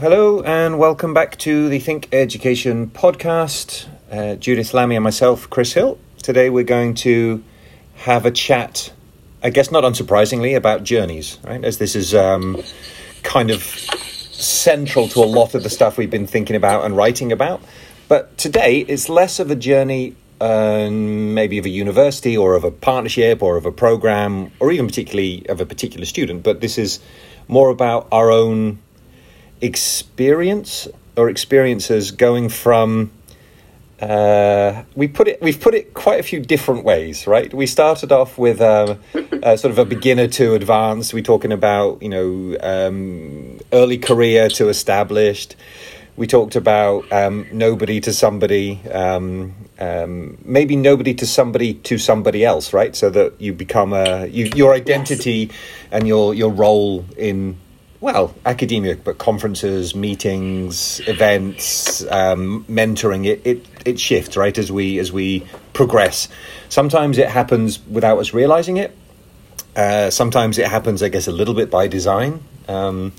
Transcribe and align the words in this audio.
Hello, 0.00 0.40
and 0.40 0.78
welcome 0.78 1.12
back 1.12 1.36
to 1.40 1.68
the 1.68 1.78
Think 1.78 2.08
Education 2.12 2.88
podcast. 2.88 3.86
Uh, 4.10 4.36
Judith 4.36 4.72
Lamie 4.72 4.96
and 4.96 5.04
myself, 5.04 5.50
Chris 5.50 5.74
Hill. 5.74 5.98
Today 6.22 6.48
we're 6.48 6.64
going 6.64 6.94
to 6.94 7.44
have 7.96 8.24
a 8.24 8.30
chat, 8.30 8.90
I 9.42 9.50
guess 9.50 9.70
not 9.70 9.84
unsurprisingly, 9.84 10.56
about 10.56 10.82
journeys, 10.82 11.38
right? 11.44 11.62
As 11.62 11.76
this 11.76 11.94
is 11.94 12.14
um, 12.14 12.62
kind 13.22 13.50
of 13.50 13.62
central 13.62 15.08
to 15.08 15.20
a 15.20 15.26
lot 15.28 15.54
of 15.54 15.62
the 15.62 15.70
stuff 15.70 15.98
we've 15.98 16.10
been 16.10 16.26
thinking 16.26 16.56
about 16.56 16.86
and 16.86 16.96
writing 16.96 17.30
about. 17.30 17.62
But 18.08 18.38
today 18.38 18.78
it's 18.78 19.10
less 19.10 19.40
of 19.40 19.50
a 19.50 19.56
journey, 19.56 20.16
um, 20.40 21.34
maybe 21.34 21.58
of 21.58 21.66
a 21.66 21.70
university 21.70 22.34
or 22.34 22.54
of 22.54 22.64
a 22.64 22.70
partnership 22.70 23.42
or 23.42 23.58
of 23.58 23.66
a 23.66 23.72
program 23.72 24.52
or 24.58 24.72
even 24.72 24.86
particularly 24.86 25.46
of 25.50 25.60
a 25.60 25.66
particular 25.66 26.06
student, 26.06 26.42
but 26.44 26.62
this 26.62 26.78
is 26.78 26.98
more 27.46 27.68
about 27.68 28.08
our 28.10 28.30
own 28.30 28.78
experience 29.62 30.88
or 31.16 31.30
experiences 31.30 32.10
going 32.10 32.48
from 32.48 33.12
uh, 34.00 34.82
we 34.96 35.06
put 35.06 35.28
it 35.28 35.40
we've 35.40 35.60
put 35.60 35.74
it 35.74 35.94
quite 35.94 36.18
a 36.18 36.24
few 36.24 36.40
different 36.40 36.84
ways 36.84 37.28
right? 37.28 37.54
We 37.54 37.66
started 37.66 38.10
off 38.10 38.36
with 38.36 38.60
um, 38.60 38.98
uh, 39.14 39.56
sort 39.56 39.70
of 39.70 39.78
a 39.78 39.84
beginner 39.84 40.26
to 40.26 40.54
advanced. 40.54 41.14
We're 41.14 41.22
talking 41.22 41.52
about 41.52 42.02
you 42.02 42.08
know 42.08 42.56
um, 42.60 43.60
early 43.72 43.98
career 43.98 44.48
to 44.50 44.68
established. 44.68 45.54
We 46.16 46.26
talked 46.26 46.56
about 46.56 47.10
um, 47.12 47.46
nobody 47.52 48.00
to 48.00 48.12
somebody 48.12 48.80
um, 48.90 49.54
um, 49.78 50.36
maybe 50.44 50.74
nobody 50.74 51.14
to 51.14 51.26
somebody 51.26 51.74
to 51.74 51.96
somebody 51.96 52.44
else 52.44 52.72
right? 52.72 52.96
So 52.96 53.08
that 53.10 53.40
you 53.40 53.52
become 53.52 53.92
a 53.92 54.26
you, 54.26 54.50
your 54.56 54.74
identity 54.74 55.48
yes. 55.50 55.56
and 55.92 56.08
your 56.08 56.34
your 56.34 56.50
role 56.50 57.04
in 57.16 57.56
well, 58.02 58.34
academia, 58.44 58.96
but 58.96 59.18
conferences, 59.18 59.94
meetings, 59.94 61.00
events, 61.06 62.04
um, 62.10 62.64
mentoring. 62.68 63.24
It, 63.24 63.46
it 63.46 63.66
it 63.86 64.00
shifts 64.00 64.36
right 64.36 64.58
as 64.58 64.72
we 64.72 64.98
as 64.98 65.12
we 65.12 65.46
progress. 65.72 66.28
Sometimes 66.68 67.16
it 67.16 67.28
happens 67.28 67.78
without 67.86 68.18
us 68.18 68.34
realizing 68.34 68.76
it. 68.76 68.96
Uh, 69.76 70.10
sometimes 70.10 70.58
it 70.58 70.66
happens, 70.66 71.00
I 71.00 71.10
guess, 71.10 71.28
a 71.28 71.32
little 71.32 71.54
bit 71.54 71.70
by 71.70 71.86
design. 71.86 72.42
Um, 72.66 73.12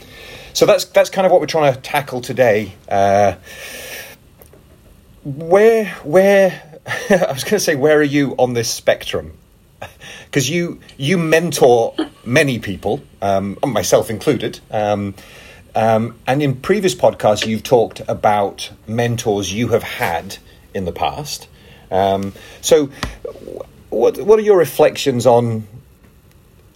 so 0.51 0.65
that's 0.65 0.83
that's 0.83 1.09
kind 1.09 1.25
of 1.25 1.31
what 1.31 1.39
we're 1.39 1.47
trying 1.47 1.73
to 1.73 1.79
tackle 1.79 2.19
today. 2.19 2.73
Uh, 2.89 3.35
where 5.23 5.85
where 6.03 6.81
I 7.09 7.31
was 7.31 7.45
going 7.45 7.51
to 7.51 7.59
say, 7.61 7.75
where 7.75 7.99
are 7.99 8.03
you 8.03 8.35
on 8.37 8.53
this 8.53 8.69
spectrum? 8.69 9.37
Because 10.33 10.49
you 10.49 10.79
you 10.97 11.19
mentor 11.19 11.93
many 12.25 12.57
people, 12.57 13.03
um, 13.21 13.55
myself 13.63 14.09
included. 14.09 14.59
Um, 14.71 15.13
um, 15.75 16.15
and 16.25 16.41
in 16.41 16.55
previous 16.55 16.95
podcasts, 16.95 17.45
you've 17.45 17.61
talked 17.61 18.01
about 18.07 18.71
mentors 18.87 19.53
you 19.53 19.67
have 19.69 19.83
had 19.83 20.37
in 20.73 20.85
the 20.85 20.91
past. 20.91 21.47
Um, 21.91 22.33
so, 22.61 22.89
what 23.91 24.17
what 24.21 24.39
are 24.39 24.41
your 24.41 24.57
reflections 24.57 25.27
on? 25.27 25.67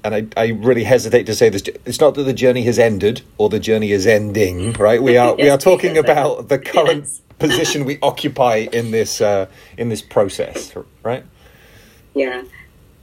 And 0.04 0.14
I, 0.14 0.28
I 0.38 0.48
really 0.50 0.84
hesitate 0.84 1.26
to 1.26 1.34
say 1.34 1.50
this. 1.50 1.64
It's 1.84 2.00
not 2.00 2.14
that 2.14 2.24
the 2.24 2.34
journey 2.34 2.62
has 2.64 2.78
ended 2.78 3.24
or 3.40 3.50
the 3.50 3.60
journey 3.60 3.92
is 3.92 4.06
ending, 4.06 4.74
right? 4.74 5.02
We 5.02 5.18
are 5.24 5.30
yes, 5.36 5.44
we 5.44 5.50
are 5.50 5.58
talking 5.58 5.98
about 5.98 6.48
the 6.48 6.60
current 6.74 7.06
yes. 7.06 7.22
position 7.40 7.86
we 7.86 7.98
occupy 8.04 8.68
in 8.72 8.92
this 8.92 9.20
uh, 9.20 9.48
in 9.78 9.90
this 9.90 10.04
process, 10.04 10.76
right? 11.02 11.26
Yeah 12.14 12.44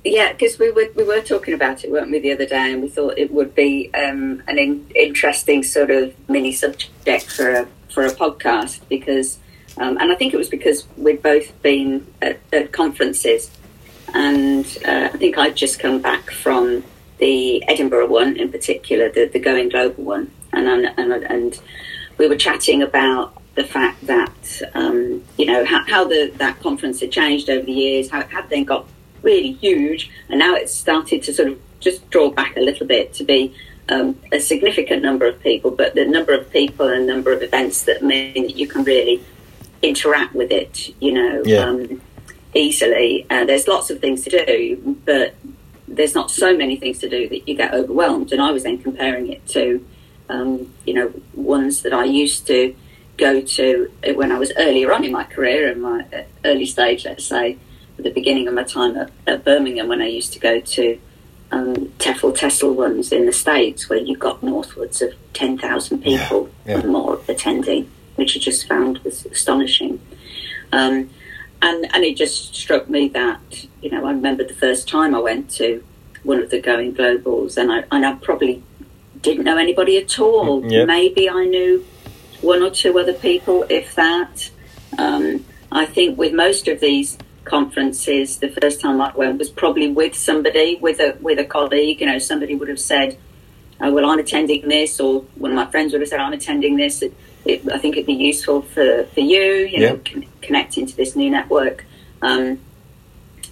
yeah, 0.05 0.33
because 0.33 0.59
we 0.59 0.71
were 0.71 0.89
we 0.95 1.03
were 1.03 1.23
talking 1.23 1.55
about 1.55 1.83
it, 1.83 1.91
weren't 1.91 2.11
we, 2.11 2.19
the 2.19 2.33
other 2.33 2.47
day, 2.47 2.73
and 2.73 2.83
we 2.83 2.89
thought 2.89 3.19
it 3.19 3.33
would 3.33 3.55
be 3.55 3.91
um, 3.95 4.43
an 4.47 4.59
in, 4.59 4.87
interesting 4.95 5.63
sort 5.63 5.91
of 5.91 6.15
mini 6.29 6.53
subject 6.53 7.31
for 7.31 7.51
a 7.51 7.69
for 7.89 8.05
a 8.05 8.11
podcast 8.11 8.81
because, 8.89 9.39
um, 9.79 9.97
and 9.99 10.13
I 10.13 10.15
think 10.15 10.35
it 10.35 10.37
was 10.37 10.49
because 10.49 10.87
we'd 10.97 11.23
both 11.23 11.61
been 11.63 12.07
at, 12.21 12.39
at 12.53 12.73
conferences, 12.73 13.51
and 14.13 14.67
uh, 14.85 15.09
I 15.13 15.17
think 15.17 15.39
I'd 15.39 15.57
just 15.57 15.79
come 15.79 16.03
back 16.03 16.31
from 16.31 16.85
the 17.19 17.67
Edinburgh 17.67 18.09
one 18.09 18.37
in 18.37 18.51
particular, 18.53 19.09
the 19.09 19.27
the 19.27 19.39
Going 19.39 19.71
Global 19.71 20.05
one, 20.05 20.31
and 20.53 20.69
and 20.69 21.13
and 21.25 21.61
we 22.19 22.29
were 22.29 22.37
chatting 22.37 22.83
about 22.83 23.41
the 23.55 23.65
fact 23.65 24.07
that 24.07 24.63
um, 24.75 25.25
you 25.39 25.47
know 25.47 25.65
how, 25.65 25.83
how, 25.87 26.05
the 26.05 26.31
that 26.37 26.61
conference 26.61 27.01
had 27.01 27.11
changed 27.11 27.49
over 27.49 27.65
the 27.65 27.73
years, 27.73 28.11
how 28.11 28.21
it 28.21 28.29
had 28.29 28.51
then 28.51 28.65
got 28.65 28.87
really 29.25 29.53
huge, 29.53 30.11
and 30.29 30.39
now 30.39 30.55
it's 30.55 30.75
started 30.75 31.23
to 31.25 31.33
sort 31.33 31.49
of 31.49 31.59
just 31.81 32.09
draw 32.11 32.31
back 32.31 32.57
a 32.57 32.61
little 32.61 32.87
bit 32.87 33.13
to 33.15 33.25
be 33.25 33.55
um, 33.89 34.19
a 34.33 34.41
significant 34.41 35.03
number 35.03 35.27
of 35.27 35.41
people, 35.41 35.71
but 35.71 35.95
the 35.95 36.05
number 36.05 36.33
of 36.33 36.51
people 36.51 36.89
and 36.89 37.07
number 37.07 37.33
of 37.33 37.43
events 37.43 37.83
that 37.85 38.03
mean 38.03 38.43
that 38.47 38.57
you 38.57 38.67
can 38.67 38.85
really 38.85 39.23
interact 39.83 40.35
with 40.35 40.51
it, 40.51 40.95
you 41.01 41.13
know, 41.13 41.43
yeah. 41.45 41.59
um, 41.59 42.01
easily. 42.55 43.27
Uh, 43.29 43.45
there's 43.45 43.69
lots 43.69 43.91
of 43.91 44.01
things 44.01 44.25
to 44.25 44.31
do, 44.31 44.99
but 45.05 45.35
there's 45.87 46.15
not 46.15 46.31
so 46.31 46.57
many 46.57 46.77
things 46.77 46.99
to 47.01 47.09
do 47.09 47.29
that 47.29 47.47
you 47.47 47.55
get 47.55 47.75
overwhelmed. 47.75 48.33
And 48.33 48.41
I 48.41 48.51
was 48.51 48.63
then 48.63 48.79
comparing 48.79 49.31
it 49.31 49.47
to, 49.49 49.85
um, 50.31 50.73
you 50.87 50.95
know, 50.95 51.13
ones 51.35 51.83
that 51.83 51.93
I 51.93 52.05
used 52.05 52.47
to 52.47 52.75
go 53.19 53.43
to 53.43 53.93
when 54.15 54.33
I 54.33 54.39
was 54.39 54.53
earlier 54.57 54.93
on 54.93 55.05
in 55.05 55.13
my 55.13 55.25
career, 55.25 55.71
in 55.71 55.83
my 55.83 56.07
uh, 56.13 56.23
early 56.45 56.67
stage, 56.67 57.05
let's 57.05 57.27
say 57.27 57.59
the 57.97 58.11
beginning 58.11 58.49
of 58.49 58.55
my 58.55 58.65
time 58.65 58.97
at, 58.97 59.11
at 59.27 59.45
Birmingham 59.45 59.89
when 59.89 60.03
I 60.03 60.07
used 60.07 60.33
to 60.33 60.39
go 60.39 60.61
to 60.61 60.99
um, 61.53 61.75
TEFL 61.99 62.37
TESOL 62.37 62.75
ones 62.75 63.13
in 63.13 63.27
the 63.27 63.33
States 63.33 63.89
where 63.89 63.99
you 63.99 64.17
got 64.17 64.43
northwards 64.43 65.01
of 65.01 65.13
10,000 65.35 66.03
people 66.03 66.51
yeah, 66.65 66.73
yeah. 66.73 66.81
and 66.81 66.93
more 66.93 67.21
attending, 67.29 67.91
which 68.17 68.37
I 68.37 68.41
just 68.41 68.67
found 68.67 68.99
was 68.99 69.25
astonishing. 69.27 70.01
Um, 70.73 71.11
and, 71.63 71.95
and 71.95 72.05
it 72.05 72.17
just 72.17 72.55
struck 72.55 72.89
me 72.89 73.09
that, 73.09 73.67
you 73.81 73.91
know, 73.91 74.05
I 74.05 74.11
remember 74.11 74.45
the 74.45 74.55
first 74.55 74.89
time 74.89 75.15
I 75.15 75.21
went 75.21 75.51
to 75.53 75.83
one 76.25 76.43
of 76.43 76.51
the 76.51 76.61
Going 76.61 76.95
Globals 76.95 77.57
and 77.57 77.73
I, 77.73 77.85
and 77.91 78.05
I 78.05 78.15
probably 78.15 78.63
didn't 79.21 79.45
know 79.45 79.57
anybody 79.57 79.97
at 79.99 80.19
all. 80.19 80.63
Mm, 80.63 80.87
Maybe 80.87 81.31
I 81.31 81.45
knew 81.45 81.85
one 82.41 82.63
or 82.63 82.71
two 82.71 82.99
other 82.99 83.15
people, 83.15 83.65
if 83.71 83.95
that. 83.95 84.51
Um, 84.99 85.45
I 85.73 85.87
think 85.87 86.19
with 86.19 86.33
most 86.33 86.69
of 86.69 86.81
these 86.81 87.19
conferences, 87.45 88.39
the 88.39 88.49
first 88.49 88.81
time 88.81 89.01
I 89.01 89.13
went 89.15 89.39
was 89.39 89.51
probably 89.51 89.91
with 89.91 90.15
somebody, 90.15 90.77
with 90.77 91.01
a 91.01 91.17
with 91.21 91.39
a 91.39 91.45
colleague. 91.45 92.01
You 92.01 92.07
know, 92.07 92.19
somebody 92.19 92.55
would 92.55 92.69
have 92.69 92.81
said, 92.81 93.19
oh, 93.81 93.93
"Well, 93.93 94.07
I'm 94.07 94.19
attending 94.19 94.69
this," 94.69 95.01
or 95.01 95.23
one 95.37 95.51
of 95.53 95.57
my 95.57 95.67
friends 95.71 95.93
would 95.93 96.01
have 96.01 96.09
said, 96.09 96.21
"I'm 96.21 96.33
attending 96.33 96.77
this." 96.77 97.03
It, 97.03 97.15
it, 97.45 97.71
I 97.71 97.79
think 97.79 97.97
it'd 97.97 98.07
be 98.07 98.15
useful 98.15 98.63
for 98.63 99.05
for 99.05 99.21
you, 99.21 99.43
you 99.43 99.83
yeah. 99.83 99.91
know, 99.91 100.01
con- 100.05 100.27
connecting 100.41 100.87
to 100.87 100.97
this 100.97 101.15
new 101.15 101.31
network. 101.31 101.85
Um, 102.23 102.59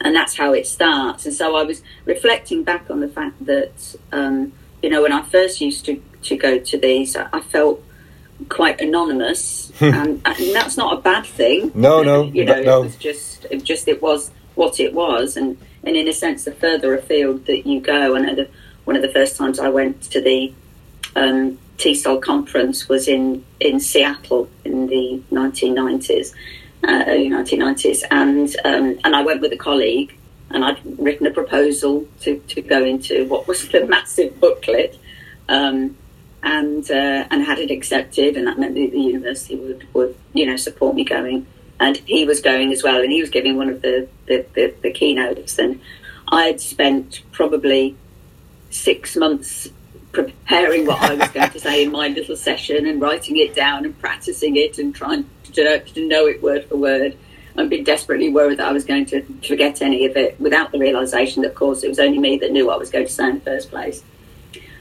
and 0.01 0.15
that's 0.15 0.37
how 0.37 0.53
it 0.53 0.67
starts. 0.67 1.27
And 1.27 1.35
so 1.35 1.57
I 1.57 1.63
was 1.63 1.83
reflecting 2.05 2.65
back 2.65 2.91
on 2.91 3.01
the 3.01 3.09
fact 3.09 3.45
that, 3.47 3.97
um, 4.11 4.53
you 4.83 4.91
know, 4.91 5.03
when 5.03 5.13
I 5.13 5.23
first 5.23 5.61
used 5.61 5.85
to, 5.87 6.03
to 6.23 6.37
go 6.37 6.59
to 6.59 6.79
these, 6.79 7.15
I, 7.17 7.29
I 7.33 7.41
felt 7.41 7.83
quite 8.47 8.81
anonymous, 8.81 9.73
and, 9.81 10.21
and, 10.25 10.55
that's 10.55 10.77
not 10.77 10.99
a 10.99 11.01
bad 11.01 11.27
thing. 11.27 11.73
No, 11.75 12.03
no, 12.03 12.25
you 12.25 12.45
know, 12.45 12.61
no. 12.63 12.81
it 12.81 12.85
was 12.85 12.97
just, 12.97 13.47
it 13.51 13.65
just 13.65 13.89
it 13.89 14.03
was 14.03 14.31
what 14.55 14.81
it 14.81 14.95
was, 14.95 15.37
and 15.37 15.59
and 15.85 15.97
in 15.97 16.09
a 16.09 16.13
sense, 16.13 16.45
the 16.45 16.53
further 16.53 16.95
afield 16.95 17.47
that 17.47 17.67
you 17.67 17.81
go, 17.81 18.15
and 18.15 18.39
the, 18.39 18.49
one 18.85 18.97
of 18.97 19.03
the 19.03 19.09
first 19.09 19.37
times 19.37 19.59
I 19.59 19.69
went 19.69 20.03
to 20.13 20.21
the 20.21 20.53
um, 21.17 21.59
TESOL 21.79 22.23
conference 22.23 22.89
was 22.89 23.09
in 23.09 23.45
in 23.61 23.81
Seattle 23.81 24.49
in 24.65 24.87
the 24.87 25.23
1990s, 25.33 26.33
uh, 26.85 27.05
early 27.07 27.29
1990s, 27.29 28.03
and 28.11 28.55
um, 28.65 28.99
and 29.05 29.17
I 29.17 29.23
went 29.23 29.41
with 29.41 29.53
a 29.53 29.57
colleague, 29.57 30.17
and 30.51 30.65
I'd 30.65 30.81
written 30.99 31.27
a 31.27 31.31
proposal 31.33 32.07
to 32.21 32.39
to 32.49 32.63
go 32.63 32.85
into 32.85 33.27
what 33.27 33.49
was 33.49 33.69
the 33.69 33.87
massive 33.87 34.39
booklet. 34.41 34.99
Um, 35.49 35.97
and 36.43 36.91
uh, 36.91 37.27
and 37.31 37.43
had 37.43 37.59
it 37.59 37.71
accepted, 37.71 38.37
and 38.37 38.47
that 38.47 38.59
meant 38.59 38.75
that 38.75 38.91
the 38.91 39.01
university 39.01 39.57
would, 39.57 39.87
would 39.95 40.17
you 40.33 40.47
know 40.47 40.57
support 40.57 40.95
me 40.95 41.05
going. 41.05 41.47
And 41.81 41.97
he 41.97 42.25
was 42.25 42.41
going 42.41 42.71
as 42.73 42.85
well, 42.85 43.01
and 43.01 43.11
he 43.11 43.21
was 43.21 43.31
giving 43.31 43.57
one 43.57 43.69
of 43.69 43.83
the 43.83 44.09
the, 44.27 44.47
the, 44.55 44.75
the 44.83 44.93
keynotes. 44.93 45.59
And 45.59 45.81
I 46.29 46.45
had 46.45 46.61
spent 46.61 47.23
probably 47.33 47.97
six 48.71 49.17
months 49.17 49.69
preparing 50.13 50.87
what 50.87 51.01
I 51.01 51.15
was 51.15 51.29
going 51.29 51.51
to 51.51 51.61
say 51.61 51.85
in 51.85 51.93
my 51.93 52.09
little 52.09 52.37
session 52.37 52.87
and 52.87 53.01
writing 53.01 53.37
it 53.39 53.55
down 53.55 53.85
and 53.85 53.99
practicing 53.99 54.57
it 54.57 54.79
and 54.79 54.95
trying 54.95 55.29
to, 55.55 55.81
to 55.81 56.07
know 56.07 56.27
it 56.27 56.43
word 56.43 56.67
for 56.67 56.77
word 56.77 57.17
and 57.57 57.71
being 57.71 57.85
desperately 57.85 58.29
worried 58.29 58.59
that 58.59 58.69
I 58.69 58.73
was 58.73 58.85
going 58.85 59.07
to 59.07 59.23
forget 59.47 59.83
any 59.83 60.07
of 60.07 60.17
it 60.17 60.41
without 60.41 60.73
the 60.73 60.79
realization 60.79 61.43
that, 61.43 61.51
of 61.51 61.55
course, 61.55 61.83
it 61.83 61.89
was 61.89 61.99
only 61.99 62.19
me 62.19 62.39
that 62.39 62.53
knew 62.53 62.67
what 62.67 62.75
I 62.75 62.79
was 62.79 62.91
going 62.91 63.07
to 63.07 63.13
say 63.13 63.29
in 63.29 63.35
the 63.37 63.41
first 63.41 63.71
place. 63.71 64.03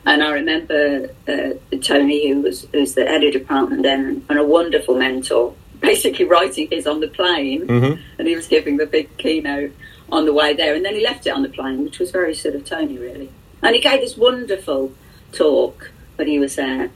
And 0.05 0.23
I 0.23 0.31
remember 0.31 1.09
uh, 1.27 1.77
Tony, 1.81 2.29
who 2.29 2.41
was 2.41 2.67
who's 2.71 2.95
the 2.95 3.05
head 3.05 3.23
of 3.23 3.33
department 3.33 3.83
then, 3.83 4.25
and 4.29 4.39
a 4.39 4.43
wonderful 4.43 4.97
mentor, 4.97 5.53
basically 5.79 6.25
writing 6.25 6.67
his 6.71 6.87
on 6.87 6.99
the 6.99 7.07
plane, 7.07 7.67
mm-hmm. 7.67 8.01
and 8.17 8.27
he 8.27 8.35
was 8.35 8.47
giving 8.47 8.77
the 8.77 8.85
big 8.85 9.15
keynote 9.17 9.71
on 10.11 10.25
the 10.25 10.33
way 10.33 10.53
there, 10.53 10.75
and 10.75 10.83
then 10.83 10.95
he 10.95 11.03
left 11.03 11.25
it 11.27 11.29
on 11.29 11.43
the 11.43 11.49
plane, 11.49 11.83
which 11.83 11.99
was 11.99 12.11
very 12.11 12.33
sort 12.33 12.55
of 12.55 12.65
Tony, 12.65 12.97
really. 12.97 13.29
And 13.61 13.75
he 13.75 13.81
gave 13.81 14.01
this 14.01 14.17
wonderful 14.17 14.91
talk 15.31 15.91
when 16.15 16.27
he 16.27 16.39
was 16.39 16.55
there 16.55 16.91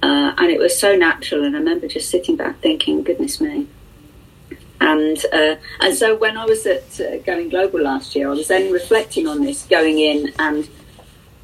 Uh, 0.00 0.32
and 0.38 0.50
it 0.50 0.58
was 0.60 0.78
so 0.78 0.94
natural, 0.94 1.44
and 1.44 1.56
I 1.56 1.58
remember 1.58 1.88
just 1.88 2.08
sitting 2.08 2.36
back 2.36 2.60
thinking, 2.60 3.02
"Goodness 3.02 3.40
me!" 3.40 3.66
And 4.80 5.18
uh, 5.32 5.56
and 5.80 5.96
so 5.96 6.14
when 6.16 6.36
I 6.36 6.44
was 6.44 6.66
at 6.66 7.00
uh, 7.00 7.18
Going 7.26 7.48
Global 7.48 7.80
last 7.82 8.14
year, 8.14 8.28
I 8.28 8.34
was 8.34 8.46
then 8.46 8.72
reflecting 8.72 9.26
on 9.26 9.42
this, 9.42 9.64
going 9.64 9.98
in 9.98 10.32
and 10.38 10.68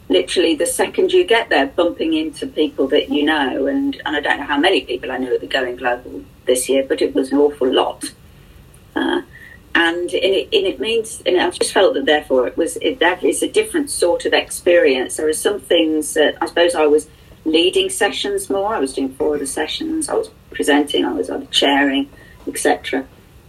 literally 0.08 0.54
the 0.54 0.66
second 0.66 1.12
you 1.12 1.24
get 1.24 1.48
there, 1.48 1.66
bumping 1.66 2.14
into 2.14 2.46
people 2.46 2.88
that 2.88 3.08
you 3.08 3.24
know, 3.24 3.66
and, 3.66 4.00
and 4.04 4.16
I 4.16 4.20
don't 4.20 4.38
know 4.38 4.46
how 4.46 4.58
many 4.58 4.82
people 4.82 5.10
I 5.10 5.18
knew 5.18 5.34
at 5.34 5.40
the 5.40 5.46
Going 5.46 5.76
Global 5.76 6.24
this 6.44 6.68
year, 6.68 6.84
but 6.86 7.00
it 7.00 7.14
was 7.14 7.32
an 7.32 7.38
awful 7.38 7.72
lot. 7.72 8.12
Uh, 8.94 9.22
and 9.74 10.12
it, 10.12 10.48
and 10.52 10.66
it 10.66 10.78
means, 10.78 11.22
and 11.26 11.40
I 11.40 11.50
just 11.50 11.72
felt 11.72 11.94
that 11.94 12.06
therefore 12.06 12.46
it 12.46 12.56
was 12.56 12.76
it, 12.76 13.00
that 13.00 13.24
is 13.24 13.42
a 13.42 13.48
different 13.48 13.90
sort 13.90 14.24
of 14.24 14.32
experience. 14.32 15.16
There 15.16 15.28
are 15.28 15.32
some 15.32 15.58
things 15.58 16.14
that 16.14 16.36
I 16.40 16.46
suppose 16.46 16.74
I 16.74 16.86
was 16.86 17.08
leading 17.44 17.90
sessions 17.90 18.48
more. 18.48 18.74
I 18.74 18.78
was 18.78 18.94
doing 18.94 19.12
four 19.14 19.34
of 19.34 19.40
the 19.40 19.46
sessions. 19.46 20.08
I 20.08 20.14
was 20.14 20.30
presenting. 20.52 21.04
I 21.04 21.12
was 21.12 21.28
either 21.28 21.46
chairing, 21.46 22.08
etc. 22.46 23.04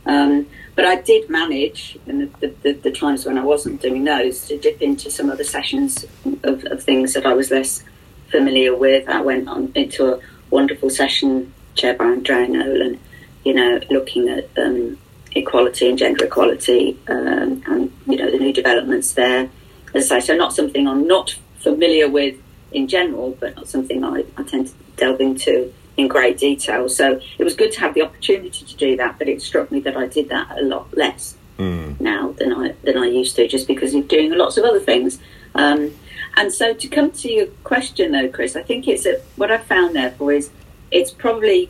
Um, 0.07 0.47
but 0.75 0.85
I 0.85 1.01
did 1.01 1.29
manage 1.29 1.97
in 2.05 2.31
the, 2.39 2.53
the, 2.61 2.73
the, 2.73 2.91
times 2.91 3.25
when 3.25 3.37
I 3.37 3.43
wasn't 3.43 3.81
doing 3.81 4.03
those 4.03 4.45
to 4.47 4.57
dip 4.59 4.81
into 4.81 5.09
some 5.09 5.29
other 5.29 5.43
sessions 5.43 6.05
of, 6.43 6.65
of 6.65 6.83
things 6.83 7.13
that 7.13 7.25
I 7.25 7.33
was 7.33 7.49
less 7.49 7.83
familiar 8.29 8.75
with. 8.75 9.07
I 9.07 9.21
went 9.21 9.47
on 9.47 9.71
into 9.73 10.13
a 10.13 10.19
wonderful 10.49 10.89
session 10.89 11.53
chaired 11.75 11.97
by 11.97 12.05
Andrea 12.05 12.47
Nolan, 12.47 12.99
you 13.45 13.53
know, 13.53 13.79
looking 13.89 14.27
at 14.27 14.49
um, 14.57 14.97
equality 15.33 15.89
and 15.89 15.97
gender 15.97 16.25
equality 16.25 16.97
um, 17.07 17.63
and, 17.67 17.93
you 18.05 18.17
know, 18.17 18.29
the 18.29 18.37
new 18.37 18.51
developments 18.51 19.13
there. 19.13 19.49
As 19.93 20.11
I 20.11 20.19
say, 20.19 20.27
so 20.27 20.35
not 20.35 20.53
something 20.53 20.87
I'm 20.87 21.07
not 21.07 21.37
familiar 21.59 22.09
with 22.09 22.35
in 22.73 22.87
general, 22.89 23.37
but 23.39 23.55
not 23.55 23.69
something 23.69 24.03
I, 24.03 24.25
I 24.35 24.43
tend 24.43 24.67
to 24.67 24.73
delve 24.97 25.21
into 25.21 25.73
in 25.97 26.07
great 26.07 26.37
detail. 26.37 26.89
So 26.89 27.19
it 27.37 27.43
was 27.43 27.55
good 27.55 27.71
to 27.73 27.79
have 27.79 27.93
the 27.93 28.01
opportunity 28.01 28.65
to 28.65 28.75
do 28.75 28.97
that, 28.97 29.17
but 29.17 29.27
it 29.27 29.41
struck 29.41 29.71
me 29.71 29.79
that 29.81 29.95
I 29.95 30.07
did 30.07 30.29
that 30.29 30.57
a 30.57 30.61
lot 30.61 30.95
less 30.95 31.35
mm. 31.57 31.99
now 31.99 32.31
than 32.33 32.53
I 32.53 32.75
than 32.83 32.97
I 32.97 33.07
used 33.07 33.35
to, 33.37 33.47
just 33.47 33.67
because 33.67 33.93
of 33.93 34.07
doing 34.07 34.31
lots 34.31 34.57
of 34.57 34.65
other 34.65 34.79
things. 34.79 35.19
Um, 35.53 35.91
and 36.37 36.53
so 36.53 36.73
to 36.73 36.87
come 36.87 37.11
to 37.11 37.31
your 37.31 37.47
question 37.63 38.11
though, 38.11 38.27
Chris, 38.27 38.55
I 38.55 38.61
think 38.61 38.87
it's 38.87 39.05
a, 39.05 39.21
what 39.37 39.51
I 39.51 39.57
found 39.57 39.95
therefore 39.95 40.33
is 40.33 40.49
it's 40.91 41.11
probably 41.11 41.69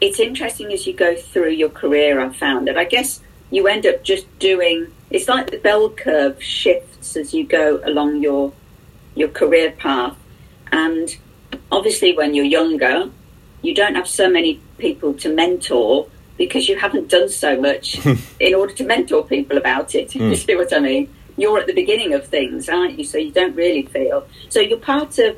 it's 0.00 0.20
interesting 0.20 0.72
as 0.72 0.86
you 0.86 0.92
go 0.92 1.16
through 1.16 1.50
your 1.50 1.70
career. 1.70 2.20
I've 2.20 2.36
found 2.36 2.68
that 2.68 2.76
I 2.76 2.84
guess 2.84 3.20
you 3.50 3.68
end 3.68 3.86
up 3.86 4.02
just 4.02 4.26
doing. 4.38 4.92
It's 5.10 5.28
like 5.28 5.50
the 5.50 5.58
bell 5.58 5.90
curve 5.90 6.42
shifts 6.42 7.16
as 7.16 7.32
you 7.32 7.44
go 7.44 7.80
along 7.84 8.22
your 8.22 8.52
your 9.14 9.28
career 9.28 9.70
path, 9.70 10.16
and 10.72 11.16
obviously 11.70 12.14
when 12.16 12.34
you're 12.34 12.44
younger, 12.44 13.08
you 13.66 13.74
don't 13.74 13.96
have 13.96 14.08
so 14.08 14.30
many 14.30 14.60
people 14.78 15.12
to 15.14 15.34
mentor 15.34 16.08
because 16.38 16.68
you 16.68 16.76
haven't 16.76 17.08
done 17.08 17.28
so 17.28 17.60
much 17.60 17.98
in 18.40 18.54
order 18.54 18.72
to 18.74 18.84
mentor 18.84 19.24
people 19.24 19.58
about 19.58 19.94
it. 19.94 20.10
Mm. 20.10 20.30
You 20.30 20.36
see 20.36 20.54
what 20.54 20.72
I 20.72 20.78
mean? 20.78 21.12
You're 21.36 21.58
at 21.58 21.66
the 21.66 21.74
beginning 21.74 22.14
of 22.14 22.26
things, 22.26 22.68
aren't 22.68 22.98
you? 22.98 23.04
So 23.04 23.18
you 23.18 23.32
don't 23.32 23.54
really 23.54 23.82
feel. 23.82 24.26
So 24.48 24.60
you're 24.60 24.78
part 24.78 25.18
of 25.18 25.36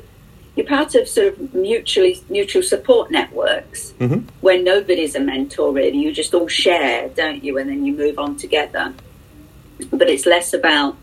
you're 0.55 0.67
part 0.67 0.93
of 0.95 1.07
sort 1.07 1.27
of 1.27 1.53
mutually 1.53 2.21
mutual 2.29 2.63
support 2.63 3.11
networks 3.11 3.93
mm-hmm. 3.99 4.27
where 4.41 4.61
nobody's 4.61 5.15
a 5.15 5.19
mentor 5.19 5.71
really. 5.71 5.97
You 5.97 6.11
just 6.11 6.33
all 6.33 6.47
share, 6.47 7.09
don't 7.09 7.43
you? 7.43 7.57
And 7.57 7.69
then 7.69 7.85
you 7.85 7.93
move 7.93 8.19
on 8.19 8.35
together. 8.35 8.93
But 9.91 10.09
it's 10.09 10.25
less 10.25 10.53
about 10.53 10.97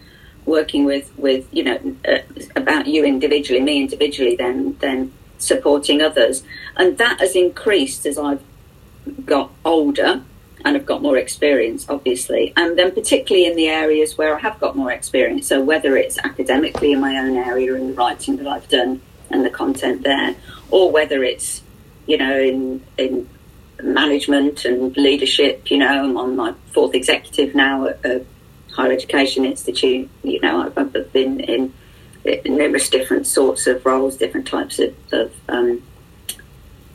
working 0.44 0.84
with 0.84 1.10
with 1.18 1.46
you 1.52 1.64
know 1.64 1.96
uh, 2.06 2.18
about 2.54 2.86
you 2.86 3.04
individually, 3.04 3.60
me 3.60 3.80
individually, 3.80 4.36
than 4.36 4.76
than 4.78 5.12
supporting 5.38 6.02
others. 6.02 6.42
And 6.76 6.98
that 6.98 7.20
has 7.20 7.36
increased 7.36 8.06
as 8.06 8.18
I've 8.18 8.42
got 9.24 9.50
older 9.64 10.22
and 10.64 10.76
I've 10.76 10.86
got 10.86 11.02
more 11.02 11.16
experience, 11.16 11.86
obviously. 11.88 12.52
And 12.56 12.78
then, 12.78 12.92
particularly 12.92 13.46
in 13.46 13.56
the 13.56 13.68
areas 13.68 14.18
where 14.18 14.34
I 14.34 14.40
have 14.40 14.58
got 14.58 14.76
more 14.76 14.90
experience. 14.90 15.46
So, 15.46 15.60
whether 15.60 15.96
it's 15.96 16.18
academically 16.18 16.92
in 16.92 17.00
my 17.00 17.16
own 17.18 17.36
area, 17.36 17.74
in 17.74 17.88
the 17.88 17.94
writing 17.94 18.36
that 18.38 18.48
I've 18.48 18.68
done 18.68 19.00
and 19.30 19.44
the 19.44 19.50
content 19.50 20.02
there, 20.02 20.34
or 20.70 20.90
whether 20.90 21.22
it's, 21.22 21.62
you 22.06 22.16
know, 22.16 22.36
in, 22.38 22.82
in 22.98 23.28
management 23.82 24.64
and 24.64 24.96
leadership, 24.96 25.70
you 25.70 25.78
know, 25.78 26.04
I'm 26.04 26.16
on 26.16 26.34
my 26.36 26.54
fourth 26.72 26.94
executive 26.94 27.54
now 27.54 27.86
at 27.86 28.04
a 28.04 28.24
higher 28.76 28.92
education 28.92 29.44
institute, 29.44 30.08
you 30.22 30.40
know, 30.40 30.62
I've, 30.62 30.76
I've 30.78 31.12
been 31.12 31.40
in 31.40 31.72
numerous 32.44 32.88
different 32.90 33.26
sorts 33.26 33.66
of 33.66 33.84
roles, 33.84 34.16
different 34.16 34.46
types 34.46 34.78
of, 34.78 34.94
of 35.12 35.32
um, 35.48 35.82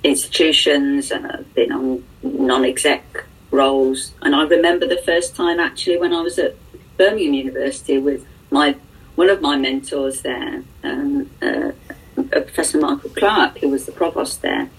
institutions, 0.04 1.12
and 1.12 1.28
I've 1.28 1.54
been 1.54 1.72
on 1.72 2.04
non-exec 2.24 3.26
roles. 3.52 4.14
And 4.22 4.36
I 4.36 4.44
remember 4.44 4.88
the 4.88 5.02
first 5.06 5.36
time 5.36 5.60
actually 5.60 5.98
when 5.98 6.14
I 6.14 6.22
was 6.22 6.40
at 6.40 6.56
Birmingham 6.98 7.34
University 7.34 7.98
with 7.98 8.26
my 8.50 8.76
one 9.16 9.30
of 9.30 9.42
my 9.42 9.58
mentors 9.58 10.22
there, 10.22 10.64
um, 10.84 11.30
uh, 11.42 11.72
Professor 12.16 12.80
Michael 12.80 13.10
Clarke, 13.10 13.58
who 13.60 13.70
was 13.70 13.86
the 13.86 13.92
provost 13.92 14.42
there, 14.42 14.70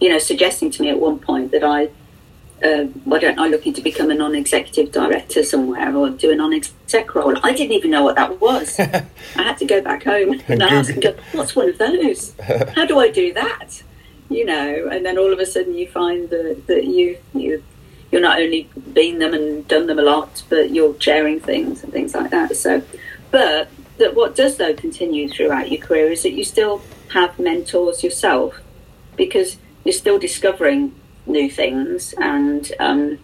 you 0.00 0.08
know, 0.08 0.18
suggesting 0.18 0.70
to 0.70 0.82
me 0.82 0.90
at 0.90 1.00
one 1.00 1.18
point 1.18 1.50
that 1.52 1.64
I 1.64 1.88
uh, 2.62 2.84
why 3.04 3.18
don't 3.18 3.38
I 3.38 3.46
look 3.48 3.66
into 3.66 3.82
become 3.82 4.10
a 4.10 4.14
non-executive 4.14 4.90
director 4.90 5.42
somewhere 5.42 5.94
or 5.94 6.10
do 6.10 6.30
a 6.30 6.34
non-exec 6.34 7.14
role? 7.14 7.36
I 7.42 7.52
didn't 7.52 7.72
even 7.72 7.90
know 7.90 8.02
what 8.02 8.16
that 8.16 8.40
was. 8.40 8.78
I 8.80 9.06
had 9.36 9.58
to 9.58 9.64
go 9.64 9.80
back 9.80 10.04
home 10.04 10.40
and 10.48 10.62
ask 10.62 10.90
and 10.92 11.02
go, 11.02 11.14
what's 11.32 11.54
one 11.54 11.68
of 11.68 11.78
those? 11.78 12.34
How 12.74 12.84
do 12.84 12.98
I 12.98 13.10
do 13.10 13.32
that? 13.34 13.82
You 14.28 14.44
know, 14.44 14.88
and 14.90 15.06
then 15.06 15.18
all 15.18 15.32
of 15.32 15.38
a 15.38 15.46
sudden 15.46 15.74
you 15.74 15.88
find 15.88 16.28
that, 16.30 16.66
that 16.66 16.84
you, 16.84 17.18
you, 17.32 17.62
you're 18.10 18.20
not 18.20 18.40
only 18.40 18.68
been 18.92 19.18
them 19.18 19.34
and 19.34 19.66
done 19.68 19.86
them 19.86 19.98
a 19.98 20.02
lot, 20.02 20.42
but 20.48 20.70
you're 20.70 20.94
chairing 20.94 21.40
things 21.40 21.82
and 21.82 21.92
things 21.92 22.14
like 22.14 22.30
that. 22.30 22.56
So, 22.56 22.82
but 23.30 23.68
that 23.98 24.14
what 24.14 24.34
does 24.34 24.56
though 24.56 24.74
continue 24.74 25.28
throughout 25.28 25.70
your 25.70 25.80
career 25.80 26.10
is 26.10 26.22
that 26.22 26.32
you 26.32 26.44
still 26.44 26.82
have 27.12 27.38
mentors 27.38 28.02
yourself 28.02 28.60
because 29.16 29.56
you're 29.84 29.92
still 29.92 30.18
discovering 30.18 30.94
new 31.28 31.50
things 31.50 32.14
and 32.18 32.72
um, 32.80 33.18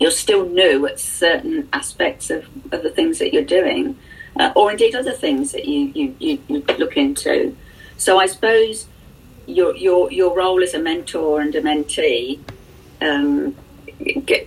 you're 0.00 0.10
still 0.10 0.48
new 0.48 0.86
at 0.86 0.98
certain 0.98 1.68
aspects 1.72 2.30
of, 2.30 2.46
of 2.72 2.82
the 2.82 2.90
things 2.90 3.18
that 3.18 3.32
you're 3.32 3.44
doing, 3.44 3.98
uh, 4.36 4.50
or 4.56 4.70
indeed 4.70 4.94
other 4.94 5.12
things 5.12 5.52
that 5.52 5.66
you, 5.66 5.92
you, 5.94 6.16
you, 6.18 6.42
you, 6.48 6.64
look 6.78 6.96
into. 6.96 7.54
So 7.98 8.18
I 8.18 8.26
suppose 8.26 8.86
your, 9.46 9.76
your, 9.76 10.10
your 10.10 10.34
role 10.34 10.62
as 10.62 10.72
a 10.72 10.78
mentor 10.78 11.40
and 11.42 11.54
a 11.54 11.60
mentee 11.60 12.40
um, 13.02 13.54
get, 14.24 14.46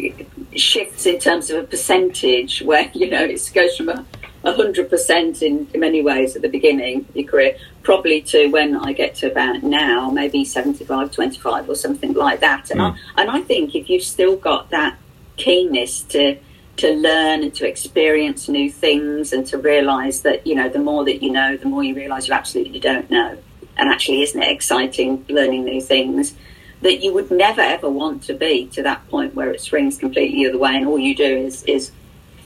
shifts 0.56 1.06
in 1.06 1.20
terms 1.20 1.52
of 1.52 1.64
a 1.64 1.68
percentage 1.68 2.62
where, 2.64 2.90
you 2.94 3.10
know, 3.10 3.24
it 3.24 3.52
goes 3.54 3.78
from 3.78 3.90
a 3.90 4.06
100% 4.44 5.42
in, 5.42 5.68
in 5.74 5.80
many 5.80 6.02
ways 6.02 6.36
at 6.36 6.42
the 6.42 6.50
beginning 6.50 7.06
of 7.10 7.16
your 7.16 7.28
career, 7.28 7.58
probably 7.84 8.22
to 8.22 8.48
when 8.48 8.76
I 8.76 8.94
get 8.94 9.16
to 9.16 9.32
about 9.32 9.62
now, 9.62 10.10
maybe 10.10 10.46
75, 10.46 11.12
25 11.12 11.70
or 11.70 11.76
something 11.76 12.14
like 12.14 12.40
that. 12.40 12.72
And, 12.72 12.80
mm. 12.80 12.98
I, 13.16 13.22
and 13.22 13.30
I 13.30 13.42
think 13.42 13.76
if 13.76 13.90
you've 13.90 14.04
still 14.04 14.38
got 14.38 14.70
that 14.72 14.98
keenness 15.36 16.02
to, 16.04 16.38
to 16.78 16.94
learn 16.94 17.44
and 17.44 17.54
to 17.56 17.68
experience 17.68 18.48
new 18.48 18.72
things 18.72 19.34
and 19.34 19.46
to 19.48 19.58
realise 19.58 20.22
that, 20.22 20.48
you 20.48 20.56
know, 20.56 20.70
the 20.70 20.80
more 20.80 21.04
that 21.06 21.22
you 21.22 21.32
know, 21.32 21.58
the 21.58 21.68
more 21.68 21.84
you 21.84 21.94
realise 21.94 22.28
you 22.28 22.34
absolutely 22.34 22.80
don't 22.80 23.12
know. 23.12 23.38
And 23.76 23.90
actually, 23.90 24.24
isn't 24.24 24.42
it 24.42 24.50
exciting 24.50 25.26
learning 25.30 25.66
new 25.66 25.82
things? 25.82 26.36
That 26.82 27.04
you 27.04 27.14
would 27.14 27.32
never 27.32 27.62
ever 27.62 27.90
want 27.90 28.24
to 28.24 28.34
be 28.34 28.68
to 28.68 28.84
that 28.84 29.08
point 29.10 29.36
where 29.36 29.52
it 29.52 29.62
swings 29.62 29.98
completely 29.98 30.44
the 30.44 30.50
other 30.50 30.60
way 30.60 30.76
and 30.76 30.88
all 30.88 31.00
you 31.00 31.16
do 31.16 31.38
is, 31.38 31.64
is 31.64 31.92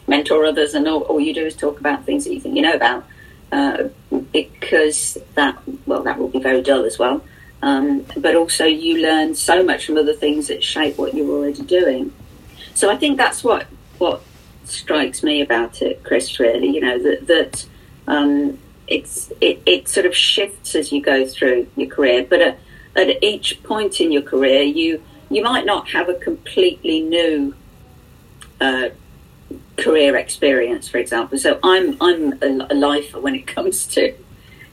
mentor 0.08 0.46
others, 0.46 0.74
and 0.74 0.88
all, 0.88 1.01
all 1.01 1.20
you 1.20 1.34
do 1.34 1.46
is 1.46 1.56
talk 1.56 1.79
about 1.79 2.06
things 2.06 2.24
that 2.24 2.34
you 2.34 2.39
think 2.39 2.56
you 2.56 2.62
know 2.62 2.74
about. 2.74 3.06
Uh, 3.51 3.89
because 4.34 5.18
that 5.36 5.58
well 5.86 6.04
that 6.04 6.18
will 6.18 6.27
be 6.27 6.39
very 6.39 6.62
dull 6.62 6.84
as 6.84 7.00
well. 7.00 7.24
Um, 7.62 8.06
but 8.18 8.36
also 8.36 8.66
you 8.66 8.98
learn 9.01 9.36
so 9.36 9.63
much 9.63 9.86
from 9.86 9.98
other 9.98 10.13
things 10.13 10.48
that 10.48 10.63
shape 10.63 10.98
what 10.98 11.13
you're 11.13 11.30
already 11.30 11.63
doing. 11.63 12.13
So 12.74 12.92
I 12.92 12.98
think 12.98 13.18
that's 13.18 13.44
what 13.44 13.68
what 13.98 14.22
strikes 14.66 15.24
me 15.24 15.39
about 15.39 15.82
it 15.82 16.04
Chris 16.04 16.42
really 16.42 16.68
you 16.68 16.82
know 16.82 17.01
that 17.01 17.25
that 17.27 17.66
um, 18.08 18.60
it's 18.88 19.32
it, 19.39 19.62
it 19.66 19.88
sort 19.88 20.06
of 20.06 20.16
shifts 20.16 20.75
as 20.75 20.92
you 20.92 21.01
go 21.01 21.25
through 21.25 21.68
your 21.77 21.88
career. 21.88 22.25
But 22.30 22.42
at, 22.42 22.60
at 22.96 23.24
each 23.24 23.63
point 23.63 24.01
in 24.01 24.12
your 24.12 24.24
career 24.24 24.63
you 24.63 25.01
you 25.30 25.42
might 25.42 25.66
not 25.66 25.89
have 25.89 26.10
a 26.10 26.16
completely 26.16 27.01
new 27.01 27.56
uh, 28.60 28.89
career 29.77 30.16
experience, 30.16 30.88
for 30.88 30.98
example. 30.98 31.38
So 31.38 31.60
I'm 31.63 31.98
I'm 32.01 32.34
a, 32.42 32.68
a, 32.72 32.75
lifer 32.75 33.20
when 33.20 33.36
it 33.36 33.48
comes 33.56 33.86
to 33.88 34.13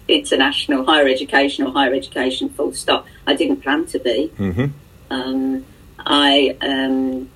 international 0.09 0.85
higher 0.85 1.07
education 1.07 1.67
or 1.67 1.73
higher 1.73 1.95
education. 1.95 2.49
Full 2.51 2.73
stop. 2.73 3.07
I 3.27 3.35
didn't 3.35 3.63
plan 3.63 3.87
to 3.87 3.99
be. 3.99 4.33
Mm-hmm. 4.37 4.67
Um, 5.11 5.65
I 5.99 6.57
um, 6.61 7.31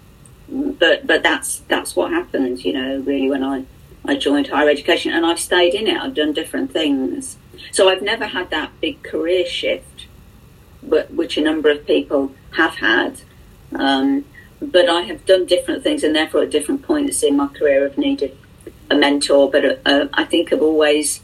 but 0.48 1.06
but 1.06 1.22
that's 1.22 1.60
that's 1.60 1.94
what 1.94 2.10
happened. 2.10 2.64
You 2.64 2.72
know, 2.72 2.98
really 3.00 3.30
when 3.30 3.44
I 3.44 3.64
I 4.04 4.16
joined 4.16 4.48
higher 4.48 4.68
education 4.68 5.12
and 5.12 5.24
I've 5.26 5.40
stayed 5.40 5.74
in 5.74 5.86
it. 5.86 6.00
I've 6.00 6.14
done 6.14 6.32
different 6.32 6.72
things. 6.72 7.36
So 7.72 7.88
I've 7.88 8.02
never 8.02 8.26
had 8.26 8.50
that 8.50 8.70
big 8.80 9.02
career 9.02 9.44
shift. 9.44 10.06
but 10.82 11.12
which 11.12 11.36
a 11.36 11.42
number 11.42 11.70
of 11.70 11.86
people 11.86 12.32
have 12.52 12.76
had. 12.76 13.20
Um, 13.74 14.24
but 14.60 14.88
I 14.88 15.02
have 15.02 15.24
done 15.24 15.46
different 15.46 15.82
things, 15.82 16.02
and 16.02 16.14
therefore 16.14 16.42
at 16.42 16.50
different 16.50 16.82
points 16.82 17.22
in 17.22 17.36
my 17.36 17.48
career, 17.48 17.86
I've 17.86 17.98
needed 17.98 18.36
a 18.90 18.96
mentor. 18.96 19.50
But 19.50 19.80
uh, 19.86 20.08
I 20.12 20.24
think 20.24 20.52
I've 20.52 20.62
always 20.62 21.20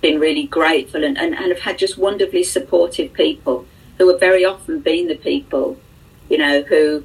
been 0.00 0.20
really 0.20 0.44
grateful 0.44 1.04
and, 1.04 1.18
and, 1.18 1.34
and 1.34 1.48
have 1.48 1.60
had 1.60 1.78
just 1.78 1.98
wonderfully 1.98 2.42
supportive 2.42 3.12
people 3.12 3.66
who 3.98 4.08
have 4.08 4.20
very 4.20 4.44
often 4.44 4.80
been 4.80 5.08
the 5.08 5.14
people, 5.14 5.78
you 6.30 6.38
know, 6.38 6.62
who 6.62 7.04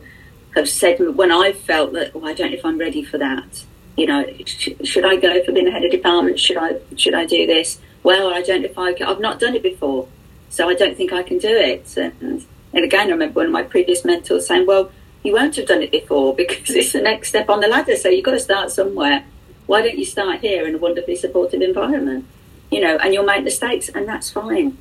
have 0.55 0.69
said 0.69 0.97
when 1.15 1.31
I've 1.31 1.59
felt 1.59 1.91
that, 1.93 2.11
oh, 2.15 2.23
I 2.23 2.33
don't 2.33 2.51
know 2.51 2.57
if 2.57 2.63
I'm 2.63 2.77
ready 2.77 3.03
for 3.03 3.17
that. 3.17 3.65
You 3.97 4.05
know, 4.07 4.25
sh- 4.45 4.69
should 4.83 5.05
I 5.05 5.17
go 5.17 5.43
for 5.43 5.51
being 5.51 5.67
a 5.67 5.71
head 5.71 5.83
of 5.83 5.91
department? 5.91 6.39
Should 6.39 6.57
I 6.57 6.79
should 6.97 7.13
I 7.13 7.25
do 7.25 7.45
this? 7.47 7.79
Well, 8.03 8.33
I 8.33 8.41
don't 8.41 8.61
know 8.61 8.69
if 8.69 8.77
I 8.77 8.93
can. 8.93 9.07
I've 9.07 9.19
not 9.19 9.39
done 9.39 9.55
it 9.55 9.63
before, 9.63 10.07
so 10.49 10.69
I 10.69 10.73
don't 10.73 10.95
think 10.95 11.11
I 11.11 11.23
can 11.23 11.37
do 11.37 11.49
it. 11.49 11.95
And 11.97 12.45
and 12.73 12.83
again, 12.83 13.07
I 13.07 13.11
remember 13.11 13.39
one 13.39 13.45
of 13.45 13.51
my 13.53 13.63
previous 13.63 14.03
mentors 14.03 14.47
saying, 14.47 14.65
well 14.67 14.91
you 15.25 15.33
won't 15.33 15.55
have 15.55 15.65
done 15.65 15.81
it 15.81 15.91
before 15.91 16.35
because 16.35 16.69
it's 16.69 16.93
the 16.93 17.01
next 17.01 17.29
step 17.29 17.49
on 17.49 17.59
the 17.59 17.67
ladder. 17.67 17.95
So 17.95 18.09
you've 18.09 18.25
got 18.25 18.31
to 18.31 18.39
start 18.39 18.71
somewhere. 18.71 19.25
Why 19.65 19.81
don't 19.81 19.97
you 19.97 20.05
start 20.05 20.41
here 20.41 20.67
in 20.67 20.75
a 20.75 20.77
wonderfully 20.77 21.15
supportive 21.15 21.61
environment? 21.61 22.25
You 22.69 22.81
know, 22.81 22.97
and 22.97 23.13
you'll 23.13 23.25
make 23.25 23.43
mistakes, 23.43 23.89
and 23.89 24.07
that's 24.07 24.29
fine. 24.29 24.77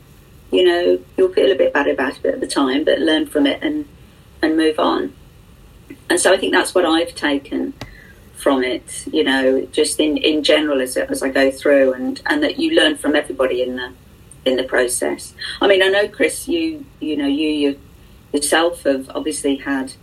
You 0.50 0.64
know, 0.64 0.98
you'll 1.16 1.32
feel 1.32 1.50
a 1.50 1.54
bit 1.54 1.72
bad 1.72 1.88
about 1.88 2.18
it 2.18 2.26
at 2.26 2.40
the 2.40 2.46
time, 2.46 2.84
but 2.84 2.98
learn 2.98 3.26
from 3.26 3.46
it 3.46 3.62
and 3.62 3.88
and 4.42 4.56
move 4.56 4.78
on. 4.78 5.14
And 6.10 6.20
so 6.20 6.32
I 6.32 6.36
think 6.36 6.52
that's 6.52 6.74
what 6.74 6.84
I've 6.84 7.14
taken 7.14 7.72
from 8.36 8.62
it. 8.62 9.06
You 9.10 9.24
know, 9.24 9.66
just 9.72 9.98
in, 9.98 10.18
in 10.18 10.44
general 10.44 10.82
as 10.82 10.98
as 10.98 11.22
I 11.22 11.30
go 11.30 11.50
through, 11.50 11.94
and 11.94 12.20
and 12.26 12.42
that 12.42 12.58
you 12.58 12.72
learn 12.72 12.96
from 12.98 13.16
everybody 13.16 13.62
in 13.62 13.76
the 13.76 13.92
in 14.44 14.56
the 14.56 14.64
process. 14.64 15.32
I 15.62 15.68
mean, 15.68 15.82
I 15.82 15.88
know 15.88 16.06
Chris, 16.06 16.46
you 16.46 16.84
you 17.00 17.16
know 17.16 17.26
you, 17.26 17.48
you 17.48 17.80
yourself 18.32 18.82
have 18.82 19.10
obviously 19.14 19.56
had 19.56 19.94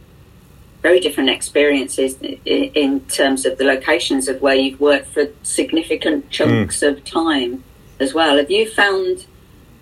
very 0.82 1.00
different 1.00 1.30
experiences 1.30 2.18
in 2.46 3.02
terms 3.02 3.46
of 3.46 3.58
the 3.58 3.64
locations 3.64 4.28
of 4.28 4.42
where 4.42 4.56
you've 4.56 4.80
worked 4.80 5.08
for 5.08 5.28
significant 5.44 6.30
chunks 6.30 6.80
mm. 6.80 6.90
of 6.90 7.06
time 7.06 7.64
as 8.00 8.14
well. 8.14 8.38
Have 8.38 8.50
you 8.50 8.70
found, 8.70 9.26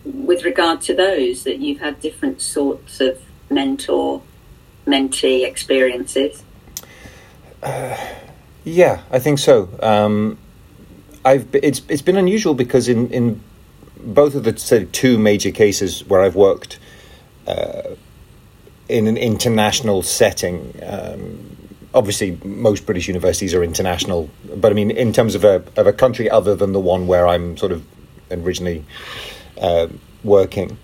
with 0.04 0.44
regard 0.44 0.82
to 0.82 0.94
those, 0.94 1.44
that 1.44 1.60
you've 1.60 1.80
had 1.80 2.02
different 2.02 2.42
sorts 2.42 3.00
of 3.00 3.22
mentor 3.50 4.22
mentee 4.86 5.46
experiences? 5.46 6.44
Uh, 7.64 7.98
yeah, 8.66 9.02
I 9.10 9.20
think 9.20 9.40
so. 9.40 9.70
Um, 9.82 10.38
I've 11.26 11.54
it's 11.54 11.82
it's 11.90 12.02
been 12.02 12.18
unusual 12.18 12.54
because 12.54 12.88
in 12.88 13.10
in 13.12 13.42
both 13.98 14.36
of 14.36 14.44
the 14.44 14.58
say, 14.58 14.86
two 14.86 15.18
major 15.18 15.52
cases 15.52 16.06
where 16.06 16.22
I've 16.22 16.36
worked. 16.36 16.80
Uh, 17.48 17.96
in 18.90 19.08
an 19.08 19.18
international 19.18 20.02
setting. 20.02 20.74
Um, 20.84 21.58
obviously, 21.94 22.38
most 22.44 22.86
British 22.86 23.08
universities 23.08 23.54
are 23.54 23.64
international, 23.64 24.30
but 24.56 24.72
I 24.72 24.76
mean, 24.76 24.92
in 24.92 25.14
terms 25.14 25.36
of 25.36 25.46
a 25.46 25.64
of 25.78 25.88
a 25.88 25.94
country 25.94 26.30
other 26.30 26.56
than 26.56 26.74
the 26.74 26.80
one 26.80 27.08
where 27.08 27.28
I'm 27.28 27.56
sort 27.56 27.72
of 27.72 27.86
originally 28.32 28.84
uh, 29.62 29.88
working, 30.24 30.78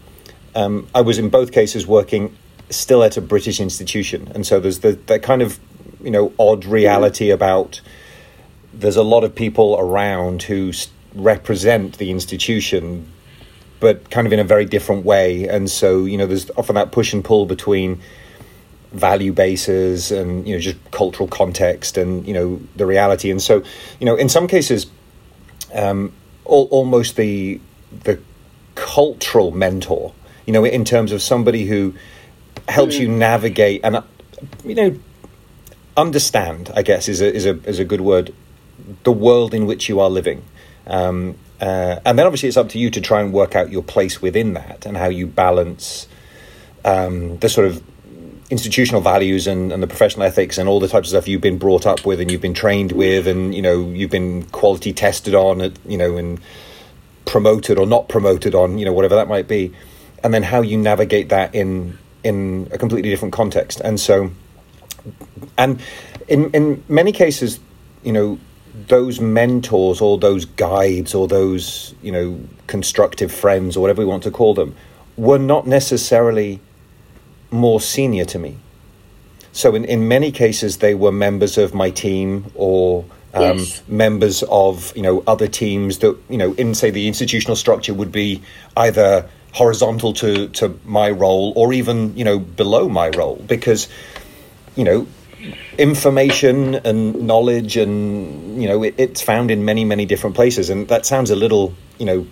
um, 0.55 0.87
I 0.95 1.01
was 1.01 1.17
in 1.17 1.29
both 1.29 1.51
cases 1.51 1.85
working 1.85 2.35
still 2.69 3.03
at 3.03 3.17
a 3.17 3.21
British 3.21 3.59
institution, 3.59 4.31
and 4.33 4.45
so 4.45 4.59
there's 4.59 4.79
the 4.79 4.93
that 5.07 5.23
kind 5.23 5.41
of 5.41 5.59
you 6.01 6.11
know 6.11 6.31
odd 6.39 6.65
reality 6.65 7.31
about 7.31 7.81
there's 8.73 8.97
a 8.97 9.03
lot 9.03 9.23
of 9.23 9.33
people 9.33 9.75
around 9.79 10.43
who 10.43 10.71
represent 11.15 11.97
the 11.97 12.11
institution 12.11 13.09
but 13.85 14.09
kind 14.09 14.25
of 14.25 14.33
in 14.33 14.39
a 14.39 14.43
very 14.43 14.65
different 14.65 15.05
way. 15.05 15.47
And 15.47 15.69
so, 15.69 16.05
you 16.05 16.17
know, 16.17 16.25
there's 16.25 16.49
often 16.57 16.73
that 16.73 16.91
push 16.91 17.13
and 17.13 17.23
pull 17.23 17.45
between 17.45 18.01
value 18.93 19.31
bases 19.31 20.11
and, 20.11 20.47
you 20.47 20.55
know, 20.55 20.59
just 20.59 20.77
cultural 20.89 21.29
context 21.29 21.95
and, 21.95 22.27
you 22.27 22.33
know, 22.33 22.59
the 22.75 22.87
reality. 22.87 23.29
And 23.29 23.39
so, 23.39 23.61
you 23.99 24.07
know, 24.07 24.15
in 24.15 24.27
some 24.27 24.47
cases, 24.47 24.87
um, 25.75 26.11
all, 26.45 26.67
almost 26.71 27.15
the, 27.15 27.61
the 28.05 28.19
cultural 28.73 29.51
mentor, 29.51 30.15
you 30.47 30.53
know, 30.53 30.65
in 30.65 30.83
terms 30.83 31.11
of 31.11 31.21
somebody 31.21 31.65
who 31.65 31.93
helps 32.67 32.95
mm. 32.95 33.01
you 33.01 33.07
navigate 33.07 33.81
and, 33.83 34.01
you 34.63 34.73
know, 34.73 34.99
understand, 35.95 36.71
I 36.73 36.81
guess, 36.81 37.07
is 37.07 37.21
a, 37.21 37.31
is 37.31 37.45
a, 37.45 37.53
is 37.69 37.77
a 37.77 37.85
good 37.85 38.01
word, 38.01 38.33
the 39.03 39.11
world 39.11 39.53
in 39.53 39.67
which 39.67 39.89
you 39.89 39.99
are 39.99 40.09
living. 40.09 40.41
Um, 40.87 41.35
uh, 41.61 41.99
and 42.05 42.19
then 42.19 42.25
obviously 42.25 42.47
it's 42.47 42.57
up 42.57 42.69
to 42.69 42.79
you 42.79 42.89
to 42.89 43.01
try 43.01 43.21
and 43.21 43.33
work 43.33 43.55
out 43.55 43.71
your 43.71 43.83
place 43.83 44.21
within 44.21 44.53
that 44.53 44.85
and 44.85 44.97
how 44.97 45.07
you 45.07 45.27
balance 45.27 46.07
um, 46.83 47.37
the 47.37 47.49
sort 47.49 47.67
of 47.67 47.83
institutional 48.49 49.01
values 49.01 49.47
and, 49.47 49.71
and 49.71 49.81
the 49.81 49.87
professional 49.87 50.23
ethics 50.23 50.57
and 50.57 50.69
all 50.69 50.79
the 50.79 50.87
types 50.87 51.07
of 51.07 51.11
stuff 51.11 51.27
you've 51.27 51.41
been 51.41 51.57
brought 51.57 51.85
up 51.85 52.05
with 52.05 52.19
and 52.19 52.29
you've 52.29 52.41
been 52.41 52.53
trained 52.53 52.91
with 52.91 53.27
and 53.27 53.55
you 53.55 53.61
know 53.61 53.89
you've 53.89 54.11
been 54.11 54.43
quality 54.45 54.93
tested 54.93 55.33
on 55.33 55.61
it 55.61 55.79
you 55.85 55.97
know 55.97 56.15
and 56.17 56.39
promoted 57.25 57.79
or 57.79 57.85
not 57.85 58.07
promoted 58.07 58.55
on 58.55 58.77
you 58.77 58.85
know 58.85 58.93
whatever 58.93 59.15
that 59.15 59.27
might 59.27 59.47
be. 59.47 59.73
And 60.23 60.33
then 60.33 60.43
how 60.43 60.61
you 60.61 60.77
navigate 60.77 61.29
that 61.29 61.53
in 61.53 61.97
in 62.23 62.67
a 62.71 62.77
completely 62.77 63.09
different 63.09 63.33
context. 63.33 63.81
And 63.81 63.99
so 63.99 64.31
and 65.57 65.81
in 66.27 66.51
in 66.51 66.83
many 66.87 67.11
cases 67.11 67.59
you 68.03 68.13
know 68.13 68.39
those 68.87 69.19
mentors 69.19 70.01
or 70.01 70.17
those 70.17 70.45
guides 70.45 71.15
or 71.15 71.27
those 71.27 71.95
you 72.01 72.11
know 72.11 72.39
constructive 72.67 73.31
friends 73.31 73.77
or 73.77 73.81
whatever 73.81 74.01
we 74.01 74.05
want 74.05 74.23
to 74.23 74.31
call 74.31 74.53
them 74.53 74.75
were 75.17 75.39
not 75.39 75.65
necessarily 75.65 76.59
more 77.51 77.79
senior 77.79 78.25
to 78.25 78.37
me 78.37 78.57
so 79.51 79.73
in, 79.73 79.85
in 79.85 80.07
many 80.07 80.31
cases 80.31 80.77
they 80.77 80.93
were 80.93 81.11
members 81.11 81.57
of 81.57 81.73
my 81.73 81.89
team 81.89 82.51
or 82.55 83.05
um, 83.33 83.59
yes. 83.59 83.83
members 83.87 84.43
of 84.43 84.95
you 84.95 85.01
know 85.01 85.23
other 85.27 85.47
teams 85.47 85.99
that 85.99 86.17
you 86.29 86.37
know 86.37 86.53
in 86.53 86.75
say 86.75 86.89
the 86.89 87.07
institutional 87.07 87.55
structure 87.55 87.93
would 87.93 88.11
be 88.11 88.41
either 88.77 89.29
horizontal 89.53 90.13
to 90.13 90.49
to 90.49 90.77
my 90.83 91.09
role 91.09 91.53
or 91.55 91.71
even 91.71 92.15
you 92.17 92.25
know 92.25 92.39
below 92.39 92.89
my 92.89 93.09
role 93.09 93.41
because 93.47 93.87
you 94.75 94.83
know 94.83 95.07
information 95.77 96.75
and 96.75 97.23
knowledge 97.27 97.77
and 97.77 98.61
you 98.61 98.67
know 98.67 98.83
it, 98.83 98.95
it's 98.97 99.21
found 99.21 99.51
in 99.51 99.65
many 99.65 99.85
many 99.85 100.05
different 100.05 100.35
places. 100.35 100.69
And 100.69 100.87
that 100.87 101.05
sounds 101.05 101.29
a 101.31 101.35
little 101.35 101.73
you 101.97 102.05
know 102.05 102.27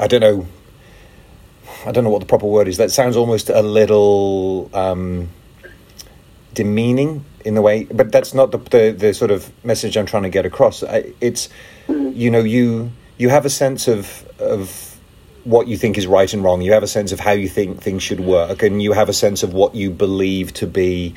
i 0.00 0.06
don't 0.06 0.20
know 0.20 0.46
i 1.86 1.92
don't 1.92 2.04
know 2.04 2.10
what 2.10 2.20
the 2.20 2.26
proper 2.26 2.46
word 2.46 2.68
is. 2.68 2.76
That 2.76 2.90
sounds 2.90 3.16
almost 3.16 3.50
a 3.50 3.62
little 3.62 4.70
um, 4.74 5.28
demeaning 6.54 7.24
in 7.44 7.54
the 7.54 7.62
way 7.62 7.84
but 7.84 8.10
that's 8.10 8.34
not 8.34 8.50
the, 8.50 8.58
the, 8.58 8.94
the 8.96 9.14
sort 9.14 9.30
of 9.30 9.50
message 9.64 9.96
i'm 9.96 10.06
trying 10.06 10.24
to 10.24 10.30
get 10.30 10.44
across. 10.46 10.82
I, 10.82 11.12
it's 11.20 11.48
you 11.88 12.30
know 12.30 12.40
you 12.40 12.92
you 13.16 13.28
have 13.28 13.44
a 13.44 13.50
sense 13.50 13.88
of 13.88 14.26
of 14.38 14.88
what 15.44 15.66
you 15.66 15.78
think 15.78 15.96
is 15.96 16.06
right 16.06 16.30
and 16.34 16.44
wrong. 16.44 16.60
You 16.60 16.72
have 16.72 16.82
a 16.82 16.88
sense 16.88 17.10
of 17.10 17.20
how 17.20 17.30
you 17.30 17.48
think 17.48 17.80
things 17.80 18.02
should 18.02 18.20
work 18.20 18.62
and 18.62 18.82
you 18.82 18.92
have 18.92 19.08
a 19.08 19.14
sense 19.14 19.42
of 19.42 19.54
what 19.54 19.74
you 19.74 19.90
believe 19.90 20.52
to 20.54 20.66
be 20.66 21.14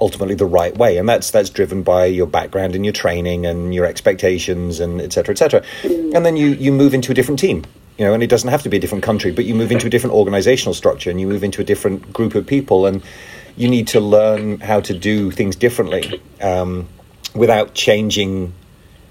ultimately 0.00 0.34
the 0.34 0.46
right 0.46 0.76
way, 0.76 0.96
and 0.96 1.08
that's 1.08 1.30
that's 1.30 1.50
driven 1.50 1.82
by 1.82 2.06
your 2.06 2.26
background 2.26 2.74
and 2.74 2.84
your 2.84 2.92
training 2.92 3.46
and 3.46 3.74
your 3.74 3.86
expectations 3.86 4.80
and 4.80 5.00
etc. 5.00 5.32
etc. 5.32 5.62
And 5.84 6.24
then 6.24 6.36
you 6.36 6.48
you 6.48 6.72
move 6.72 6.94
into 6.94 7.12
a 7.12 7.14
different 7.14 7.38
team, 7.38 7.64
you 7.98 8.04
know, 8.04 8.14
and 8.14 8.22
it 8.22 8.28
doesn't 8.28 8.50
have 8.50 8.62
to 8.62 8.68
be 8.68 8.76
a 8.76 8.80
different 8.80 9.04
country, 9.04 9.30
but 9.30 9.44
you 9.44 9.54
move 9.54 9.72
into 9.72 9.86
a 9.86 9.90
different 9.90 10.14
organizational 10.14 10.74
structure 10.74 11.10
and 11.10 11.20
you 11.20 11.26
move 11.26 11.44
into 11.44 11.60
a 11.60 11.64
different 11.64 12.12
group 12.12 12.34
of 12.34 12.46
people, 12.46 12.86
and 12.86 13.02
you 13.56 13.68
need 13.68 13.88
to 13.88 14.00
learn 14.00 14.60
how 14.60 14.80
to 14.80 14.94
do 14.94 15.30
things 15.30 15.56
differently 15.56 16.20
um, 16.40 16.88
without 17.34 17.74
changing 17.74 18.52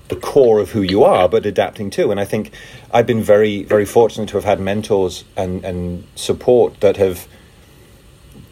the 0.10 0.16
core 0.16 0.60
of 0.60 0.72
who 0.72 0.82
you 0.82 1.04
are, 1.04 1.30
but 1.30 1.46
adapting 1.46 1.90
to. 1.92 2.10
And 2.12 2.20
I 2.20 2.26
think 2.26 2.52
I've 2.92 3.06
been 3.06 3.22
very, 3.22 3.64
very 3.64 3.86
fortunate 3.86 4.30
to 4.30 4.38
have 4.38 4.44
had 4.44 4.60
mentors 4.60 5.24
and, 5.38 5.64
and 5.64 6.06
support 6.16 6.80
that 6.82 6.98
have 6.98 7.28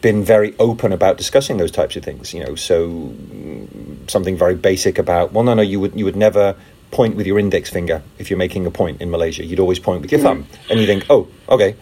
been 0.00 0.22
very 0.22 0.54
open 0.58 0.92
about 0.92 1.16
discussing 1.16 1.56
those 1.56 1.70
types 1.70 1.96
of 1.96 2.04
things. 2.04 2.32
You 2.32 2.44
know, 2.44 2.54
so 2.54 2.88
mm, 2.88 4.10
something 4.10 4.36
very 4.36 4.54
basic 4.54 4.98
about 4.98 5.32
well, 5.32 5.44
no, 5.44 5.54
no, 5.54 5.62
you 5.62 5.80
would 5.80 5.98
you 5.98 6.04
would 6.04 6.16
never 6.16 6.56
point 6.90 7.16
with 7.16 7.26
your 7.26 7.38
index 7.38 7.68
finger 7.68 8.02
if 8.18 8.30
you're 8.30 8.38
making 8.38 8.66
a 8.66 8.70
point 8.70 9.00
in 9.00 9.10
Malaysia. 9.10 9.44
You'd 9.44 9.60
always 9.60 9.78
point 9.78 10.02
with 10.02 10.12
your 10.12 10.20
thumb, 10.20 10.46
and 10.70 10.80
you 10.80 10.86
think, 10.86 11.06
oh, 11.10 11.28
okay. 11.48 11.76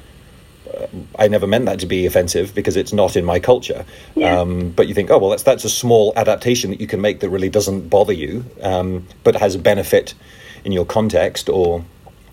Uh, 0.77 0.87
I 1.17 1.29
never 1.29 1.47
meant 1.47 1.67
that 1.67 1.79
to 1.81 1.87
be 1.87 2.07
offensive 2.07 2.53
because 2.53 2.77
it's 2.77 2.93
not 2.93 3.15
in 3.15 3.25
my 3.25 3.39
culture. 3.39 3.85
Yeah. 4.17 4.41
Um, 4.41 4.71
but 4.71 4.89
you 4.89 4.95
think, 4.95 5.11
oh 5.11 5.19
well, 5.19 5.31
that's 5.31 5.45
that's 5.45 5.65
a 5.65 5.71
small 5.71 6.13
adaptation 6.17 6.71
that 6.71 6.81
you 6.81 6.87
can 6.87 7.01
make 7.01 7.21
that 7.21 7.31
really 7.31 7.49
doesn't 7.49 7.89
bother 7.89 8.13
you, 8.13 8.45
um, 8.63 9.07
but 9.23 9.37
has 9.37 9.55
a 9.55 9.59
benefit 9.59 10.15
in 10.65 10.73
your 10.73 10.85
context, 10.85 11.49
or 11.49 11.85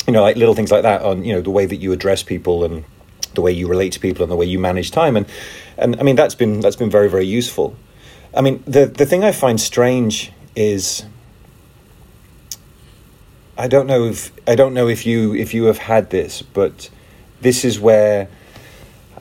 you 0.07 0.13
know, 0.13 0.23
like 0.23 0.35
little 0.35 0.55
things 0.55 0.71
like 0.71 0.83
that 0.83 1.01
on 1.03 1.23
you 1.23 1.33
know 1.33 1.41
the 1.41 1.51
way 1.51 1.65
that 1.65 1.77
you 1.77 1.91
address 1.91 2.23
people 2.23 2.63
and 2.63 2.83
the 3.35 3.41
way 3.41 3.51
you 3.51 3.67
relate 3.67 3.91
to 3.93 3.99
people 3.99 4.23
and 4.23 4.31
the 4.31 4.35
way 4.35 4.45
you 4.45 4.59
manage 4.59 4.91
time 4.91 5.15
and 5.15 5.25
and 5.77 5.99
I 5.99 6.03
mean 6.03 6.15
that's 6.15 6.35
been 6.35 6.59
that's 6.59 6.75
been 6.75 6.89
very 6.89 7.09
very 7.09 7.25
useful. 7.25 7.75
I 8.35 8.41
mean 8.41 8.63
the 8.65 8.85
the 8.85 9.05
thing 9.05 9.23
I 9.23 9.31
find 9.31 9.59
strange 9.59 10.31
is 10.55 11.05
I 13.57 13.67
don't 13.67 13.87
know 13.87 14.05
if 14.05 14.31
I 14.47 14.55
don't 14.55 14.73
know 14.73 14.87
if 14.87 15.05
you 15.05 15.35
if 15.35 15.53
you 15.53 15.65
have 15.65 15.77
had 15.77 16.09
this, 16.09 16.41
but 16.41 16.89
this 17.41 17.63
is 17.63 17.79
where 17.79 18.27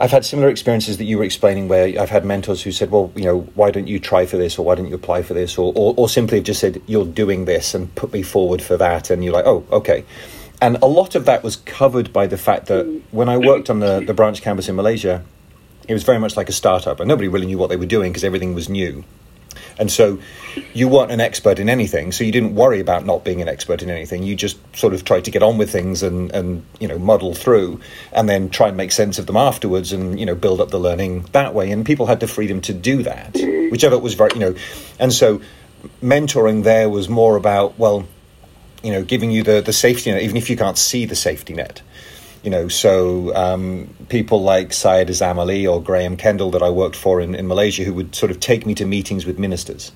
I've 0.00 0.10
had 0.10 0.24
similar 0.24 0.48
experiences 0.48 0.96
that 0.98 1.04
you 1.04 1.18
were 1.18 1.24
explaining 1.24 1.68
where 1.68 2.00
I've 2.00 2.10
had 2.10 2.24
mentors 2.24 2.62
who 2.62 2.72
said, 2.72 2.90
well, 2.90 3.12
you 3.14 3.24
know, 3.24 3.40
why 3.54 3.70
don't 3.70 3.86
you 3.86 4.00
try 4.00 4.26
for 4.26 4.36
this 4.36 4.58
or 4.58 4.64
why 4.64 4.74
don't 4.74 4.88
you 4.88 4.94
apply 4.94 5.22
for 5.22 5.34
this 5.34 5.58
or, 5.58 5.72
or, 5.76 5.94
or 5.96 6.08
simply 6.08 6.38
have 6.38 6.44
just 6.44 6.60
said, 6.60 6.82
you're 6.86 7.06
doing 7.06 7.44
this 7.44 7.74
and 7.74 7.94
put 7.94 8.12
me 8.12 8.22
forward 8.22 8.62
for 8.62 8.76
that. 8.78 9.10
And 9.10 9.22
you're 9.22 9.34
like, 9.34 9.46
oh, 9.46 9.64
okay. 9.70 10.04
And 10.60 10.76
a 10.82 10.86
lot 10.86 11.14
of 11.14 11.24
that 11.26 11.44
was 11.44 11.56
covered 11.56 12.12
by 12.12 12.26
the 12.26 12.38
fact 12.38 12.66
that 12.66 13.02
when 13.10 13.28
I 13.28 13.36
worked 13.36 13.68
on 13.68 13.80
the, 13.80 14.00
the 14.00 14.14
branch 14.14 14.42
campus 14.42 14.68
in 14.68 14.76
Malaysia, 14.76 15.24
it 15.88 15.92
was 15.92 16.04
very 16.04 16.18
much 16.18 16.36
like 16.36 16.48
a 16.48 16.52
startup 16.52 17.00
and 17.00 17.08
nobody 17.08 17.28
really 17.28 17.46
knew 17.46 17.58
what 17.58 17.70
they 17.70 17.76
were 17.76 17.86
doing 17.86 18.12
because 18.12 18.24
everything 18.24 18.54
was 18.54 18.68
new. 18.68 19.04
And 19.78 19.90
so 19.90 20.18
you 20.74 20.88
weren't 20.88 21.10
an 21.10 21.20
expert 21.20 21.58
in 21.58 21.68
anything, 21.68 22.12
so 22.12 22.24
you 22.24 22.32
didn't 22.32 22.54
worry 22.54 22.80
about 22.80 23.04
not 23.04 23.24
being 23.24 23.40
an 23.42 23.48
expert 23.48 23.82
in 23.82 23.90
anything. 23.90 24.22
You 24.22 24.34
just 24.34 24.58
sort 24.76 24.94
of 24.94 25.04
tried 25.04 25.24
to 25.24 25.30
get 25.30 25.42
on 25.42 25.58
with 25.58 25.70
things 25.70 26.02
and, 26.02 26.30
and 26.32 26.64
you 26.78 26.88
know 26.88 26.98
muddle 26.98 27.34
through, 27.34 27.80
and 28.12 28.28
then 28.28 28.50
try 28.50 28.68
and 28.68 28.76
make 28.76 28.92
sense 28.92 29.18
of 29.18 29.26
them 29.26 29.36
afterwards, 29.36 29.92
and 29.92 30.18
you 30.18 30.26
know 30.26 30.34
build 30.34 30.60
up 30.60 30.70
the 30.70 30.78
learning 30.78 31.26
that 31.32 31.54
way. 31.54 31.70
And 31.70 31.84
people 31.84 32.06
had 32.06 32.20
the 32.20 32.28
freedom 32.28 32.60
to 32.62 32.74
do 32.74 33.02
that, 33.02 33.34
whichever 33.70 33.94
it 33.94 34.02
was 34.02 34.14
very 34.14 34.30
you 34.34 34.40
know. 34.40 34.54
And 34.98 35.12
so 35.12 35.40
mentoring 36.02 36.64
there 36.64 36.88
was 36.88 37.08
more 37.08 37.36
about 37.36 37.78
well, 37.78 38.06
you 38.82 38.92
know, 38.92 39.02
giving 39.02 39.30
you 39.30 39.42
the 39.42 39.60
the 39.60 39.72
safety 39.72 40.12
net, 40.12 40.22
even 40.22 40.36
if 40.36 40.50
you 40.50 40.56
can't 40.56 40.78
see 40.78 41.06
the 41.06 41.16
safety 41.16 41.54
net 41.54 41.82
you 42.42 42.50
know, 42.50 42.68
so 42.68 43.34
um, 43.34 43.88
people 44.08 44.42
like 44.42 44.72
Syed 44.72 45.08
Azam 45.08 45.38
Ali 45.38 45.66
or 45.66 45.82
Graham 45.82 46.16
Kendall 46.16 46.50
that 46.52 46.62
I 46.62 46.70
worked 46.70 46.96
for 46.96 47.20
in, 47.20 47.34
in 47.34 47.46
Malaysia 47.46 47.84
who 47.84 47.94
would 47.94 48.14
sort 48.14 48.30
of 48.30 48.40
take 48.40 48.66
me 48.66 48.74
to 48.74 48.84
meetings 48.84 49.24
with 49.24 49.38
ministers 49.38 49.92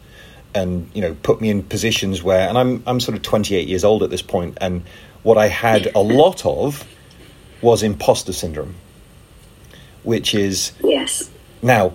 and, 0.55 0.89
you 0.95 1.03
know, 1.03 1.17
put 1.23 1.41
me 1.41 1.51
in 1.51 1.63
positions 1.63 2.23
where, 2.23 2.49
and 2.49 2.57
I'm, 2.57 2.83
I'm 2.87 3.01
sort 3.01 3.17
of 3.17 3.23
28 3.23 3.69
years 3.69 3.85
old 3.85 4.03
at 4.03 4.11
this 4.11 4.23
point, 4.23 4.57
and 4.61 4.85
what 5.23 5.37
I 5.37 5.49
had 5.49 5.95
a 5.95 6.01
lot 6.01 6.47
of 6.47 6.87
was 7.61 7.83
imposter 7.83 8.33
syndrome, 8.33 8.77
which 10.05 10.35
is. 10.35 10.73
Yes. 10.83 11.31
Now, 11.63 11.93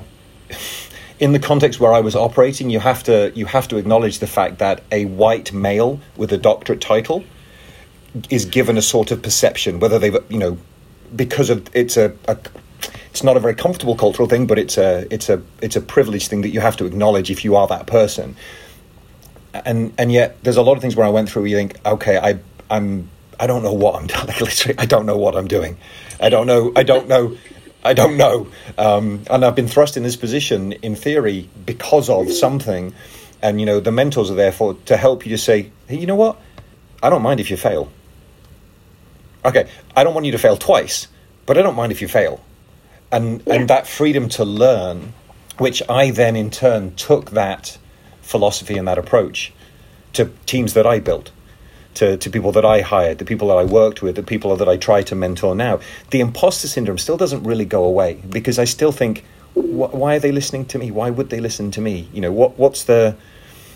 in 1.19 1.31
the 1.31 1.39
context 1.39 1.79
where 1.79 1.93
I 1.93 2.01
was 2.01 2.15
operating, 2.15 2.69
you 2.69 2.79
have 2.79 3.03
to 3.03 3.31
you 3.35 3.45
have 3.45 3.67
to 3.69 3.77
acknowledge 3.77 4.19
the 4.19 4.27
fact 4.27 4.59
that 4.59 4.83
a 4.91 5.05
white 5.05 5.53
male 5.53 5.99
with 6.17 6.33
a 6.33 6.37
doctorate 6.37 6.81
title 6.81 7.23
is 8.29 8.45
given 8.45 8.77
a 8.77 8.81
sort 8.81 9.11
of 9.11 9.21
perception, 9.21 9.79
whether 9.79 9.99
they've 9.99 10.17
you 10.29 10.37
know 10.37 10.57
because 11.15 11.49
of 11.49 11.67
it's 11.73 11.97
a, 11.97 12.13
a 12.27 12.37
it's 13.09 13.23
not 13.23 13.37
a 13.37 13.39
very 13.39 13.55
comfortable 13.55 13.95
cultural 13.95 14.27
thing, 14.27 14.47
but 14.47 14.57
it's 14.57 14.77
a 14.77 15.07
it's 15.13 15.29
a 15.29 15.41
it's 15.61 15.75
a 15.75 15.81
privileged 15.81 16.29
thing 16.29 16.41
that 16.41 16.49
you 16.49 16.59
have 16.59 16.77
to 16.77 16.85
acknowledge 16.85 17.29
if 17.29 17.43
you 17.43 17.55
are 17.55 17.67
that 17.67 17.87
person. 17.87 18.35
And 19.53 19.93
and 19.97 20.11
yet 20.11 20.41
there's 20.43 20.57
a 20.57 20.61
lot 20.61 20.73
of 20.73 20.81
things 20.81 20.95
where 20.95 21.05
I 21.05 21.09
went 21.09 21.29
through. 21.29 21.43
Where 21.43 21.49
you 21.49 21.57
think, 21.57 21.85
okay, 21.85 22.17
I 22.17 22.39
I'm 22.69 23.09
I 23.39 23.47
don't 23.47 23.63
know 23.63 23.73
what 23.73 23.95
I'm 23.95 24.07
doing. 24.07 24.21
Like 24.27 24.41
literally, 24.41 24.75
I 24.77 24.85
don't 24.85 25.05
know 25.05 25.17
what 25.17 25.35
I'm 25.35 25.47
doing. 25.47 25.77
I 26.19 26.29
don't 26.29 26.47
know. 26.47 26.71
I 26.75 26.83
don't 26.83 27.07
know. 27.07 27.37
I 27.83 27.93
don't 27.93 28.15
know. 28.15 28.47
Um, 28.77 29.23
and 29.29 29.43
I've 29.43 29.55
been 29.55 29.67
thrust 29.67 29.97
in 29.97 30.03
this 30.03 30.15
position 30.15 30.71
in 30.71 30.95
theory 30.95 31.49
because 31.65 32.09
of 32.09 32.31
something. 32.31 32.93
And 33.41 33.59
you 33.59 33.65
know, 33.65 33.79
the 33.79 33.91
mentors 33.91 34.29
are 34.29 34.35
there 34.35 34.51
for 34.51 34.75
to 34.85 34.95
help 34.95 35.25
you 35.25 35.31
to 35.31 35.37
say, 35.37 35.71
hey, 35.87 35.97
you 35.97 36.05
know 36.05 36.15
what? 36.15 36.39
I 37.01 37.09
don't 37.09 37.23
mind 37.23 37.39
if 37.39 37.49
you 37.49 37.57
fail 37.57 37.91
okay, 39.45 39.69
I 39.95 40.03
don't 40.03 40.13
want 40.13 40.25
you 40.25 40.31
to 40.31 40.37
fail 40.37 40.57
twice, 40.57 41.07
but 41.45 41.57
I 41.57 41.61
don't 41.61 41.75
mind 41.75 41.91
if 41.91 42.01
you 42.01 42.07
fail. 42.07 42.43
And 43.11 43.43
yeah. 43.45 43.55
and 43.55 43.69
that 43.69 43.87
freedom 43.87 44.29
to 44.29 44.45
learn, 44.45 45.13
which 45.57 45.81
I 45.89 46.11
then 46.11 46.35
in 46.35 46.49
turn 46.49 46.95
took 46.95 47.31
that 47.31 47.77
philosophy 48.21 48.77
and 48.77 48.87
that 48.87 48.97
approach 48.97 49.51
to 50.13 50.31
teams 50.45 50.73
that 50.73 50.85
I 50.85 50.99
built, 50.99 51.31
to, 51.95 52.17
to 52.17 52.29
people 52.29 52.51
that 52.53 52.65
I 52.65 52.81
hired, 52.81 53.17
the 53.17 53.25
people 53.25 53.49
that 53.49 53.57
I 53.57 53.65
worked 53.65 54.01
with, 54.01 54.15
the 54.15 54.23
people 54.23 54.55
that 54.55 54.67
I 54.67 54.77
try 54.77 55.03
to 55.03 55.15
mentor 55.15 55.55
now. 55.55 55.79
The 56.09 56.19
imposter 56.19 56.67
syndrome 56.67 56.97
still 56.97 57.17
doesn't 57.17 57.43
really 57.43 57.65
go 57.65 57.83
away 57.83 58.21
because 58.29 58.59
I 58.59 58.65
still 58.65 58.91
think, 58.91 59.23
wh- 59.53 59.93
why 59.93 60.15
are 60.15 60.19
they 60.19 60.31
listening 60.31 60.65
to 60.67 60.79
me? 60.79 60.91
Why 60.91 61.09
would 61.09 61.29
they 61.29 61.39
listen 61.39 61.71
to 61.71 61.81
me? 61.81 62.07
You 62.13 62.21
know, 62.21 62.31
what 62.31 62.57
what's 62.57 62.85
the 62.85 63.15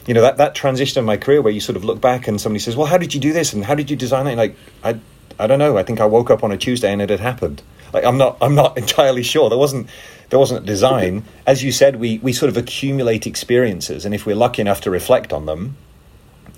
you 0.07 0.13
know 0.13 0.21
that, 0.21 0.37
that 0.37 0.55
transition 0.55 0.99
in 0.99 1.05
my 1.05 1.17
career 1.17 1.41
where 1.41 1.51
you 1.51 1.59
sort 1.59 1.75
of 1.75 1.83
look 1.83 1.99
back 1.99 2.27
and 2.27 2.39
somebody 2.39 2.59
says, 2.59 2.75
"Well, 2.75 2.87
how 2.87 2.97
did 2.97 3.13
you 3.13 3.19
do 3.19 3.33
this? 3.33 3.53
And 3.53 3.65
how 3.65 3.75
did 3.75 3.89
you 3.89 3.95
design 3.95 4.27
it?" 4.27 4.31
And 4.31 4.37
like, 4.37 4.55
I 4.83 4.99
I 5.39 5.47
don't 5.47 5.59
know. 5.59 5.77
I 5.77 5.83
think 5.83 5.99
I 5.99 6.05
woke 6.05 6.29
up 6.29 6.43
on 6.43 6.51
a 6.51 6.57
Tuesday 6.57 6.91
and 6.91 7.01
it 7.01 7.09
had 7.09 7.19
happened. 7.19 7.61
Like 7.93 8.03
I'm 8.05 8.17
not 8.17 8.37
I'm 8.41 8.55
not 8.55 8.77
entirely 8.83 9.23
sure. 9.23 9.49
There 9.49 9.57
wasn't 9.57 9.87
there 10.29 10.39
wasn't 10.39 10.63
a 10.63 10.65
design. 10.65 11.23
As 11.45 11.63
you 11.63 11.71
said, 11.71 11.97
we 11.97 12.19
we 12.19 12.33
sort 12.33 12.49
of 12.49 12.57
accumulate 12.57 13.27
experiences, 13.27 14.05
and 14.05 14.13
if 14.15 14.25
we're 14.25 14.35
lucky 14.35 14.61
enough 14.61 14.81
to 14.81 14.89
reflect 14.89 15.31
on 15.31 15.45
them, 15.45 15.77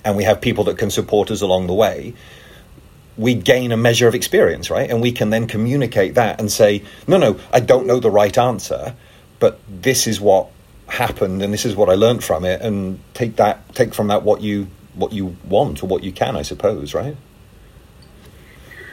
and 0.04 0.16
we 0.16 0.24
have 0.24 0.42
people 0.42 0.63
that 0.66 0.78
can 0.78 0.90
support 0.90 1.32
us 1.32 1.42
along 1.42 1.68
the 1.68 1.74
way, 1.74 2.13
we 3.18 3.34
gain 3.34 3.72
a 3.72 3.78
measure 3.78 4.08
of 4.08 4.16
experience, 4.16 4.70
right? 4.70 4.90
And 4.90 5.02
we 5.02 5.12
can 5.12 5.30
then 5.32 5.48
communicate 5.48 6.16
that 6.16 6.40
and 6.40 6.52
say, 6.52 6.84
no, 7.08 7.18
no, 7.18 7.40
I 7.52 7.60
don't 7.60 7.88
know 7.88 8.00
the 8.00 8.12
right 8.12 8.38
answer, 8.38 8.96
but 9.40 9.60
this 9.68 10.08
is 10.08 10.22
what 10.22 10.50
happened, 10.88 11.42
and 11.42 11.54
this 11.54 11.66
is 11.66 11.76
what 11.76 11.90
I 11.90 11.96
learned 11.96 12.24
from 12.24 12.46
it, 12.46 12.62
and 12.62 13.00
take 13.13 13.36
that 13.36 13.76
take 13.76 13.94
from 13.94 14.08
that 14.08 14.24
what 14.24 14.42
you 14.42 14.68
what 14.96 15.13
you 15.13 15.36
want 15.48 15.84
or 15.84 15.88
what 15.88 16.04
you 16.04 16.12
can, 16.12 16.36
I 16.36 16.42
suppose, 16.42 16.94
right? 16.94 17.16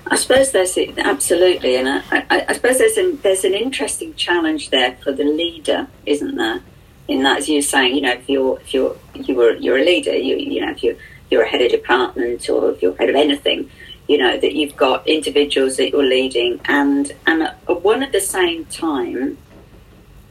I 0.06 0.16
suppose 0.16 0.52
there's 0.52 0.76
absolutely, 0.98 1.76
and 1.76 1.88
I, 1.88 2.02
I, 2.30 2.46
I, 2.48 2.52
suppose 2.52 2.78
there's 2.78 2.98
an 2.98 3.20
there's 3.22 3.44
an 3.44 3.54
interesting 3.54 4.14
challenge 4.14 4.70
there 4.70 4.96
for 5.02 5.12
the 5.12 5.24
leader, 5.24 5.88
isn't 6.04 6.36
there? 6.36 6.60
In 7.08 7.22
that, 7.22 7.38
as 7.38 7.48
you're 7.48 7.62
saying, 7.62 7.94
you 7.94 8.02
know, 8.02 8.12
if 8.12 8.28
you're 8.28 8.58
if 8.60 8.74
you're 8.74 8.96
you 9.14 9.34
were 9.34 9.54
you're 9.54 9.78
a 9.78 9.84
leader, 9.84 10.14
you 10.14 10.36
you 10.36 10.60
know, 10.60 10.70
if 10.72 10.82
you 10.82 10.98
you're 11.30 11.42
a 11.42 11.48
head 11.48 11.62
of 11.62 11.70
department 11.70 12.48
or 12.50 12.70
if 12.70 12.82
you're 12.82 12.94
head 12.96 13.08
of 13.08 13.16
anything, 13.16 13.70
you 14.06 14.18
know 14.18 14.38
that 14.38 14.54
you've 14.54 14.76
got 14.76 15.06
individuals 15.08 15.78
that 15.78 15.90
you're 15.90 16.04
leading, 16.04 16.60
and 16.66 17.12
and 17.26 17.42
at 17.42 17.82
one 17.82 18.02
at 18.02 18.12
the 18.12 18.20
same 18.20 18.66
time, 18.66 19.38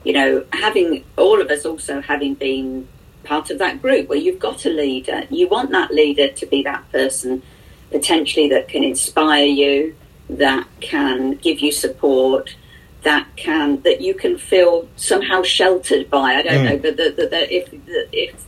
you 0.03 0.13
know, 0.13 0.45
having 0.53 1.03
all 1.17 1.41
of 1.41 1.49
us 1.49 1.65
also 1.65 1.99
having 1.99 2.36
been 2.36 2.88
part 3.23 3.49
of 3.49 3.57
that 3.57 3.81
group 3.81 4.07
where 4.07 4.19
you've 4.19 4.39
got 4.39 4.65
a 4.65 4.69
leader, 4.69 5.23
you 5.31 5.47
want 5.47 5.71
that 5.71 5.91
leader 5.91 6.27
to 6.27 6.45
be 6.45 6.62
that 6.62 6.91
person 6.91 7.41
potentially 7.93 8.49
that 8.49 8.67
can 8.67 8.84
inspire 8.84 9.45
you, 9.45 9.95
that 10.29 10.67
can 10.82 11.36
give 11.36 11.60
you 11.60 11.71
support, 11.71 12.56
that 13.03 13.27
can 13.36 13.82
that 13.84 14.01
you 14.01 14.13
can 14.13 14.38
feel 14.38 14.89
somehow 14.95 15.43
sheltered 15.43 16.10
by. 16.10 16.36
I 16.36 16.41
don't 16.41 16.65
mm. 16.65 16.69
know, 16.69 16.77
but 16.77 16.97
the, 16.97 17.10
the, 17.17 17.27
the, 17.27 17.53
if 17.53 17.65
if 18.12 18.45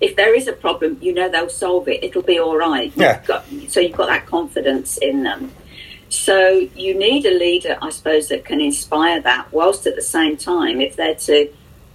if 0.00 0.16
there 0.16 0.34
is 0.34 0.46
a 0.46 0.52
problem, 0.52 0.98
you 1.00 1.12
know 1.14 1.28
they'll 1.30 1.48
solve 1.48 1.88
it. 1.88 2.04
It'll 2.04 2.22
be 2.22 2.38
all 2.38 2.56
right. 2.56 2.92
Yeah. 2.94 3.18
You've 3.18 3.26
got, 3.26 3.44
so 3.68 3.80
you've 3.80 3.96
got 3.96 4.08
that 4.08 4.26
confidence 4.26 4.98
in 4.98 5.22
them. 5.22 5.52
So 6.08 6.68
you 6.76 6.92
need 6.94 7.24
a 7.24 7.34
leader, 7.46 7.78
I 7.80 7.88
suppose, 7.88 8.28
that 8.28 8.44
can 8.44 8.60
inspire 8.60 9.22
that, 9.22 9.50
whilst 9.50 9.86
at 9.86 9.96
the 9.96 10.02
same 10.02 10.36
time, 10.36 10.82
if 10.82 10.96
they're 10.96 11.14
to 11.14 11.50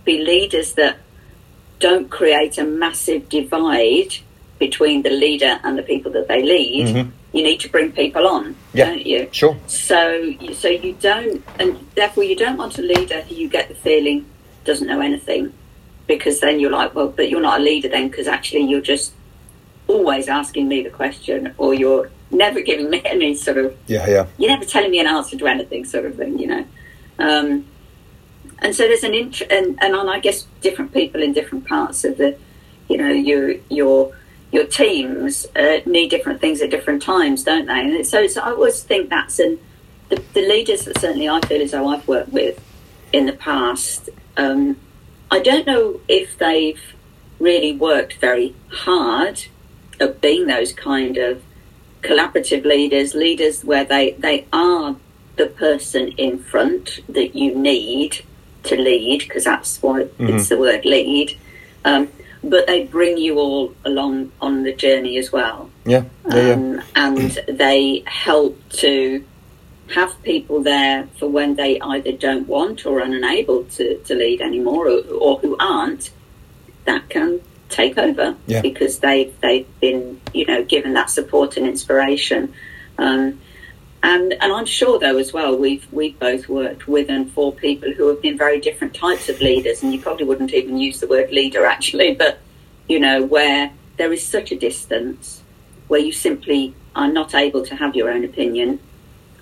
be 0.05 0.23
leaders 0.23 0.73
that 0.73 0.97
don't 1.79 2.09
create 2.09 2.57
a 2.57 2.63
massive 2.63 3.29
divide 3.29 4.15
between 4.59 5.03
the 5.03 5.09
leader 5.09 5.59
and 5.63 5.77
the 5.77 5.83
people 5.83 6.11
that 6.11 6.27
they 6.27 6.41
lead, 6.41 6.87
mm-hmm. 6.87 7.09
you 7.33 7.43
need 7.43 7.59
to 7.59 7.69
bring 7.69 7.91
people 7.91 8.27
on, 8.27 8.55
yeah, 8.73 8.85
don't 8.85 9.05
you? 9.05 9.29
Sure. 9.31 9.57
So, 9.67 10.33
so 10.53 10.67
you 10.67 10.93
don't, 10.93 11.43
and 11.59 11.85
therefore 11.95 12.23
you 12.23 12.35
don't 12.35 12.57
want 12.57 12.77
a 12.77 12.81
leader 12.81 13.21
who 13.21 13.35
you 13.35 13.47
get 13.47 13.69
the 13.69 13.75
feeling 13.75 14.25
doesn't 14.63 14.87
know 14.87 14.99
anything, 14.99 15.53
because 16.07 16.39
then 16.39 16.59
you're 16.59 16.71
like, 16.71 16.93
well, 16.95 17.09
but 17.09 17.29
you're 17.29 17.41
not 17.41 17.59
a 17.59 17.63
leader 17.63 17.87
then, 17.87 18.09
because 18.09 18.27
actually 18.27 18.63
you're 18.63 18.81
just 18.81 19.13
always 19.87 20.27
asking 20.27 20.67
me 20.67 20.83
the 20.83 20.89
question, 20.89 21.53
or 21.57 21.73
you're 21.73 22.09
never 22.31 22.61
giving 22.61 22.89
me 22.89 23.01
any 23.05 23.35
sort 23.35 23.57
of 23.57 23.77
yeah, 23.87 24.07
yeah. 24.09 24.27
You're 24.37 24.49
never 24.49 24.65
telling 24.65 24.91
me 24.91 24.99
an 24.99 25.07
answer 25.07 25.37
to 25.37 25.47
anything, 25.47 25.85
sort 25.85 26.05
of 26.05 26.15
thing, 26.15 26.39
you 26.39 26.47
know. 26.47 26.65
Um, 27.19 27.65
and 28.59 28.75
so 28.75 28.87
there's 28.87 29.03
an 29.03 29.13
int- 29.13 29.43
and, 29.49 29.77
and 29.81 29.95
on 29.95 30.09
I 30.09 30.19
guess 30.19 30.43
different 30.61 30.93
people 30.93 31.21
in 31.21 31.33
different 31.33 31.67
parts 31.67 32.03
of 32.03 32.17
the, 32.17 32.37
you 32.89 32.97
know, 32.97 33.09
your 33.09 33.51
your 33.69 34.15
your 34.51 34.65
teams 34.65 35.45
uh, 35.55 35.79
need 35.85 36.09
different 36.09 36.39
things 36.39 36.61
at 36.61 36.69
different 36.69 37.01
times, 37.01 37.43
don't 37.43 37.65
they? 37.65 37.79
And 37.79 38.07
so, 38.07 38.27
so 38.27 38.41
I 38.41 38.51
always 38.51 38.81
think 38.81 39.09
that's 39.09 39.39
an 39.39 39.59
the, 40.09 40.23
the, 40.33 40.47
leaders 40.47 40.85
that 40.85 40.99
certainly 40.99 41.27
I 41.27 41.41
feel 41.41 41.61
as 41.61 41.71
though 41.71 41.87
I've 41.87 42.07
worked 42.07 42.31
with 42.31 42.63
in 43.11 43.25
the 43.25 43.33
past. 43.33 44.09
Um, 44.37 44.77
I 45.29 45.39
don't 45.39 45.67
know 45.67 45.99
if 46.07 46.37
they've 46.37 46.81
really 47.39 47.75
worked 47.75 48.13
very 48.15 48.55
hard 48.71 49.45
at 49.99 50.21
being 50.21 50.47
those 50.47 50.73
kind 50.73 51.17
of 51.17 51.43
collaborative 52.01 52.63
leaders, 52.63 53.13
leaders 53.13 53.65
where 53.65 53.83
they, 53.83 54.11
they 54.11 54.45
are 54.53 54.95
the 55.35 55.47
person 55.47 56.09
in 56.13 56.39
front 56.39 56.99
that 57.09 57.35
you 57.35 57.53
need 57.53 58.23
to 58.63 58.75
lead, 58.75 59.19
because 59.19 59.43
that's 59.43 59.81
what 59.81 60.17
mm-hmm. 60.17 60.35
it's 60.35 60.49
the 60.49 60.57
word 60.57 60.85
lead. 60.85 61.37
Um, 61.85 62.09
but 62.49 62.67
they 62.67 62.85
bring 62.85 63.17
you 63.17 63.39
all 63.39 63.73
along 63.85 64.31
on 64.41 64.63
the 64.63 64.73
journey 64.73 65.17
as 65.17 65.31
well. 65.31 65.69
Yeah, 65.85 66.05
yeah, 66.29 66.51
um, 66.51 66.73
yeah. 66.75 66.81
And 66.95 67.31
they 67.47 68.03
help 68.05 68.57
to 68.73 69.23
have 69.93 70.21
people 70.23 70.61
there 70.61 71.07
for 71.17 71.27
when 71.27 71.55
they 71.55 71.79
either 71.79 72.11
don't 72.11 72.47
want 72.47 72.85
or 72.85 72.99
are 72.99 73.03
unable 73.03 73.63
to, 73.65 73.97
to 73.99 74.15
lead 74.15 74.41
anymore 74.41 74.89
or, 74.89 75.01
or 75.11 75.39
who 75.39 75.55
aren't, 75.59 76.11
that 76.85 77.09
can 77.09 77.41
take 77.69 77.97
over 77.97 78.35
yeah. 78.47 78.61
because 78.61 78.99
they, 78.99 79.31
they've 79.41 79.79
been, 79.79 80.19
you 80.33 80.45
know, 80.45 80.63
given 80.63 80.93
that 80.93 81.09
support 81.09 81.57
and 81.57 81.67
inspiration. 81.67 82.53
Um, 82.97 83.39
and 84.07 84.31
and 84.39 84.53
I'm 84.53 84.65
sure 84.65 84.97
though 84.97 85.17
as 85.17 85.33
well 85.33 85.57
we've 85.57 85.85
we've 85.91 86.17
both 86.17 86.47
worked 86.47 86.87
with 86.87 87.09
and 87.09 87.29
for 87.29 87.51
people 87.51 87.91
who 87.91 88.07
have 88.07 88.21
been 88.21 88.37
very 88.37 88.57
different 88.57 88.93
types 88.93 89.27
of 89.27 89.41
leaders, 89.41 89.83
and 89.83 89.93
you 89.93 89.99
probably 89.99 90.25
wouldn't 90.25 90.53
even 90.53 90.77
use 90.77 91.01
the 91.01 91.07
word 91.07 91.29
leader 91.29 91.65
actually, 91.65 92.15
but 92.15 92.39
you 92.87 92.99
know 93.01 93.21
where 93.21 93.69
there 93.97 94.13
is 94.13 94.25
such 94.25 94.51
a 94.53 94.55
distance 94.55 95.43
where 95.89 95.99
you 95.99 96.13
simply 96.13 96.73
are 96.95 97.09
not 97.09 97.35
able 97.35 97.65
to 97.65 97.75
have 97.75 97.95
your 97.97 98.09
own 98.09 98.23
opinion 98.23 98.79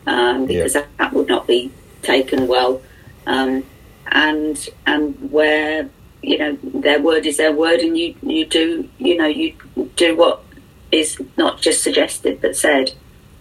um, 0.08 0.48
because 0.48 0.74
yeah. 0.74 0.82
that, 0.82 0.98
that, 0.98 1.14
would 1.14 1.28
not 1.28 1.46
be 1.46 1.72
taken 2.02 2.48
well, 2.48 2.82
um, 3.28 3.64
and 4.08 4.68
and 4.88 5.32
where 5.32 5.88
you 6.24 6.40
know 6.40 6.58
their 6.64 7.00
word 7.00 7.28
is 7.28 7.38
their 7.38 7.54
word, 7.54 7.82
and 7.82 7.96
you 7.96 8.16
you 8.24 8.48
do 8.48 8.90
you 8.98 9.16
know 9.16 9.28
you 9.28 9.54
do 9.96 10.16
what 10.16 10.44
is 10.92 11.22
not 11.38 11.62
just 11.62 11.84
suggested 11.84 12.42
but 12.42 12.56
said. 12.56 12.92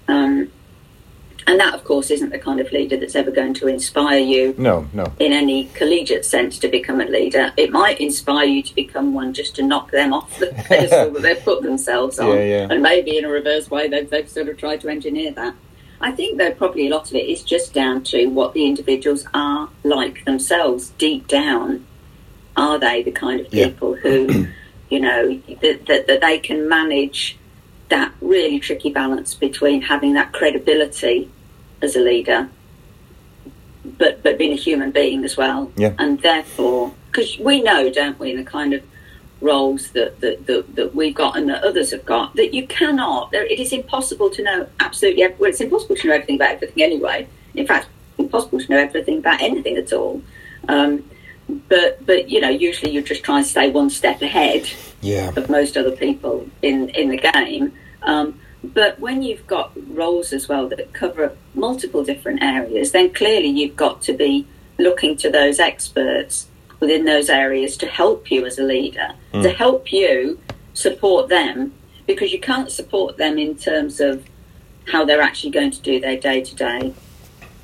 Um, 0.06 0.50
and 1.46 1.60
that, 1.60 1.74
of 1.74 1.84
course, 1.84 2.10
isn't 2.10 2.30
the 2.30 2.38
kind 2.38 2.58
of 2.58 2.72
leader 2.72 2.96
that's 2.96 3.14
ever 3.14 3.30
going 3.30 3.52
to 3.54 3.66
inspire 3.66 4.18
you. 4.18 4.54
No, 4.56 4.88
no. 4.94 5.12
In 5.18 5.32
any 5.32 5.66
collegiate 5.74 6.24
sense, 6.24 6.58
to 6.58 6.68
become 6.68 7.00
a 7.00 7.04
leader, 7.04 7.52
it 7.56 7.70
might 7.70 8.00
inspire 8.00 8.46
you 8.46 8.62
to 8.62 8.74
become 8.74 9.12
one 9.12 9.34
just 9.34 9.54
to 9.56 9.62
knock 9.62 9.90
them 9.90 10.14
off 10.14 10.38
the 10.38 10.46
pedestal 10.68 11.10
that 11.10 11.22
they've 11.22 11.44
put 11.44 11.62
themselves 11.62 12.18
on. 12.18 12.28
Yeah, 12.28 12.44
yeah. 12.44 12.68
And 12.70 12.82
maybe 12.82 13.18
in 13.18 13.26
a 13.26 13.28
reverse 13.28 13.70
way, 13.70 13.88
they've, 13.88 14.08
they've 14.08 14.28
sort 14.28 14.48
of 14.48 14.56
tried 14.56 14.80
to 14.82 14.88
engineer 14.88 15.32
that. 15.32 15.54
I 16.00 16.12
think, 16.12 16.38
though, 16.38 16.52
probably 16.52 16.88
a 16.88 16.90
lot 16.90 17.08
of 17.10 17.14
it 17.14 17.28
is 17.28 17.42
just 17.42 17.74
down 17.74 18.04
to 18.04 18.26
what 18.26 18.54
the 18.54 18.64
individuals 18.64 19.26
are 19.34 19.68
like 19.82 20.24
themselves 20.24 20.90
deep 20.98 21.28
down. 21.28 21.86
Are 22.56 22.78
they 22.78 23.02
the 23.02 23.10
kind 23.10 23.40
of 23.40 23.50
people 23.50 23.96
yeah. 23.96 24.02
who, 24.02 24.46
you 24.88 25.00
know, 25.00 25.40
that, 25.60 25.86
that, 25.86 26.06
that 26.06 26.20
they 26.22 26.38
can 26.38 26.68
manage 26.68 27.36
that 27.88 28.12
really 28.20 28.58
tricky 28.58 28.90
balance 28.90 29.34
between 29.34 29.82
having 29.82 30.14
that 30.14 30.32
credibility 30.32 31.30
as 31.84 31.96
a 31.96 32.00
leader, 32.00 32.48
but 33.98 34.22
but 34.22 34.38
being 34.38 34.52
a 34.52 34.56
human 34.56 34.90
being 34.90 35.24
as 35.24 35.36
well. 35.36 35.70
Yeah. 35.76 35.94
And 35.98 36.20
therefore, 36.20 36.92
because 37.10 37.38
we 37.38 37.62
know, 37.62 37.90
don't 37.90 38.18
we, 38.18 38.34
the 38.34 38.44
kind 38.44 38.74
of 38.74 38.82
roles 39.40 39.90
that, 39.90 40.20
that, 40.20 40.46
that, 40.46 40.74
that, 40.74 40.94
we've 40.94 41.14
got 41.14 41.36
and 41.36 41.48
that 41.50 41.62
others 41.62 41.90
have 41.90 42.04
got, 42.04 42.34
that 42.34 42.54
you 42.54 42.66
cannot, 42.66 43.32
it 43.34 43.60
is 43.60 43.72
impossible 43.72 44.30
to 44.30 44.42
know 44.42 44.66
absolutely, 44.80 45.26
well, 45.38 45.50
it's 45.50 45.60
impossible 45.60 45.94
to 45.96 46.08
know 46.08 46.14
everything 46.14 46.36
about 46.36 46.52
everything 46.52 46.82
anyway. 46.82 47.28
In 47.54 47.66
fact, 47.66 47.88
impossible 48.18 48.58
to 48.58 48.70
know 48.70 48.78
everything 48.78 49.18
about 49.18 49.40
anything 49.42 49.76
at 49.76 49.92
all. 49.92 50.22
Um, 50.68 51.04
but 51.68 52.04
but 52.06 52.30
you 52.30 52.40
know, 52.40 52.48
usually 52.48 52.90
you 52.90 53.02
just 53.02 53.22
try 53.22 53.38
and 53.38 53.46
stay 53.46 53.70
one 53.70 53.90
step 53.90 54.22
ahead 54.22 54.70
yeah. 55.02 55.30
of 55.36 55.50
most 55.50 55.76
other 55.76 55.90
people 55.90 56.48
in 56.62 56.88
in 56.90 57.10
the 57.10 57.18
game. 57.18 57.72
Um, 58.02 58.40
but 58.72 58.98
when 58.98 59.22
you've 59.22 59.46
got 59.46 59.72
roles 59.88 60.32
as 60.32 60.48
well 60.48 60.68
that 60.68 60.92
cover 60.92 61.36
multiple 61.54 62.04
different 62.04 62.42
areas, 62.42 62.92
then 62.92 63.12
clearly 63.12 63.48
you've 63.48 63.76
got 63.76 64.02
to 64.02 64.12
be 64.12 64.46
looking 64.78 65.16
to 65.16 65.30
those 65.30 65.58
experts 65.58 66.48
within 66.80 67.04
those 67.04 67.28
areas 67.28 67.76
to 67.76 67.86
help 67.86 68.30
you 68.30 68.44
as 68.44 68.58
a 68.58 68.62
leader, 68.62 69.14
mm. 69.32 69.42
to 69.42 69.50
help 69.50 69.92
you 69.92 70.38
support 70.72 71.28
them, 71.28 71.72
because 72.06 72.32
you 72.32 72.40
can't 72.40 72.70
support 72.70 73.16
them 73.16 73.38
in 73.38 73.56
terms 73.56 74.00
of 74.00 74.24
how 74.88 75.04
they're 75.04 75.22
actually 75.22 75.50
going 75.50 75.70
to 75.70 75.80
do 75.80 76.00
their 76.00 76.16
day 76.16 76.42
to 76.42 76.54
day 76.54 76.92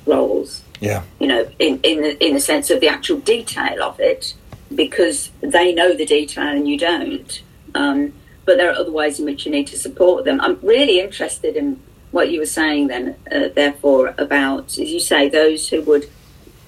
roles. 0.05 0.63
Yeah. 0.79 1.03
You 1.19 1.27
know, 1.27 1.49
in, 1.59 1.79
in, 1.83 2.01
the, 2.01 2.25
in 2.25 2.33
the 2.33 2.39
sense 2.39 2.69
of 2.71 2.79
the 2.79 2.87
actual 2.87 3.19
detail 3.19 3.83
of 3.83 3.99
it, 3.99 4.33
because 4.73 5.29
they 5.41 5.73
know 5.73 5.93
the 5.93 6.05
detail 6.05 6.47
and 6.47 6.67
you 6.67 6.77
don't. 6.77 7.41
Um, 7.75 8.13
but 8.45 8.57
there 8.57 8.69
are 8.69 8.75
other 8.75 8.91
ways 8.91 9.19
in 9.19 9.25
which 9.25 9.45
you 9.45 9.51
need 9.51 9.67
to 9.67 9.77
support 9.77 10.25
them. 10.25 10.41
I'm 10.41 10.59
really 10.61 10.99
interested 10.99 11.55
in 11.55 11.79
what 12.11 12.31
you 12.31 12.39
were 12.39 12.45
saying 12.45 12.87
then, 12.87 13.15
uh, 13.31 13.47
therefore, 13.53 14.13
about, 14.17 14.77
as 14.77 14.91
you 14.91 14.99
say, 14.99 15.29
those 15.29 15.69
who 15.69 15.81
would 15.83 16.09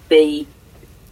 be 0.09 0.47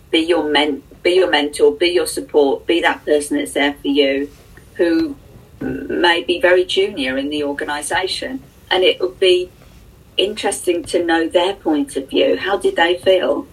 be 0.09 0.19
your 0.19 0.43
men, 0.43 0.83
be 1.03 1.11
your 1.11 1.29
mentor, 1.29 1.71
be 1.71 1.87
your 1.87 2.05
support, 2.05 2.67
be 2.67 2.81
that 2.81 3.03
person 3.05 3.37
that's 3.37 3.53
there 3.53 3.73
for 3.73 3.87
you, 3.87 4.29
who 4.75 5.15
may 5.61 6.21
be 6.23 6.39
very 6.39 6.65
junior 6.65 7.17
in 7.17 7.29
the 7.29 7.43
organisation, 7.43 8.43
and 8.69 8.83
it 8.83 8.99
would 8.99 9.19
be 9.19 9.49
interesting 10.17 10.83
to 10.83 11.03
know 11.03 11.27
their 11.27 11.53
point 11.53 11.95
of 11.95 12.09
view. 12.09 12.35
How 12.37 12.57
did 12.57 12.75
they 12.75 12.97
feel 12.97 13.47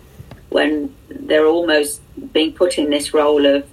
when 0.48 0.94
they're 1.08 1.46
almost 1.46 2.00
being 2.32 2.52
put 2.52 2.78
in 2.78 2.90
this 2.90 3.14
role 3.14 3.46
of 3.46 3.66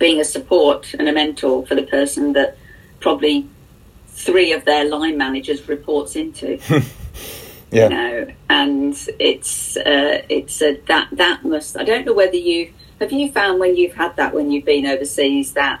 being 0.00 0.18
a 0.18 0.24
support 0.24 0.92
and 0.98 1.08
a 1.08 1.12
mentor 1.12 1.64
for 1.66 1.76
the 1.76 1.84
person 1.84 2.32
that 2.32 2.56
probably 2.98 3.46
three 4.08 4.52
of 4.52 4.64
their 4.64 4.84
line 4.88 5.16
managers 5.16 5.68
reports 5.68 6.16
into. 6.16 6.58
yeah. 7.70 7.84
You 7.84 7.88
know, 7.88 8.26
and 8.48 9.08
it's 9.20 9.76
uh, 9.76 10.22
it's 10.28 10.60
a, 10.62 10.80
that 10.88 11.08
that 11.12 11.44
must. 11.44 11.76
I 11.76 11.84
don't 11.84 12.04
know 12.04 12.14
whether 12.14 12.36
you 12.36 12.72
have 12.98 13.12
you 13.12 13.30
found 13.30 13.60
when 13.60 13.76
you've 13.76 13.94
had 13.94 14.16
that 14.16 14.34
when 14.34 14.50
you've 14.50 14.64
been 14.64 14.86
overseas 14.86 15.52
that 15.52 15.80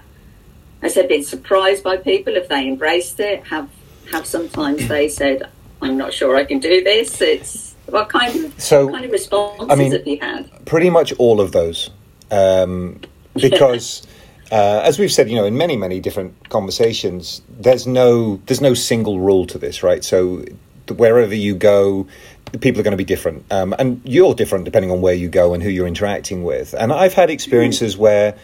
has 0.82 0.94
there 0.94 1.08
been 1.08 1.24
surprised 1.24 1.82
by 1.82 1.96
people 1.96 2.36
if 2.36 2.48
they 2.48 2.68
embraced 2.68 3.18
it? 3.20 3.46
Have 3.48 3.68
have 4.12 4.26
sometimes 4.26 4.86
they 4.86 5.08
said, 5.08 5.50
"I'm 5.82 5.96
not 5.96 6.12
sure 6.12 6.36
I 6.36 6.44
can 6.44 6.58
do 6.58 6.84
this." 6.84 7.20
It's 7.20 7.74
what 7.86 8.10
kind 8.10 8.44
of 8.44 8.60
so, 8.60 8.84
what 8.84 8.94
kind 8.94 9.04
of 9.06 9.10
responses 9.10 9.66
I 9.70 9.74
mean, 9.74 9.92
have 9.92 10.06
you 10.06 10.18
had? 10.20 10.66
Pretty 10.66 10.90
much 10.90 11.12
all 11.14 11.40
of 11.40 11.52
those. 11.52 11.90
Um, 12.30 13.00
because 13.34 14.06
uh, 14.50 14.80
as 14.84 14.98
we've 14.98 15.12
said, 15.12 15.30
you 15.30 15.36
know, 15.36 15.44
in 15.44 15.56
many 15.56 15.76
many 15.76 16.00
different 16.00 16.48
conversations, 16.48 17.42
there's 17.48 17.86
no 17.86 18.36
there's 18.46 18.60
no 18.60 18.74
single 18.74 19.20
rule 19.20 19.46
to 19.46 19.58
this, 19.58 19.82
right? 19.82 20.02
So 20.02 20.44
wherever 20.88 21.34
you 21.34 21.54
go, 21.54 22.08
the 22.50 22.58
people 22.58 22.80
are 22.80 22.84
going 22.84 22.92
to 22.92 22.98
be 22.98 23.04
different, 23.04 23.44
um, 23.52 23.74
and 23.78 24.00
you're 24.04 24.34
different 24.34 24.64
depending 24.64 24.90
on 24.90 25.00
where 25.00 25.14
you 25.14 25.28
go 25.28 25.54
and 25.54 25.62
who 25.62 25.68
you're 25.68 25.86
interacting 25.86 26.42
with. 26.42 26.74
And 26.74 26.92
I've 26.92 27.14
had 27.14 27.30
experiences 27.30 27.96
where, 27.96 28.36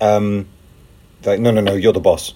um, 0.00 0.46
like, 1.24 1.40
no, 1.40 1.50
no, 1.50 1.62
no, 1.62 1.74
you're 1.74 1.94
the 1.94 2.00
boss. 2.00 2.34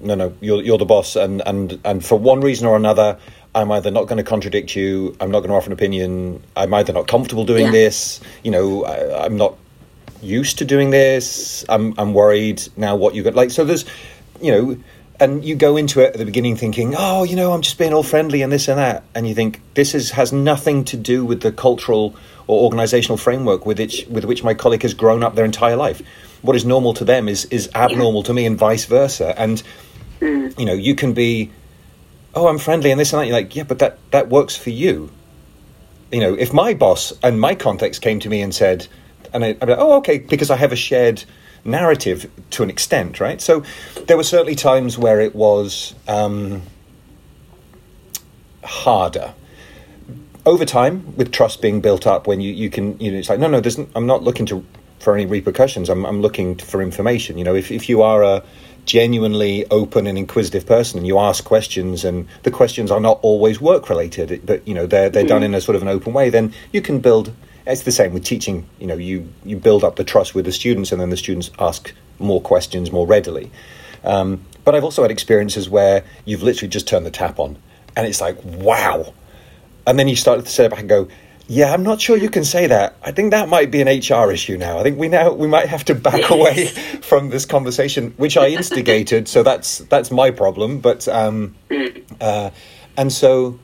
No, 0.00 0.14
no, 0.14 0.34
you're 0.40 0.62
you're 0.62 0.78
the 0.78 0.86
boss, 0.86 1.16
and 1.16 1.42
and 1.44 1.78
and 1.84 2.02
for 2.02 2.18
one 2.18 2.40
reason 2.40 2.66
or 2.66 2.74
another, 2.74 3.18
I'm 3.54 3.70
either 3.70 3.90
not 3.90 4.04
going 4.04 4.16
to 4.16 4.24
contradict 4.24 4.74
you. 4.74 5.14
I'm 5.20 5.30
not 5.30 5.40
going 5.40 5.50
to 5.50 5.56
offer 5.56 5.66
an 5.66 5.74
opinion. 5.74 6.42
I'm 6.56 6.72
either 6.72 6.94
not 6.94 7.06
comfortable 7.06 7.44
doing 7.44 7.66
yeah. 7.66 7.72
this. 7.72 8.20
You 8.42 8.50
know, 8.50 8.84
I, 8.86 9.26
I'm 9.26 9.36
not 9.36 9.58
used 10.22 10.58
to 10.58 10.64
doing 10.64 10.90
this. 10.90 11.64
I'm 11.68 11.94
I'm 11.98 12.14
worried 12.14 12.62
now 12.76 12.96
what 12.96 13.14
you 13.14 13.22
got 13.22 13.34
like. 13.34 13.50
So 13.50 13.64
there's, 13.64 13.84
you 14.40 14.52
know, 14.52 14.76
and 15.20 15.44
you 15.44 15.54
go 15.54 15.76
into 15.76 16.00
it 16.00 16.12
at 16.14 16.18
the 16.18 16.24
beginning 16.24 16.56
thinking, 16.56 16.94
oh, 16.96 17.24
you 17.24 17.36
know, 17.36 17.52
I'm 17.52 17.60
just 17.60 17.78
being 17.78 17.92
all 17.92 18.02
friendly 18.02 18.40
and 18.42 18.50
this 18.50 18.68
and 18.68 18.78
that, 18.78 19.04
and 19.14 19.28
you 19.28 19.34
think 19.34 19.60
this 19.74 19.94
is 19.94 20.12
has 20.12 20.32
nothing 20.32 20.84
to 20.86 20.96
do 20.96 21.24
with 21.24 21.42
the 21.42 21.52
cultural 21.52 22.16
or 22.46 22.64
organizational 22.64 23.18
framework 23.18 23.66
with 23.66 23.78
which 23.78 24.06
with 24.08 24.24
which 24.24 24.42
my 24.42 24.54
colleague 24.54 24.82
has 24.82 24.94
grown 24.94 25.22
up 25.22 25.34
their 25.34 25.44
entire 25.44 25.76
life. 25.76 26.02
What 26.42 26.56
is 26.56 26.64
normal 26.64 26.94
to 26.94 27.04
them 27.04 27.28
is 27.28 27.44
is 27.46 27.70
abnormal 27.74 28.22
to 28.24 28.34
me, 28.34 28.46
and 28.46 28.58
vice 28.58 28.86
versa. 28.86 29.38
And 29.38 29.62
mm. 30.20 30.58
you 30.58 30.64
know, 30.64 30.72
you 30.72 30.94
can 30.94 31.12
be, 31.12 31.50
oh, 32.34 32.48
I'm 32.48 32.58
friendly 32.58 32.90
and 32.90 32.98
this 32.98 33.12
and 33.12 33.20
that. 33.20 33.26
You're 33.26 33.36
like, 33.36 33.54
yeah, 33.54 33.64
but 33.64 33.78
that 33.80 33.98
that 34.10 34.28
works 34.30 34.56
for 34.56 34.70
you. 34.70 35.10
You 36.10 36.20
know, 36.20 36.34
if 36.34 36.52
my 36.52 36.74
boss 36.74 37.12
and 37.22 37.38
my 37.40 37.54
context 37.54 38.02
came 38.02 38.18
to 38.20 38.28
me 38.28 38.40
and 38.40 38.54
said, 38.54 38.88
and 39.32 39.44
I, 39.44 39.48
am 39.60 39.68
like, 39.68 39.78
oh, 39.78 39.96
okay, 39.98 40.18
because 40.18 40.50
I 40.50 40.56
have 40.56 40.72
a 40.72 40.76
shared 40.76 41.24
narrative 41.64 42.30
to 42.50 42.62
an 42.62 42.70
extent, 42.70 43.20
right? 43.20 43.40
So 43.40 43.64
there 44.06 44.16
were 44.16 44.24
certainly 44.24 44.54
times 44.54 44.96
where 44.96 45.20
it 45.20 45.34
was 45.34 45.94
um, 46.08 46.62
harder. 48.64 49.34
Over 50.46 50.64
time, 50.64 51.16
with 51.16 51.32
trust 51.32 51.60
being 51.60 51.80
built 51.80 52.06
up, 52.06 52.26
when 52.26 52.40
you, 52.40 52.52
you 52.52 52.70
can, 52.70 52.98
you 52.98 53.12
know, 53.12 53.18
it's 53.18 53.28
like, 53.28 53.38
no, 53.38 53.46
no, 53.46 53.60
there's, 53.60 53.78
I'm 53.94 54.06
not 54.06 54.22
looking 54.22 54.46
to 54.46 54.64
for 55.00 55.14
any 55.14 55.26
repercussions. 55.26 55.88
I'm, 55.88 56.04
I'm 56.04 56.20
looking 56.20 56.56
for 56.56 56.82
information. 56.82 57.38
You 57.38 57.44
know, 57.44 57.54
if, 57.54 57.70
if 57.70 57.88
you 57.88 58.02
are 58.02 58.22
a 58.22 58.42
genuinely 58.84 59.66
open 59.70 60.06
and 60.06 60.16
inquisitive 60.16 60.66
person 60.66 60.98
and 60.98 61.06
you 61.06 61.18
ask 61.18 61.44
questions 61.44 62.04
and 62.04 62.28
the 62.42 62.50
questions 62.50 62.90
are 62.90 63.00
not 63.00 63.18
always 63.22 63.60
work 63.60 63.88
related, 63.88 64.42
but, 64.44 64.66
you 64.68 64.74
know, 64.74 64.86
they're, 64.86 65.08
they're 65.08 65.24
mm. 65.24 65.28
done 65.28 65.42
in 65.42 65.54
a 65.54 65.60
sort 65.60 65.76
of 65.76 65.82
an 65.82 65.88
open 65.88 66.12
way, 66.12 66.30
then 66.30 66.52
you 66.72 66.82
can 66.82 67.00
build 67.00 67.32
it's 67.66 67.82
the 67.82 67.92
same 67.92 68.12
with 68.12 68.24
teaching. 68.24 68.66
You 68.78 68.86
know, 68.86 68.96
you 68.96 69.28
you 69.44 69.56
build 69.56 69.84
up 69.84 69.96
the 69.96 70.04
trust 70.04 70.34
with 70.34 70.44
the 70.44 70.52
students, 70.52 70.92
and 70.92 71.00
then 71.00 71.10
the 71.10 71.16
students 71.16 71.50
ask 71.58 71.92
more 72.18 72.40
questions 72.40 72.92
more 72.92 73.06
readily. 73.06 73.50
Um, 74.04 74.44
but 74.64 74.74
I've 74.74 74.84
also 74.84 75.02
had 75.02 75.10
experiences 75.10 75.68
where 75.68 76.04
you've 76.24 76.42
literally 76.42 76.68
just 76.68 76.86
turned 76.86 77.06
the 77.06 77.10
tap 77.10 77.38
on, 77.38 77.56
and 77.96 78.06
it's 78.06 78.20
like, 78.20 78.42
wow. 78.44 79.14
And 79.86 79.98
then 79.98 80.08
you 80.08 80.16
start 80.16 80.44
to 80.44 80.50
sit 80.50 80.70
back 80.70 80.80
and 80.80 80.88
go, 80.88 81.08
yeah, 81.50 81.72
I'm 81.72 81.82
not 81.82 82.00
sure 82.00 82.16
you 82.16 82.30
can 82.30 82.44
say 82.44 82.68
that. 82.68 82.94
I 83.02 83.10
think 83.10 83.32
that 83.32 83.48
might 83.48 83.72
be 83.72 83.80
an 83.80 83.88
HR 83.88 84.30
issue 84.30 84.56
now. 84.56 84.78
I 84.78 84.84
think 84.84 84.98
we 84.98 85.08
now 85.08 85.32
we 85.32 85.48
might 85.48 85.68
have 85.68 85.84
to 85.86 85.96
back 85.96 86.30
away 86.30 86.66
from 87.02 87.30
this 87.30 87.44
conversation, 87.44 88.14
which 88.18 88.36
I 88.36 88.48
instigated. 88.48 89.26
so 89.26 89.42
that's 89.42 89.78
that's 89.78 90.12
my 90.12 90.30
problem. 90.30 90.78
But 90.78 91.08
um, 91.08 91.56
uh, 92.20 92.50
and 92.96 93.12
so 93.12 93.58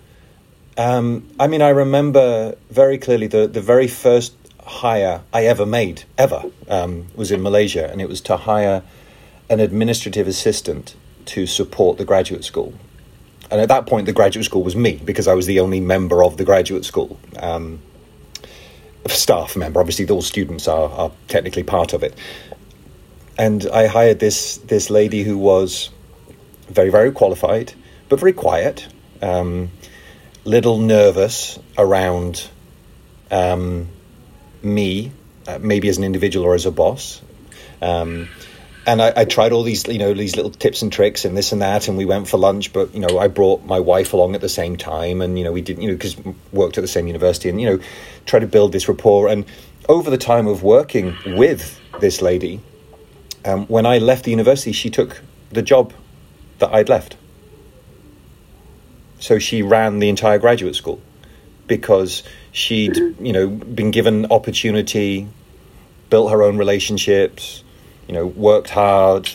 um, 0.76 1.28
I 1.40 1.46
mean, 1.46 1.62
I 1.62 1.70
remember 1.70 2.56
very 2.70 2.98
clearly 2.98 3.26
the, 3.26 3.46
the 3.46 3.60
very 3.60 3.88
first 3.88 4.34
hire 4.64 5.22
I 5.32 5.46
ever 5.46 5.64
made, 5.64 6.04
ever, 6.18 6.44
um, 6.68 7.06
was 7.14 7.30
in 7.30 7.42
Malaysia, 7.42 7.90
and 7.90 8.00
it 8.00 8.08
was 8.08 8.20
to 8.22 8.36
hire 8.36 8.82
an 9.48 9.60
administrative 9.60 10.26
assistant 10.26 10.96
to 11.26 11.46
support 11.46 11.98
the 11.98 12.04
graduate 12.04 12.44
school. 12.44 12.74
and 13.50 13.60
at 13.60 13.68
that 13.68 13.86
point, 13.86 14.06
the 14.06 14.12
graduate 14.12 14.44
school 14.44 14.62
was 14.62 14.74
me 14.74 15.00
because 15.04 15.28
I 15.28 15.34
was 15.34 15.46
the 15.46 15.60
only 15.60 15.80
member 15.80 16.24
of 16.24 16.36
the 16.36 16.44
graduate 16.44 16.84
school. 16.84 17.18
Um, 17.38 17.80
staff 19.06 19.56
member, 19.56 19.78
obviously, 19.80 20.08
all 20.08 20.22
students 20.22 20.66
are, 20.66 20.90
are 20.90 21.12
technically 21.28 21.62
part 21.62 21.92
of 21.92 22.02
it. 22.02 22.14
And 23.38 23.66
I 23.72 23.86
hired 23.86 24.18
this 24.18 24.56
this 24.58 24.90
lady 24.90 25.22
who 25.22 25.36
was 25.38 25.90
very 26.68 26.90
very 26.90 27.12
qualified, 27.12 27.74
but 28.08 28.18
very 28.18 28.32
quiet, 28.32 28.88
um, 29.22 29.70
little 30.46 30.78
nervous 30.78 31.59
around 31.76 32.48
um, 33.30 33.88
me, 34.62 35.12
uh, 35.46 35.59
maybe 35.61 35.88
as 35.88 35.98
an 35.98 36.04
individual 36.04 36.46
or 36.46 36.54
as 36.54 36.66
a 36.66 36.70
boss. 36.70 37.20
Um, 37.82 38.28
and 38.87 39.02
I, 39.02 39.12
I, 39.16 39.24
tried 39.24 39.50
all 39.50 39.64
these, 39.64 39.87
you 39.88 39.98
know, 39.98 40.14
these 40.14 40.37
little 40.37 40.52
tips 40.52 40.82
and 40.82 40.92
tricks 40.92 41.24
and 41.24 41.37
this 41.37 41.50
and 41.50 41.61
that, 41.61 41.88
and 41.88 41.96
we 41.96 42.04
went 42.04 42.28
for 42.28 42.38
lunch. 42.38 42.72
But 42.72 42.94
you 42.94 43.00
know, 43.00 43.18
I 43.18 43.26
brought 43.26 43.64
my 43.64 43.80
wife 43.80 44.12
along 44.12 44.37
at 44.37 44.40
the 44.40 44.48
same 44.48 44.76
time, 44.76 45.20
and 45.20 45.37
you 45.37 45.44
know, 45.44 45.50
we 45.50 45.61
did, 45.61 45.82
you 45.82 45.88
know, 45.88 45.94
because 45.94 46.16
worked 46.52 46.78
at 46.78 46.82
the 46.82 46.88
same 46.88 47.09
university, 47.09 47.48
and 47.48 47.61
you 47.61 47.68
know, 47.68 47.85
try 48.26 48.38
to 48.38 48.46
build 48.46 48.70
this 48.70 48.88
rapport. 48.88 49.28
And 49.28 49.44
over 49.88 50.09
the 50.09 50.18
time 50.18 50.46
of 50.46 50.62
working 50.62 51.16
with 51.26 51.80
this 52.00 52.22
lady, 52.22 52.61
um, 53.44 53.66
when 53.66 53.87
I 53.87 53.98
left 53.98 54.24
the 54.24 54.30
university, 54.30 54.70
she 54.70 54.88
took 54.88 55.20
the 55.50 55.62
job 55.62 55.92
that 56.61 56.72
I'd 56.72 56.88
left. 56.88 57.16
So 59.18 59.38
she 59.38 59.62
ran 59.62 59.98
the 59.98 60.09
entire 60.09 60.38
graduate 60.38 60.74
school 60.74 61.00
because 61.66 62.22
she'd, 62.52 62.94
mm-hmm. 62.94 63.24
you 63.24 63.33
know, 63.33 63.48
been 63.48 63.90
given 63.90 64.26
opportunity, 64.31 65.29
built 66.11 66.31
her 66.31 66.42
own 66.42 66.59
relationships 66.59 67.64
you 68.07 68.14
know, 68.14 68.26
worked 68.26 68.70
hard, 68.70 69.29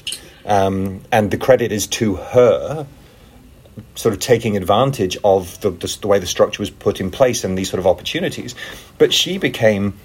um, 0.46 1.02
and 1.12 1.30
the 1.30 1.38
credit 1.38 1.72
is 1.72 1.88
to 1.88 2.16
her 2.16 2.88
sort 3.96 4.14
of 4.14 4.20
taking 4.20 4.58
advantage 4.58 5.18
of 5.24 5.60
the, 5.62 5.72
the, 5.72 5.98
the, 6.02 6.08
way 6.08 6.20
the 6.20 6.28
structure 6.28 6.62
was 6.62 6.70
put 6.70 7.00
in 7.00 7.10
place 7.12 7.44
and 7.44 7.58
these 7.58 7.70
sort 7.70 7.80
of 7.80 7.88
opportunities. 7.88 8.56
But 8.98 9.14
she 9.14 9.38
became, 9.38 9.98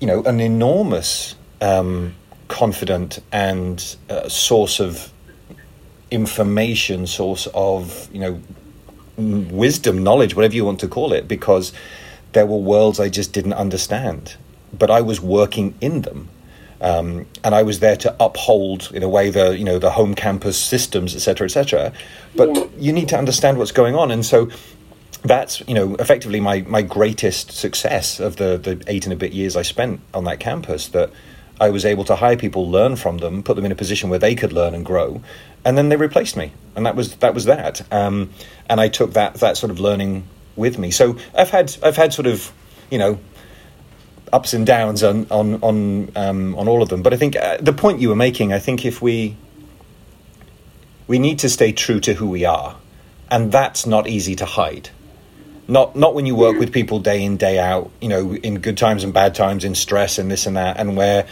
you 0.00 0.06
know, 0.06 0.22
an 0.24 0.40
enormous 0.40 1.34
um, 1.60 2.14
confident 2.48 3.18
and 3.30 3.96
uh, 4.08 4.28
source 4.28 4.80
of 4.80 5.12
information, 6.10 7.06
source 7.06 7.46
of, 7.54 8.08
you 8.12 8.20
know, 8.20 8.40
wisdom, 9.20 10.02
knowledge, 10.02 10.34
whatever 10.34 10.54
you 10.54 10.64
want 10.64 10.80
to 10.80 10.88
call 10.88 11.12
it, 11.12 11.28
because 11.28 11.72
there 12.32 12.46
were 12.46 12.58
worlds 12.58 13.00
I 13.00 13.08
just 13.08 13.32
didn't 13.32 13.54
understand. 13.54 14.36
But 14.76 14.90
I 14.90 15.00
was 15.00 15.20
working 15.20 15.74
in 15.80 16.02
them 16.02 16.28
um, 16.80 17.26
and 17.44 17.54
I 17.54 17.62
was 17.62 17.80
there 17.80 17.96
to 17.96 18.16
uphold, 18.18 18.90
in 18.94 19.02
a 19.02 19.08
way, 19.08 19.30
the 19.30 19.56
you 19.56 19.64
know 19.64 19.78
the 19.78 19.90
home 19.90 20.14
campus 20.14 20.58
systems, 20.58 21.14
etc., 21.14 21.44
etc. 21.44 21.92
But 22.34 22.54
yeah. 22.56 22.64
you 22.78 22.92
need 22.92 23.08
to 23.10 23.18
understand 23.18 23.58
what's 23.58 23.72
going 23.72 23.94
on, 23.94 24.10
and 24.10 24.24
so 24.24 24.48
that's 25.22 25.60
you 25.68 25.74
know 25.74 25.94
effectively 25.96 26.40
my 26.40 26.62
my 26.62 26.80
greatest 26.80 27.52
success 27.52 28.18
of 28.18 28.36
the 28.36 28.56
the 28.56 28.82
eight 28.86 29.04
and 29.04 29.12
a 29.12 29.16
bit 29.16 29.32
years 29.32 29.56
I 29.56 29.62
spent 29.62 30.00
on 30.14 30.24
that 30.24 30.40
campus. 30.40 30.88
That 30.88 31.10
I 31.60 31.68
was 31.68 31.84
able 31.84 32.04
to 32.04 32.16
hire 32.16 32.36
people, 32.36 32.70
learn 32.70 32.96
from 32.96 33.18
them, 33.18 33.42
put 33.42 33.56
them 33.56 33.66
in 33.66 33.72
a 33.72 33.76
position 33.76 34.08
where 34.08 34.18
they 34.18 34.34
could 34.34 34.52
learn 34.52 34.74
and 34.74 34.84
grow, 34.84 35.22
and 35.64 35.76
then 35.76 35.88
they 35.88 35.96
replaced 35.96 36.36
me, 36.36 36.52
and 36.74 36.86
that 36.86 36.96
was 36.96 37.16
that 37.16 37.34
was 37.34 37.44
that. 37.46 37.82
Um, 37.92 38.30
and 38.68 38.80
I 38.80 38.88
took 38.88 39.12
that 39.14 39.34
that 39.34 39.56
sort 39.56 39.70
of 39.70 39.80
learning 39.80 40.24
with 40.56 40.78
me. 40.78 40.90
So 40.90 41.16
I've 41.34 41.50
had 41.50 41.76
I've 41.82 41.96
had 41.96 42.12
sort 42.12 42.26
of 42.26 42.52
you 42.90 42.98
know 42.98 43.18
ups 44.32 44.54
and 44.54 44.66
downs 44.66 45.02
on 45.02 45.26
on 45.30 45.62
on 45.62 46.12
um, 46.16 46.54
on 46.56 46.68
all 46.68 46.82
of 46.82 46.88
them. 46.88 47.02
But 47.02 47.12
I 47.12 47.16
think 47.16 47.36
uh, 47.36 47.58
the 47.58 47.72
point 47.72 48.00
you 48.00 48.08
were 48.08 48.16
making, 48.16 48.52
I 48.52 48.58
think 48.58 48.84
if 48.84 49.02
we 49.02 49.36
we 51.06 51.18
need 51.18 51.40
to 51.40 51.48
stay 51.48 51.72
true 51.72 52.00
to 52.00 52.14
who 52.14 52.28
we 52.28 52.44
are, 52.44 52.76
and 53.30 53.50
that's 53.52 53.86
not 53.86 54.06
easy 54.06 54.36
to 54.36 54.46
hide. 54.46 54.90
Not 55.68 55.94
not 55.94 56.14
when 56.14 56.26
you 56.26 56.34
work 56.34 56.58
with 56.58 56.72
people 56.72 57.00
day 57.00 57.22
in 57.22 57.36
day 57.36 57.58
out, 57.58 57.90
you 58.00 58.08
know, 58.08 58.34
in 58.34 58.60
good 58.60 58.78
times 58.78 59.04
and 59.04 59.12
bad 59.12 59.34
times, 59.34 59.64
in 59.64 59.74
stress 59.74 60.18
and 60.18 60.30
this 60.30 60.46
and 60.46 60.56
that, 60.56 60.78
and 60.78 60.96
where 60.96 61.26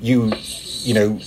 you 0.00 0.32
you 0.82 0.94
know 0.94 1.18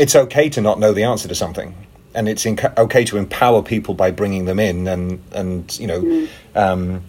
it's 0.00 0.16
okay 0.16 0.48
to 0.48 0.60
not 0.60 0.78
know 0.78 0.92
the 0.92 1.04
answer 1.04 1.28
to 1.28 1.34
something 1.34 1.74
and 2.14 2.28
it's 2.28 2.44
inc- 2.44 2.76
okay 2.76 3.04
to 3.04 3.16
empower 3.16 3.62
people 3.62 3.94
by 3.94 4.10
bringing 4.10 4.46
them 4.46 4.58
in 4.58 4.88
and 4.88 5.22
and 5.32 5.78
you 5.78 5.86
know 5.86 6.00
mm. 6.00 6.28
um, 6.56 7.02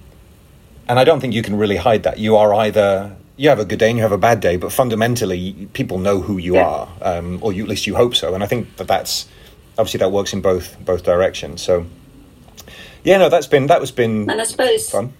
and 0.91 0.99
I 0.99 1.05
don't 1.05 1.21
think 1.21 1.33
you 1.33 1.41
can 1.41 1.57
really 1.57 1.77
hide 1.77 2.03
that. 2.03 2.19
You 2.19 2.35
are 2.35 2.53
either 2.53 3.15
you 3.37 3.47
have 3.47 3.59
a 3.59 3.65
good 3.65 3.79
day 3.79 3.89
and 3.89 3.97
you 3.97 4.03
have 4.03 4.11
a 4.11 4.17
bad 4.17 4.41
day, 4.41 4.57
but 4.57 4.73
fundamentally, 4.73 5.69
people 5.71 5.99
know 5.99 6.19
who 6.19 6.37
you 6.37 6.55
yeah. 6.55 6.67
are, 6.67 6.89
um, 7.01 7.39
or 7.41 7.53
you, 7.53 7.63
at 7.63 7.69
least 7.69 7.87
you 7.87 7.95
hope 7.95 8.13
so. 8.13 8.35
And 8.35 8.43
I 8.43 8.47
think 8.47 8.75
that 8.75 8.89
that's 8.89 9.27
obviously 9.77 9.99
that 9.99 10.11
works 10.11 10.33
in 10.33 10.41
both 10.41 10.77
both 10.83 11.03
directions. 11.03 11.61
So, 11.61 11.85
yeah, 13.05 13.17
no, 13.17 13.29
that's 13.29 13.47
been 13.47 13.67
that 13.67 13.79
was 13.79 13.91
been 13.91 14.29
and 14.29 14.41
I 14.41 14.43
suppose 14.43 14.89
fun. 14.89 15.13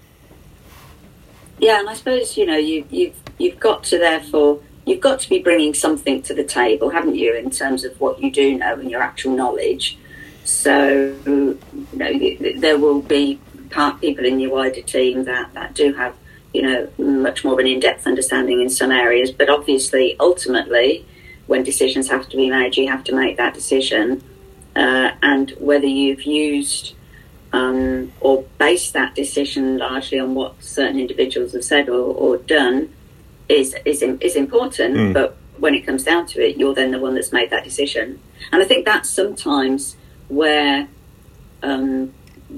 Yeah, 1.58 1.80
and 1.80 1.88
I 1.88 1.94
suppose 1.94 2.36
you 2.36 2.44
know 2.44 2.58
you 2.58 2.84
you've 2.90 3.16
you've 3.38 3.58
got 3.58 3.82
to 3.84 3.98
therefore 3.98 4.60
you've 4.84 5.00
got 5.00 5.20
to 5.20 5.28
be 5.28 5.38
bringing 5.38 5.74
something 5.74 6.22
to 6.22 6.34
the 6.34 6.44
table, 6.44 6.90
haven't 6.90 7.14
you, 7.14 7.34
in 7.34 7.50
terms 7.50 7.84
of 7.84 8.00
what 8.00 8.20
you 8.20 8.30
do 8.30 8.58
know 8.58 8.74
and 8.74 8.90
your 8.90 9.02
actual 9.02 9.34
knowledge. 9.34 9.98
So, 10.44 11.14
you 11.24 11.58
know, 11.92 12.60
there 12.60 12.78
will 12.78 13.00
be 13.00 13.40
part 13.70 14.00
people 14.00 14.24
in 14.24 14.40
your 14.40 14.50
wider 14.50 14.82
team 14.82 15.24
that, 15.24 15.54
that 15.54 15.74
do 15.74 15.92
have, 15.94 16.16
you 16.52 16.62
know, 16.62 16.88
much 16.98 17.44
more 17.44 17.54
of 17.54 17.58
an 17.60 17.66
in-depth 17.66 18.06
understanding 18.06 18.60
in 18.60 18.68
some 18.68 18.90
areas. 18.90 19.30
But 19.30 19.48
obviously, 19.48 20.16
ultimately, 20.18 21.06
when 21.46 21.62
decisions 21.62 22.10
have 22.10 22.28
to 22.28 22.36
be 22.36 22.50
made, 22.50 22.76
you 22.76 22.88
have 22.88 23.04
to 23.04 23.14
make 23.14 23.36
that 23.36 23.54
decision. 23.54 24.22
Uh, 24.74 25.12
and 25.22 25.50
whether 25.58 25.86
you've 25.86 26.22
used 26.22 26.94
um, 27.52 28.10
or 28.20 28.44
based 28.58 28.94
that 28.94 29.14
decision 29.14 29.78
largely 29.78 30.18
on 30.18 30.34
what 30.34 30.62
certain 30.62 30.98
individuals 30.98 31.52
have 31.52 31.64
said 31.64 31.88
or, 31.88 32.00
or 32.00 32.38
done 32.38 32.92
is 33.52 33.74
is 33.84 34.02
is 34.02 34.36
important. 34.36 34.96
Mm. 34.96 35.12
But 35.12 35.36
when 35.58 35.74
it 35.74 35.82
comes 35.86 36.04
down 36.04 36.26
to 36.26 36.40
it, 36.44 36.56
you're 36.56 36.74
then 36.74 36.90
the 36.90 36.98
one 36.98 37.14
that's 37.14 37.32
made 37.32 37.50
that 37.50 37.64
decision. 37.64 38.20
And 38.50 38.62
I 38.62 38.66
think 38.66 38.84
that's 38.84 39.08
sometimes 39.08 39.96
where 40.28 40.88
um, 41.62 42.12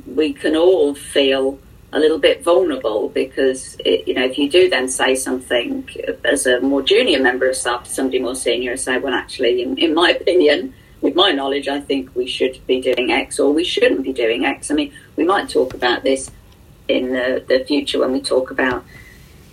we 0.07 0.33
can 0.33 0.57
all 0.57 0.95
feel 0.95 1.59
a 1.93 1.99
little 1.99 2.19
bit 2.19 2.43
vulnerable 2.43 3.09
because 3.11 3.77
it, 3.85 4.09
you 4.09 4.15
know 4.15 4.25
if 4.25 4.37
you 4.37 4.51
do 4.51 4.69
then 4.69 4.89
say 4.89 5.15
something 5.15 5.89
as 6.25 6.45
a 6.45 6.61
more 6.61 6.83
junior 6.83 7.21
member 7.23 7.49
of 7.49 7.55
staff 7.55 7.85
to 7.85 7.91
somebody 7.91 8.19
more 8.19 8.35
senior 8.35 8.77
say 8.77 8.99
well 8.99 9.15
actually 9.15 9.63
in, 9.63 9.79
in, 9.79 9.95
my 9.95 10.11
opinion 10.11 10.75
with 11.03 11.15
my 11.15 11.31
knowledge 11.31 11.69
I 11.69 11.81
think 11.81 12.11
we 12.17 12.27
should 12.27 12.59
be 12.67 12.81
doing 12.81 13.13
X 13.13 13.39
or 13.39 13.53
we 13.53 13.63
shouldn't 13.63 14.03
be 14.03 14.13
doing 14.13 14.45
X 14.45 14.73
I 14.73 14.75
mean 14.75 14.93
we 15.15 15.23
might 15.23 15.49
talk 15.49 15.73
about 15.73 16.03
this 16.03 16.33
in 16.89 17.13
the, 17.13 17.45
the 17.47 17.65
future 17.65 18.01
when 18.01 18.11
we 18.11 18.21
talk 18.21 18.51
about 18.51 18.85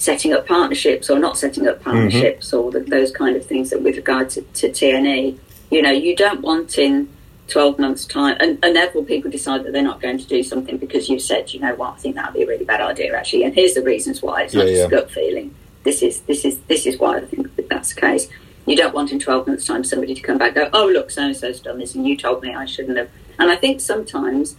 setting 0.01 0.33
up 0.33 0.47
partnerships 0.47 1.09
or 1.09 1.19
not 1.19 1.37
setting 1.37 1.67
up 1.67 1.75
mm-hmm. 1.75 1.91
partnerships 1.91 2.51
mm-hmm. 2.51 2.57
or 2.57 2.71
the, 2.71 2.79
those 2.79 3.11
kind 3.11 3.35
of 3.35 3.45
things 3.45 3.69
that 3.69 3.81
with 3.81 3.95
regard 3.95 4.29
to, 4.29 4.41
to 4.41 4.69
TNE 4.69 5.37
you 5.69 5.81
know 5.81 5.91
you 5.91 6.15
don't 6.15 6.41
want 6.41 6.77
in 6.77 7.07
12 7.51 7.79
months' 7.79 8.05
time, 8.05 8.37
and, 8.39 8.57
and 8.63 8.75
therefore 8.75 9.03
people 9.03 9.29
decide 9.29 9.63
that 9.63 9.73
they're 9.73 9.83
not 9.83 10.01
going 10.01 10.17
to 10.17 10.25
do 10.25 10.41
something 10.41 10.77
because 10.77 11.09
you've 11.09 11.21
said, 11.21 11.53
you 11.53 11.59
know 11.59 11.75
what, 11.75 11.93
I 11.93 11.97
think 11.97 12.15
that 12.15 12.27
would 12.27 12.39
be 12.39 12.43
a 12.43 12.47
really 12.47 12.65
bad 12.65 12.81
idea 12.81 13.15
actually, 13.15 13.43
and 13.43 13.53
here's 13.53 13.73
the 13.73 13.83
reasons 13.83 14.21
why. 14.21 14.43
It's 14.43 14.53
yeah, 14.53 14.61
not 14.61 14.69
just 14.69 14.81
yeah. 14.81 14.87
gut 14.89 15.11
feeling. 15.11 15.53
This 15.83 16.01
is 16.01 16.21
this 16.21 16.45
is 16.45 16.59
this 16.61 16.85
is 16.85 16.97
why 16.97 17.17
I 17.17 17.25
think 17.25 17.55
that 17.55 17.69
that's 17.69 17.93
the 17.93 18.01
case. 18.01 18.29
You 18.65 18.77
don't 18.77 18.93
want 18.93 19.11
in 19.11 19.19
12 19.19 19.47
months' 19.47 19.65
time 19.65 19.83
somebody 19.83 20.15
to 20.15 20.21
come 20.21 20.37
back 20.37 20.55
and 20.55 20.71
go, 20.71 20.79
oh 20.79 20.87
look, 20.87 21.11
so 21.11 21.23
and 21.23 21.35
so's 21.35 21.59
done 21.59 21.79
this, 21.79 21.93
and 21.95 22.07
you 22.07 22.15
told 22.15 22.41
me 22.41 22.53
I 22.55 22.65
shouldn't 22.65 22.97
have. 22.97 23.09
And 23.37 23.51
I 23.51 23.55
think 23.55 23.81
sometimes 23.81 24.55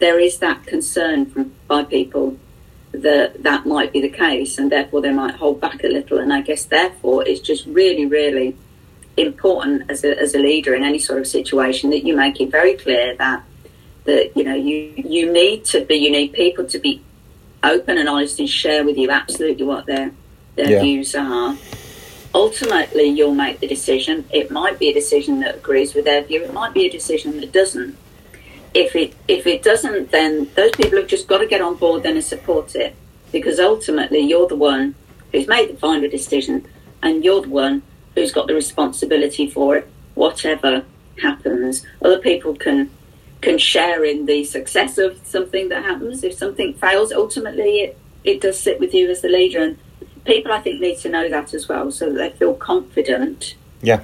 there 0.00 0.18
is 0.18 0.38
that 0.40 0.66
concern 0.66 1.26
from 1.26 1.54
by 1.66 1.84
people 1.84 2.36
that 3.02 3.42
that 3.42 3.66
might 3.66 3.92
be 3.92 4.00
the 4.00 4.08
case, 4.08 4.58
and 4.58 4.70
therefore 4.70 5.00
they 5.00 5.12
might 5.12 5.34
hold 5.34 5.60
back 5.60 5.82
a 5.84 5.88
little. 5.88 6.18
And 6.18 6.32
I 6.32 6.40
guess 6.40 6.64
therefore 6.64 7.26
it's 7.26 7.40
just 7.40 7.66
really, 7.66 8.06
really 8.06 8.56
important 9.16 9.90
as 9.90 10.04
a, 10.04 10.18
as 10.18 10.34
a 10.34 10.38
leader 10.38 10.74
in 10.74 10.82
any 10.82 10.98
sort 10.98 11.20
of 11.20 11.26
situation 11.26 11.90
that 11.90 12.04
you 12.04 12.16
make 12.16 12.40
it 12.40 12.50
very 12.50 12.74
clear 12.74 13.14
that 13.16 13.44
that 14.04 14.36
you 14.36 14.44
know 14.44 14.54
you 14.54 14.92
you 14.96 15.32
need 15.32 15.64
to 15.64 15.84
be 15.84 15.96
you 15.96 16.10
need 16.10 16.32
people 16.32 16.64
to 16.64 16.78
be 16.78 17.00
open 17.62 17.96
and 17.96 18.08
honest 18.08 18.38
and 18.38 18.48
share 18.48 18.84
with 18.84 18.98
you 18.98 19.10
absolutely 19.10 19.64
what 19.64 19.86
their 19.86 20.10
their 20.56 20.70
yeah. 20.70 20.80
views 20.80 21.14
are. 21.14 21.56
Ultimately, 22.34 23.04
you'll 23.04 23.34
make 23.34 23.60
the 23.60 23.66
decision. 23.68 24.24
It 24.32 24.50
might 24.50 24.78
be 24.78 24.88
a 24.88 24.92
decision 24.92 25.40
that 25.40 25.56
agrees 25.56 25.94
with 25.94 26.04
their 26.04 26.22
view. 26.22 26.42
It 26.42 26.52
might 26.52 26.74
be 26.74 26.84
a 26.84 26.90
decision 26.90 27.40
that 27.40 27.52
doesn't. 27.52 27.96
If 28.74 28.96
it 28.96 29.14
if 29.28 29.46
it 29.46 29.62
doesn't, 29.62 30.10
then 30.10 30.50
those 30.56 30.72
people 30.72 30.98
have 30.98 31.06
just 31.06 31.28
got 31.28 31.38
to 31.38 31.46
get 31.46 31.60
on 31.60 31.76
board 31.76 32.02
then 32.02 32.16
and 32.16 32.24
support 32.24 32.74
it 32.74 32.94
because 33.32 33.58
ultimately 33.60 34.20
you're 34.20 34.48
the 34.48 34.56
one 34.56 34.94
who's 35.32 35.46
made 35.46 35.70
the 35.70 35.76
final 35.76 36.10
decision 36.10 36.66
and 37.02 37.24
you're 37.24 37.42
the 37.42 37.48
one 37.48 37.82
who's 38.14 38.32
got 38.32 38.46
the 38.46 38.54
responsibility 38.54 39.48
for 39.48 39.76
it, 39.76 39.88
whatever 40.14 40.84
happens. 41.20 41.84
Other 42.02 42.18
people 42.18 42.54
can 42.54 42.90
can 43.40 43.58
share 43.58 44.04
in 44.04 44.26
the 44.26 44.42
success 44.44 44.98
of 44.98 45.20
something 45.24 45.68
that 45.68 45.84
happens. 45.84 46.24
If 46.24 46.34
something 46.34 46.74
fails, 46.74 47.12
ultimately 47.12 47.80
it, 47.80 47.98
it 48.24 48.40
does 48.40 48.58
sit 48.58 48.80
with 48.80 48.94
you 48.94 49.10
as 49.10 49.20
the 49.20 49.28
leader. 49.28 49.62
And 49.62 49.78
people, 50.24 50.50
I 50.50 50.60
think, 50.60 50.80
need 50.80 50.98
to 51.00 51.10
know 51.10 51.28
that 51.28 51.52
as 51.52 51.68
well, 51.68 51.90
so 51.90 52.10
that 52.10 52.16
they 52.16 52.30
feel 52.30 52.54
confident. 52.54 53.54
Yeah. 53.82 54.02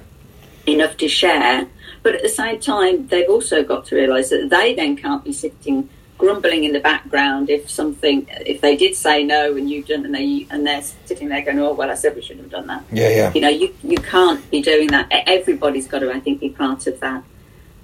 Enough 0.67 0.99
to 0.99 1.09
share, 1.09 1.67
but 2.03 2.15
at 2.15 2.23
the 2.23 2.29
same 2.29 2.61
time, 2.61 3.07
they've 3.09 3.29
also 3.29 3.63
got 3.63 3.85
to 3.87 3.97
realise 3.97 4.31
that 4.31 4.49
they 4.51 4.75
then 4.75 4.97
can't 4.97 5.23
be 5.23 5.33
sitting 5.33 5.89
grumbling 6.21 6.65
in 6.65 6.73
the 6.73 6.81
background 6.81 7.49
if 7.49 7.71
something 7.71 8.27
if 8.47 8.61
they 8.61 8.77
did 8.77 8.95
say 8.95 9.25
no 9.25 9.57
and 9.57 9.71
you 9.71 9.83
didn't 9.83 10.05
and 10.05 10.15
they 10.15 10.47
and 10.51 10.67
they're 10.67 10.83
sitting 11.07 11.31
there 11.31 11.41
going 11.41 11.59
oh 11.59 11.73
well 11.73 11.91
I 11.91 11.95
said 11.95 12.15
we 12.15 12.21
shouldn't 12.21 12.43
have 12.43 12.51
done 12.51 12.67
that. 12.67 12.85
Yeah 12.93 13.09
yeah. 13.09 13.33
You 13.35 13.41
know 13.41 13.49
you 13.49 13.75
you 13.83 13.97
can't 13.97 14.49
be 14.51 14.61
doing 14.61 14.89
that. 14.89 15.09
Everybody's 15.11 15.89
got 15.89 16.01
to 16.01 16.13
I 16.13 16.21
think 16.21 16.41
be 16.41 16.51
part 16.51 16.87
of 16.87 17.01
that 17.01 17.25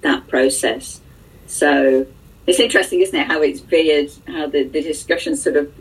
that 0.01 0.27
process. 0.27 1.01
So 1.47 2.05
it's 2.45 2.59
interesting 2.59 3.01
isn't 3.01 3.19
it 3.19 3.25
how 3.25 3.41
it's 3.41 3.59
veered 3.59 4.11
how 4.27 4.45
the, 4.45 4.63
the 4.65 4.83
discussion's 4.83 5.41
sort 5.41 5.55
of 5.55 5.73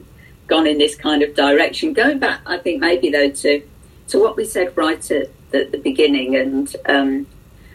gone 0.46 0.66
in 0.66 0.79
this 0.79 0.94
kind 0.94 1.22
of 1.22 1.35
direction. 1.35 1.92
Going 1.92 2.18
back 2.18 2.40
I 2.46 2.57
think 2.57 2.81
maybe 2.81 3.11
though 3.11 3.31
to 3.31 3.62
to 4.09 4.18
what 4.18 4.35
we 4.35 4.46
said 4.46 4.75
right 4.79 5.11
at 5.11 5.29
the, 5.51 5.64
the 5.64 5.79
beginning 5.79 6.37
and 6.37 6.75
um, 6.87 7.27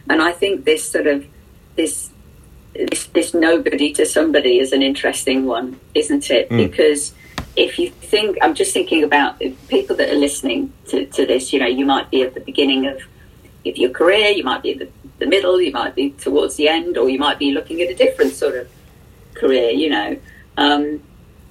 and 0.09 0.21
I 0.21 0.31
think 0.31 0.65
this 0.65 0.89
sort 0.89 1.07
of 1.07 1.25
this 1.75 2.11
this, 2.73 3.05
this 3.07 3.33
nobody 3.33 3.91
to 3.93 4.05
somebody 4.05 4.59
is 4.59 4.71
an 4.71 4.81
interesting 4.81 5.45
one, 5.45 5.79
isn't 5.93 6.29
it? 6.29 6.49
Mm. 6.49 6.57
Because 6.57 7.13
if 7.55 7.77
you 7.77 7.89
think, 7.89 8.37
I'm 8.41 8.55
just 8.55 8.73
thinking 8.73 9.03
about 9.03 9.41
people 9.67 9.95
that 9.97 10.09
are 10.09 10.17
listening 10.17 10.71
to, 10.87 11.05
to 11.05 11.25
this, 11.25 11.51
you 11.51 11.59
know, 11.59 11.67
you 11.67 11.85
might 11.85 12.09
be 12.09 12.21
at 12.23 12.33
the 12.33 12.39
beginning 12.39 12.87
of, 12.87 13.01
of 13.65 13.77
your 13.77 13.89
career, 13.89 14.29
you 14.29 14.43
might 14.43 14.63
be 14.63 14.71
at 14.71 14.79
the, 14.79 14.89
the 15.19 15.25
middle, 15.25 15.59
you 15.61 15.71
might 15.71 15.95
be 15.95 16.11
towards 16.11 16.55
the 16.55 16.67
end, 16.67 16.97
or 16.97 17.09
you 17.09 17.19
might 17.19 17.39
be 17.39 17.51
looking 17.51 17.81
at 17.81 17.89
a 17.89 17.95
different 17.95 18.33
sort 18.33 18.55
of 18.55 18.69
career, 19.33 19.71
you 19.71 19.89
know. 19.89 20.17
Um, 20.57 21.01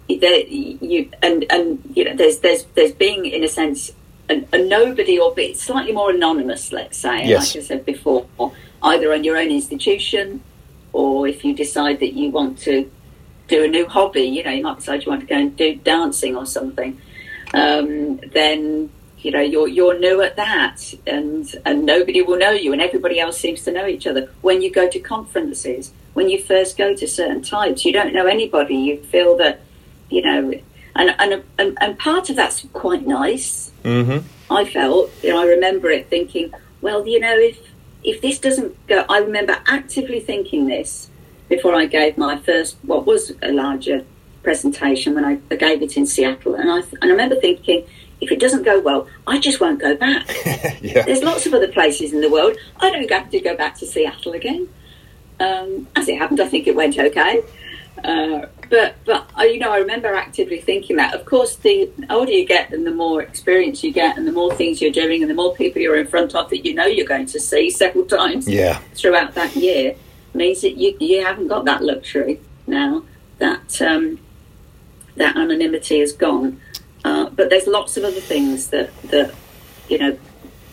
there, 0.09 0.41
you 0.41 1.09
and 1.23 1.47
and 1.51 1.81
you 1.95 2.05
know, 2.05 2.17
there's 2.17 2.41
there's 2.41 2.65
there's 2.75 2.93
being 2.93 3.27
in 3.27 3.45
a 3.45 3.49
sense 3.49 3.93
a, 4.31 4.47
a 4.53 4.59
nobody 4.59 5.19
or 5.19 5.35
be 5.35 5.55
slightly 5.55 5.93
more 5.93 6.11
anonymous, 6.11 6.73
let's 6.73 6.97
say, 6.97 7.27
yes. 7.27 7.55
like 7.55 7.63
I 7.63 7.67
said 7.67 7.85
before, 7.85 8.27
either 8.83 9.13
on 9.13 9.25
your 9.25 9.37
own 9.37 9.51
institution 9.51 10.43
or 10.93 11.27
if 11.27 11.45
you 11.45 11.55
decide 11.55 12.01
that 12.01 12.15
you 12.15 12.31
want 12.31 12.59
to 12.61 12.91
do 13.49 13.65
a 13.65 13.69
new 13.69 13.87
hobby, 13.87 14.23
you 14.23 14.43
know, 14.43 14.51
you 14.51 14.63
might 14.63 14.77
decide 14.77 15.05
you 15.05 15.11
want 15.11 15.23
to 15.23 15.27
go 15.27 15.37
and 15.37 15.57
do 15.57 15.75
dancing 15.75 16.37
or 16.37 16.47
something, 16.47 17.01
um, 17.53 18.19
then 18.33 18.91
you 19.19 19.31
know 19.31 19.41
you're 19.41 19.69
you're 19.69 19.99
new 19.99 20.23
at 20.23 20.37
that, 20.37 20.95
and 21.07 21.55
and 21.67 21.85
nobody 21.85 22.23
will 22.23 22.39
know 22.39 22.53
you, 22.53 22.73
and 22.73 22.81
everybody 22.81 23.19
else 23.21 23.39
seems 23.39 23.65
to 23.65 23.73
know 23.73 23.87
each 23.87 24.07
other. 24.07 24.31
When 24.41 24.63
you 24.63 24.71
go 24.71 24.89
to 24.89 25.01
conferences, 25.01 25.93
when 26.15 26.29
you 26.29 26.43
first 26.43 26.79
go 26.79 26.95
to 26.95 27.07
certain 27.07 27.43
types, 27.43 27.85
you 27.85 27.93
don't 27.93 28.15
know 28.15 28.27
anybody. 28.27 28.77
You 28.77 29.03
feel 29.03 29.37
that, 29.39 29.61
you 30.09 30.23
know, 30.23 30.55
and 30.95 31.15
and 31.19 31.45
and, 31.59 31.79
and 31.81 31.99
part 31.99 32.31
of 32.31 32.37
that's 32.37 32.67
quite 32.73 33.07
nice. 33.07 33.71
Mm-hmm. 33.85 34.27
I 34.53 34.65
felt, 34.65 35.13
you 35.23 35.31
know, 35.31 35.41
I 35.41 35.47
remember 35.47 35.91
it 35.91 36.09
thinking, 36.09 36.53
well, 36.81 37.07
you 37.07 37.21
know, 37.21 37.39
if 37.39 37.59
if 38.03 38.21
this 38.21 38.39
doesn't 38.39 38.87
go, 38.87 39.05
I 39.09 39.19
remember 39.19 39.59
actively 39.69 40.21
thinking 40.21 40.67
this 40.67 41.11
before 41.49 41.75
I 41.75 41.87
gave 41.87 42.17
my 42.17 42.39
first, 42.39 42.77
what 42.83 43.07
was 43.07 43.33
a 43.43 43.53
larger 43.53 44.05
presentation 44.43 45.15
when 45.15 45.25
I, 45.25 45.35
gave 45.57 45.83
it 45.83 45.97
in 45.97 46.07
Seattle. 46.07 46.55
And 46.55 46.71
I, 46.71 46.79
and 46.79 47.05
I 47.05 47.09
remember 47.09 47.37
thinking, 47.37 47.85
if 48.21 48.31
it 48.31 48.39
doesn't 48.39 48.63
go 48.63 48.81
well, 48.81 49.09
I 49.27 49.39
just 49.39 49.61
won't 49.61 49.81
go 49.81 49.97
back. 49.97 50.29
yeah. 50.81 51.03
There's 51.03 51.23
lots 51.23 51.47
of 51.47 51.55
other 51.55 51.69
places 51.69 52.13
in 52.13 52.21
the 52.21 52.31
world. 52.31 52.57
I 52.79 52.91
don't 52.91 53.11
have 53.11 53.31
to 53.31 53.41
go 53.41 53.57
back 53.57 53.77
to 53.79 53.87
Seattle 53.87 54.33
again. 54.33 54.69
Um, 55.41 55.89
as 55.97 56.09
it 56.09 56.19
happened, 56.19 56.41
I 56.41 56.49
think 56.49 56.67
it 56.67 56.77
went 56.77 56.99
okay. 56.99 57.43
Uh, 58.05 58.47
but 58.71 58.95
but 59.05 59.29
uh, 59.37 59.43
you 59.43 59.59
know, 59.59 59.73
I 59.73 59.79
remember 59.79 60.15
actively 60.15 60.61
thinking 60.61 60.97
that. 60.97 61.13
Of 61.13 61.27
course, 61.27 61.57
the 61.57 61.91
older 62.09 62.31
you 62.31 62.47
get, 62.47 62.73
and 62.73 62.87
the 62.87 62.93
more 62.93 63.21
experience 63.21 63.83
you 63.83 63.93
get, 63.93 64.17
and 64.17 64.27
the 64.27 64.33
more 64.33 64.55
things 64.55 64.81
you're 64.81 64.93
doing, 64.93 65.23
and 65.23 65.31
the 65.31 65.35
more 65.35 65.55
people 65.55 65.83
you're 65.83 65.97
in 65.97 66.07
front 66.07 66.35
of 66.37 66.49
that 66.49 66.65
you 66.65 66.73
know 66.73 66.87
you're 66.87 67.07
going 67.07 67.27
to 67.27 67.41
see 67.41 67.69
several 67.69 68.05
times 68.19 68.49
yeah. 68.49 68.79
throughout 68.95 69.35
that 69.35 69.55
year, 69.57 69.97
means 70.33 70.63
that 70.63 70.77
you 70.77 70.97
you 71.01 71.23
haven't 71.25 71.49
got 71.49 71.65
that 71.65 71.83
luxury 71.83 72.41
now. 72.67 73.03
That 73.39 73.83
um, 73.83 74.21
that 75.17 75.37
anonymity 75.37 76.01
is 76.01 76.13
gone. 76.13 76.61
Uh, 77.05 77.29
but 77.31 77.51
there's 77.51 77.67
lots 77.67 77.97
of 77.97 78.05
other 78.05 78.21
things 78.21 78.69
that 78.69 78.95
that 79.05 79.35
you 79.89 79.99
know 79.99 80.17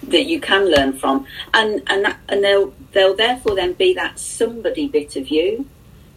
that 0.04 0.26
you 0.26 0.40
can 0.40 0.70
learn 0.70 0.94
from, 0.94 1.26
and 1.56 1.82
and 1.88 2.06
that, 2.06 2.20
and 2.30 2.44
they'll 2.44 2.76
they'll 2.92 3.16
therefore 3.16 3.56
then 3.56 3.74
be 3.74 3.96
that 3.96 4.20
somebody 4.20 4.88
bit 4.88 5.16
of 5.16 5.30
you 5.30 5.68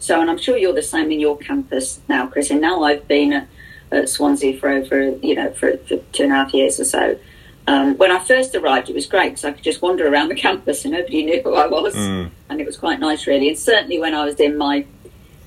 so, 0.01 0.19
and 0.19 0.31
I'm 0.31 0.39
sure 0.39 0.57
you're 0.57 0.73
the 0.73 0.81
same 0.81 1.11
in 1.11 1.19
your 1.19 1.37
campus 1.37 2.01
now, 2.09 2.25
Chris. 2.25 2.49
And 2.49 2.59
now 2.59 2.83
I've 2.83 3.07
been 3.07 3.33
at, 3.33 3.47
at 3.91 4.09
Swansea 4.09 4.59
for 4.59 4.67
over, 4.67 5.11
you 5.17 5.35
know, 5.35 5.51
for, 5.51 5.77
for, 5.77 5.97
two 5.97 6.23
and 6.23 6.31
a 6.31 6.35
half 6.35 6.53
years 6.55 6.79
or 6.79 6.85
so. 6.85 7.19
Um, 7.67 7.95
when 7.97 8.11
I 8.11 8.17
first 8.17 8.55
arrived, 8.55 8.89
it 8.89 8.95
was 8.95 9.05
great 9.05 9.29
because 9.29 9.45
I 9.45 9.51
could 9.51 9.63
just 9.63 9.83
wander 9.83 10.07
around 10.07 10.29
the 10.29 10.35
campus 10.47 10.83
and 10.85 10.95
nobody 10.95 11.23
knew 11.23 11.43
who 11.43 11.53
I 11.53 11.67
was, 11.67 11.93
mm. 11.95 12.31
and 12.49 12.59
it 12.59 12.65
was 12.65 12.77
quite 12.77 12.99
nice, 12.99 13.27
really. 13.27 13.47
And 13.47 13.57
certainly 13.57 13.99
when 13.99 14.15
I 14.15 14.25
was 14.25 14.39
in 14.39 14.57
my 14.57 14.85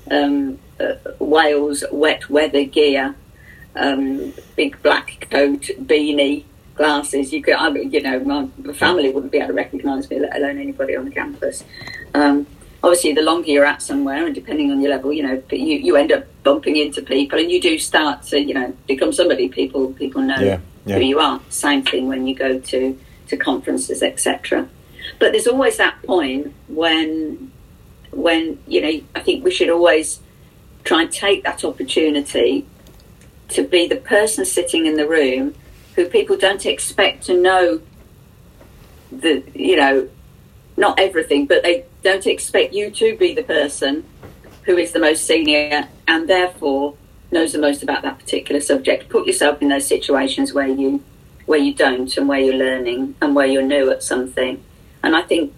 um, 0.09 0.57
uh, 0.79 0.93
Wales 1.19 1.83
wet 1.91 2.29
weather 2.29 2.63
gear, 2.63 3.13
um, 3.75 4.33
big 4.55 4.81
black 4.81 5.27
coat, 5.29 5.63
beanie, 5.81 6.45
glasses, 6.75 7.33
you 7.33 7.43
could, 7.43 7.55
I, 7.55 7.67
you 7.71 8.01
know, 8.01 8.19
my 8.21 8.73
family 8.73 9.11
wouldn't 9.11 9.33
be 9.33 9.39
able 9.39 9.47
to 9.47 9.53
recognise 9.53 10.09
me, 10.09 10.21
let 10.21 10.37
alone 10.37 10.59
anybody 10.59 10.95
on 10.95 11.03
the 11.03 11.11
campus. 11.11 11.65
Um, 12.13 12.47
obviously 12.85 13.13
the 13.13 13.21
longer 13.21 13.49
you're 13.49 13.65
at 13.65 13.81
somewhere 13.81 14.27
and 14.27 14.35
depending 14.35 14.71
on 14.71 14.79
your 14.79 14.91
level 14.91 15.11
you 15.11 15.23
know 15.23 15.41
you, 15.51 15.77
you 15.77 15.95
end 15.95 16.11
up 16.11 16.23
bumping 16.43 16.77
into 16.77 17.01
people 17.01 17.39
and 17.39 17.51
you 17.51 17.59
do 17.59 17.79
start 17.79 18.21
to 18.21 18.39
you 18.39 18.53
know 18.53 18.71
become 18.87 19.11
somebody. 19.11 19.49
People 19.49 19.91
people 19.93 20.21
know 20.21 20.39
yeah, 20.39 20.59
yeah. 20.85 20.95
who 20.95 21.01
you 21.01 21.19
are. 21.19 21.41
Same 21.49 21.83
thing 21.83 22.07
when 22.07 22.27
you 22.27 22.35
go 22.35 22.59
to 22.59 22.99
to 23.27 23.37
conferences 23.37 24.03
etc 24.03 24.69
but 25.19 25.31
there's 25.31 25.47
always 25.47 25.77
that 25.77 25.99
point 26.03 26.53
when 26.67 27.51
when 28.11 28.59
you 28.67 28.79
know 28.79 29.01
i 29.15 29.19
think 29.19 29.43
we 29.43 29.49
should 29.49 29.69
always 29.69 30.19
try 30.83 31.01
and 31.01 31.11
take 31.11 31.43
that 31.43 31.65
opportunity 31.65 32.67
to 33.49 33.63
be 33.63 33.87
the 33.87 33.95
person 33.95 34.45
sitting 34.45 34.85
in 34.85 34.95
the 34.95 35.07
room 35.07 35.55
who 35.95 36.05
people 36.05 36.37
don't 36.37 36.67
expect 36.67 37.23
to 37.23 37.33
know 37.33 37.81
the 39.11 39.43
you 39.55 39.75
know 39.75 40.07
not 40.77 40.99
everything, 40.99 41.45
but 41.45 41.63
they 41.63 41.85
don't 42.05 42.27
expect 42.27 42.71
you 42.71 42.91
to 42.91 43.17
be 43.17 43.33
the 43.33 43.43
person 43.43 44.05
who 44.65 44.77
is 44.77 44.91
the 44.91 44.99
most 44.99 45.25
senior 45.25 45.87
and 46.07 46.29
therefore 46.29 46.95
knows 47.31 47.51
the 47.51 47.59
most 47.59 47.81
about 47.81 48.03
that 48.03 48.19
particular 48.19 48.61
subject. 48.61 49.09
Put 49.09 49.25
yourself 49.25 49.61
in 49.61 49.69
those 49.69 49.87
situations 49.87 50.53
where 50.53 50.67
you 50.67 51.03
where 51.47 51.59
you 51.59 51.73
don't 51.73 52.15
and 52.17 52.27
where 52.27 52.39
you're 52.39 52.55
learning 52.55 53.15
and 53.21 53.35
where 53.35 53.47
you're 53.47 53.63
new 53.63 53.89
at 53.89 54.03
something. 54.03 54.63
And 55.03 55.15
I 55.15 55.23
think 55.23 55.51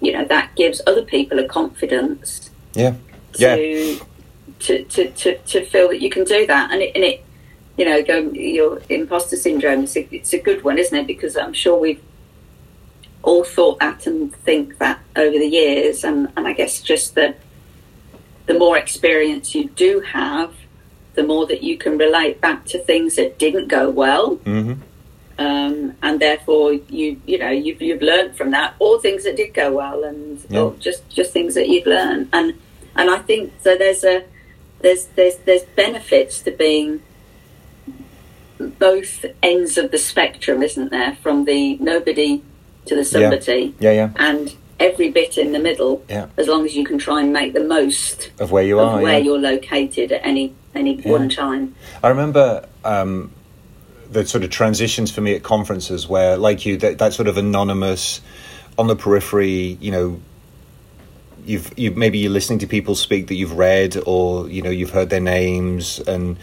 you 0.00 0.12
know 0.12 0.24
that 0.24 0.56
gives 0.56 0.80
other 0.86 1.02
people 1.02 1.38
a 1.38 1.46
confidence. 1.46 2.50
Yeah. 2.72 2.94
To, 3.34 3.38
yeah. 3.38 3.98
To, 4.60 4.84
to, 4.84 5.10
to, 5.10 5.38
to 5.38 5.64
feel 5.64 5.88
that 5.88 6.00
you 6.02 6.10
can 6.10 6.24
do 6.24 6.46
that, 6.46 6.70
and 6.70 6.82
it, 6.82 6.92
and 6.94 7.04
it 7.04 7.24
you 7.76 7.84
know, 7.86 8.02
go 8.02 8.18
your 8.32 8.82
imposter 8.88 9.36
syndrome. 9.36 9.84
It's 9.84 9.96
a, 9.96 10.14
it's 10.14 10.32
a 10.34 10.38
good 10.38 10.62
one, 10.64 10.76
isn't 10.76 10.96
it? 10.96 11.06
Because 11.06 11.36
I'm 11.36 11.54
sure 11.54 11.78
we've 11.78 12.02
all 13.22 13.44
thought 13.44 13.78
that 13.80 14.06
and 14.06 14.34
think 14.34 14.78
that 14.78 15.00
over 15.16 15.38
the 15.38 15.46
years. 15.46 16.04
And, 16.04 16.32
and 16.36 16.46
I 16.46 16.52
guess 16.52 16.80
just 16.80 17.14
that 17.14 17.38
the 18.46 18.58
more 18.58 18.76
experience 18.76 19.54
you 19.54 19.68
do 19.70 20.00
have, 20.00 20.54
the 21.14 21.22
more 21.22 21.46
that 21.46 21.62
you 21.62 21.76
can 21.76 21.98
relate 21.98 22.40
back 22.40 22.64
to 22.66 22.78
things 22.78 23.16
that 23.16 23.38
didn't 23.38 23.68
go 23.68 23.90
well. 23.90 24.36
Mm-hmm. 24.38 24.82
Um, 25.38 25.96
and 26.02 26.20
therefore, 26.20 26.74
you 26.74 27.20
you 27.24 27.38
know 27.38 27.48
you've 27.48 27.80
you've 27.80 28.02
learned 28.02 28.36
from 28.36 28.50
that, 28.50 28.74
or 28.78 29.00
things 29.00 29.24
that 29.24 29.36
did 29.36 29.54
go 29.54 29.72
well, 29.72 30.04
and 30.04 30.44
yeah. 30.50 30.60
or 30.60 30.74
just 30.74 31.08
just 31.08 31.32
things 31.32 31.54
that 31.54 31.68
you've 31.68 31.86
learned. 31.86 32.28
And 32.34 32.58
and 32.94 33.08
I 33.08 33.18
think 33.18 33.54
so. 33.62 33.76
There's 33.76 34.04
a 34.04 34.24
there's 34.80 35.06
there's 35.16 35.36
there's 35.36 35.62
benefits 35.62 36.42
to 36.42 36.50
being 36.50 37.02
both 38.58 39.24
ends 39.42 39.78
of 39.78 39.90
the 39.90 39.98
spectrum, 39.98 40.62
isn't 40.62 40.90
there? 40.90 41.16
From 41.22 41.46
the 41.46 41.76
nobody 41.78 42.42
to 42.86 42.96
the 42.96 43.04
somebody. 43.04 43.74
Yeah, 43.78 43.92
yeah. 43.92 44.10
yeah. 44.14 44.28
And 44.28 44.54
every 44.80 45.10
bit 45.10 45.38
in 45.38 45.52
the 45.52 45.58
middle, 45.58 46.04
yeah. 46.08 46.26
as 46.36 46.48
long 46.48 46.64
as 46.64 46.74
you 46.74 46.84
can 46.84 46.98
try 46.98 47.20
and 47.20 47.32
make 47.32 47.52
the 47.52 47.62
most 47.62 48.32
of 48.40 48.50
where 48.50 48.64
you 48.64 48.80
of 48.80 48.88
are, 48.88 49.02
where 49.02 49.18
yeah. 49.18 49.24
you're 49.24 49.38
located 49.38 50.10
at 50.10 50.24
any 50.24 50.54
any 50.74 50.94
yeah. 50.94 51.10
one 51.10 51.28
time. 51.28 51.74
I 52.02 52.08
remember 52.08 52.66
um, 52.84 53.30
the 54.10 54.26
sort 54.26 54.42
of 54.44 54.50
transitions 54.50 55.10
for 55.10 55.20
me 55.20 55.34
at 55.34 55.42
conferences 55.42 56.08
where, 56.08 56.36
like 56.36 56.64
you, 56.64 56.76
that, 56.78 56.98
that 56.98 57.12
sort 57.12 57.28
of 57.28 57.36
anonymous, 57.36 58.20
on 58.78 58.86
the 58.88 58.96
periphery, 58.96 59.78
you 59.80 59.92
know. 59.92 60.20
You've, 61.42 61.72
you 61.78 61.90
maybe 61.92 62.18
you're 62.18 62.30
listening 62.30 62.58
to 62.60 62.66
people 62.66 62.94
speak 62.94 63.28
that 63.28 63.34
you've 63.34 63.56
read, 63.56 63.96
or 64.04 64.46
you 64.50 64.60
know 64.60 64.68
you've 64.68 64.90
heard 64.90 65.08
their 65.08 65.22
names, 65.22 65.98
and 65.98 66.36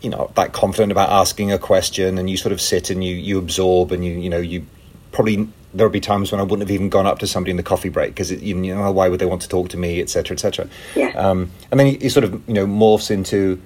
you 0.00 0.08
know 0.08 0.32
that 0.36 0.54
confident 0.54 0.90
about 0.90 1.10
asking 1.10 1.52
a 1.52 1.58
question, 1.58 2.16
and 2.16 2.30
you 2.30 2.38
sort 2.38 2.52
of 2.52 2.60
sit 2.60 2.88
and 2.88 3.04
you 3.04 3.14
you 3.14 3.38
absorb, 3.38 3.92
and 3.92 4.02
you 4.02 4.12
you 4.12 4.30
know 4.30 4.38
you 4.38 4.64
probably 5.12 5.48
there'll 5.74 5.92
be 5.92 6.00
times 6.00 6.30
when 6.30 6.40
I 6.40 6.44
wouldn't 6.44 6.60
have 6.60 6.70
even 6.70 6.88
gone 6.88 7.06
up 7.06 7.18
to 7.20 7.26
somebody 7.26 7.50
in 7.50 7.56
the 7.56 7.62
coffee 7.62 7.88
break 7.88 8.10
because 8.10 8.30
you 8.30 8.54
know 8.54 8.90
why 8.92 9.08
would 9.08 9.20
they 9.20 9.26
want 9.26 9.42
to 9.42 9.48
talk 9.48 9.68
to 9.70 9.76
me, 9.76 10.00
etc., 10.00 10.34
etc. 10.34 10.68
Yeah. 10.94 11.08
Um, 11.10 11.50
and 11.70 11.80
then 11.80 11.86
he, 11.86 11.98
he, 11.98 12.08
sort 12.08 12.24
of 12.24 12.46
you 12.46 12.54
know 12.54 12.66
morphs 12.66 13.10
into, 13.10 13.60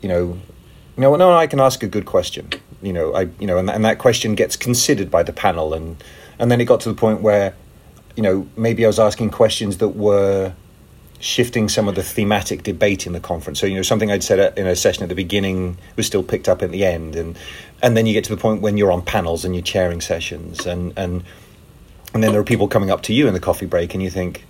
you 0.00 0.08
know, 0.08 0.38
you 0.96 1.02
know, 1.02 1.14
no, 1.16 1.34
I 1.34 1.46
can 1.46 1.60
ask 1.60 1.82
a 1.82 1.88
good 1.88 2.06
question. 2.06 2.50
You 2.82 2.92
know, 2.92 3.14
I 3.14 3.28
you 3.38 3.46
know, 3.46 3.58
and, 3.58 3.68
and 3.70 3.84
that 3.84 3.98
question 3.98 4.34
gets 4.34 4.56
considered 4.56 5.10
by 5.10 5.22
the 5.22 5.32
panel, 5.32 5.74
and 5.74 6.02
and 6.38 6.50
then 6.50 6.60
it 6.60 6.66
got 6.66 6.80
to 6.80 6.88
the 6.88 6.94
point 6.94 7.20
where, 7.20 7.54
you 8.16 8.22
know, 8.22 8.46
maybe 8.56 8.84
I 8.84 8.88
was 8.88 8.98
asking 8.98 9.30
questions 9.30 9.78
that 9.78 9.90
were 9.90 10.54
shifting 11.20 11.68
some 11.68 11.88
of 11.88 11.94
the 11.94 12.02
thematic 12.02 12.62
debate 12.62 13.06
in 13.06 13.12
the 13.12 13.20
conference. 13.20 13.58
So 13.58 13.66
you 13.66 13.74
know 13.74 13.82
something 13.82 14.10
I'd 14.10 14.22
said 14.22 14.56
in 14.56 14.66
a 14.66 14.76
session 14.76 15.02
at 15.02 15.08
the 15.08 15.14
beginning 15.14 15.78
was 15.96 16.06
still 16.06 16.22
picked 16.22 16.48
up 16.48 16.62
at 16.62 16.70
the 16.70 16.84
end, 16.84 17.16
and 17.16 17.36
and 17.82 17.96
then 17.96 18.06
you 18.06 18.12
get 18.12 18.24
to 18.24 18.34
the 18.34 18.40
point 18.40 18.62
when 18.62 18.76
you're 18.76 18.92
on 18.92 19.02
panels 19.02 19.44
and 19.44 19.54
you're 19.54 19.62
chairing 19.62 20.00
sessions, 20.00 20.66
and 20.66 20.92
and 20.96 21.24
and 22.14 22.22
then 22.22 22.32
there 22.32 22.40
are 22.40 22.44
people 22.44 22.68
coming 22.68 22.90
up 22.90 23.02
to 23.02 23.12
you 23.12 23.26
in 23.26 23.34
the 23.34 23.40
coffee 23.40 23.66
break, 23.66 23.94
and 23.94 24.02
you 24.02 24.10
think. 24.10 24.44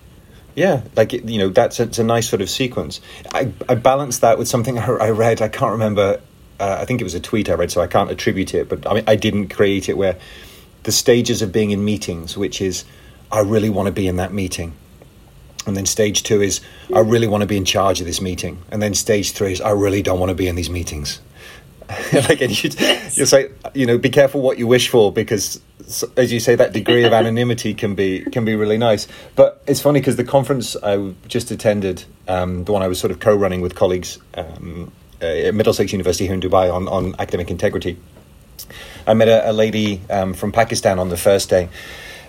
Yeah, 0.55 0.81
like 0.97 1.13
you 1.13 1.37
know, 1.37 1.49
that's 1.49 1.79
a, 1.79 1.83
it's 1.83 1.99
a 1.99 2.03
nice 2.03 2.27
sort 2.27 2.41
of 2.41 2.49
sequence. 2.49 2.99
I, 3.31 3.53
I 3.69 3.75
balanced 3.75 4.21
that 4.21 4.37
with 4.37 4.47
something 4.47 4.77
I 4.79 5.09
read. 5.11 5.41
I 5.41 5.47
can't 5.47 5.73
remember. 5.73 6.19
Uh, 6.59 6.77
I 6.81 6.85
think 6.85 6.99
it 6.99 7.05
was 7.05 7.13
a 7.13 7.19
tweet 7.19 7.49
I 7.49 7.53
read, 7.53 7.71
so 7.71 7.81
I 7.81 7.87
can't 7.87 8.11
attribute 8.11 8.53
it. 8.53 8.67
But 8.67 8.85
I 8.85 8.95
mean, 8.95 9.03
I 9.07 9.15
didn't 9.15 9.49
create 9.49 9.87
it. 9.87 9.95
Where 9.95 10.17
the 10.83 10.91
stages 10.91 11.41
of 11.41 11.53
being 11.53 11.71
in 11.71 11.85
meetings, 11.85 12.35
which 12.35 12.61
is, 12.61 12.83
I 13.31 13.41
really 13.41 13.69
want 13.69 13.85
to 13.85 13.91
be 13.93 14.07
in 14.07 14.17
that 14.17 14.33
meeting 14.33 14.73
and 15.65 15.75
then 15.75 15.85
stage 15.85 16.23
two 16.23 16.41
is, 16.41 16.61
I 16.93 16.99
really 16.99 17.27
want 17.27 17.41
to 17.41 17.47
be 17.47 17.57
in 17.57 17.65
charge 17.65 17.99
of 17.99 18.05
this 18.05 18.21
meeting. 18.21 18.61
And 18.71 18.81
then 18.81 18.93
stage 18.93 19.31
three 19.31 19.53
is, 19.53 19.61
I 19.61 19.71
really 19.71 20.01
don't 20.01 20.19
want 20.19 20.29
to 20.29 20.35
be 20.35 20.47
in 20.47 20.55
these 20.55 20.69
meetings. 20.69 21.19
like, 22.13 22.41
and 22.41 22.63
you, 22.63 22.69
you 23.13 23.25
say, 23.25 23.49
you 23.73 23.85
know, 23.85 23.97
be 23.97 24.09
careful 24.09 24.41
what 24.41 24.59
you 24.59 24.67
wish 24.67 24.89
for 24.89 25.11
because, 25.11 25.59
as 26.15 26.31
you 26.31 26.39
say, 26.39 26.55
that 26.55 26.71
degree 26.71 27.03
of 27.03 27.13
anonymity 27.13 27.73
can 27.73 27.95
be 27.95 28.21
can 28.25 28.45
be 28.45 28.53
really 28.53 28.77
nice. 28.77 29.07
But 29.35 29.63
it's 29.65 29.81
funny 29.81 29.99
because 29.99 30.15
the 30.15 30.23
conference 30.23 30.75
I 30.83 31.13
just 31.27 31.49
attended, 31.49 32.05
um, 32.27 32.63
the 32.65 32.73
one 32.73 32.83
I 32.83 32.87
was 32.87 32.99
sort 32.99 33.09
of 33.09 33.19
co-running 33.19 33.61
with 33.61 33.73
colleagues 33.73 34.19
um, 34.35 34.91
uh, 35.19 35.25
at 35.25 35.55
Middlesex 35.55 35.91
University 35.91 36.25
here 36.25 36.35
in 36.35 36.41
Dubai 36.41 36.71
on, 36.71 36.87
on 36.87 37.15
academic 37.17 37.49
integrity, 37.49 37.97
I 39.07 39.15
met 39.15 39.27
a, 39.27 39.49
a 39.49 39.53
lady 39.53 40.01
um, 40.11 40.35
from 40.35 40.51
Pakistan 40.51 40.99
on 40.99 41.09
the 41.09 41.17
first 41.17 41.49
day 41.49 41.69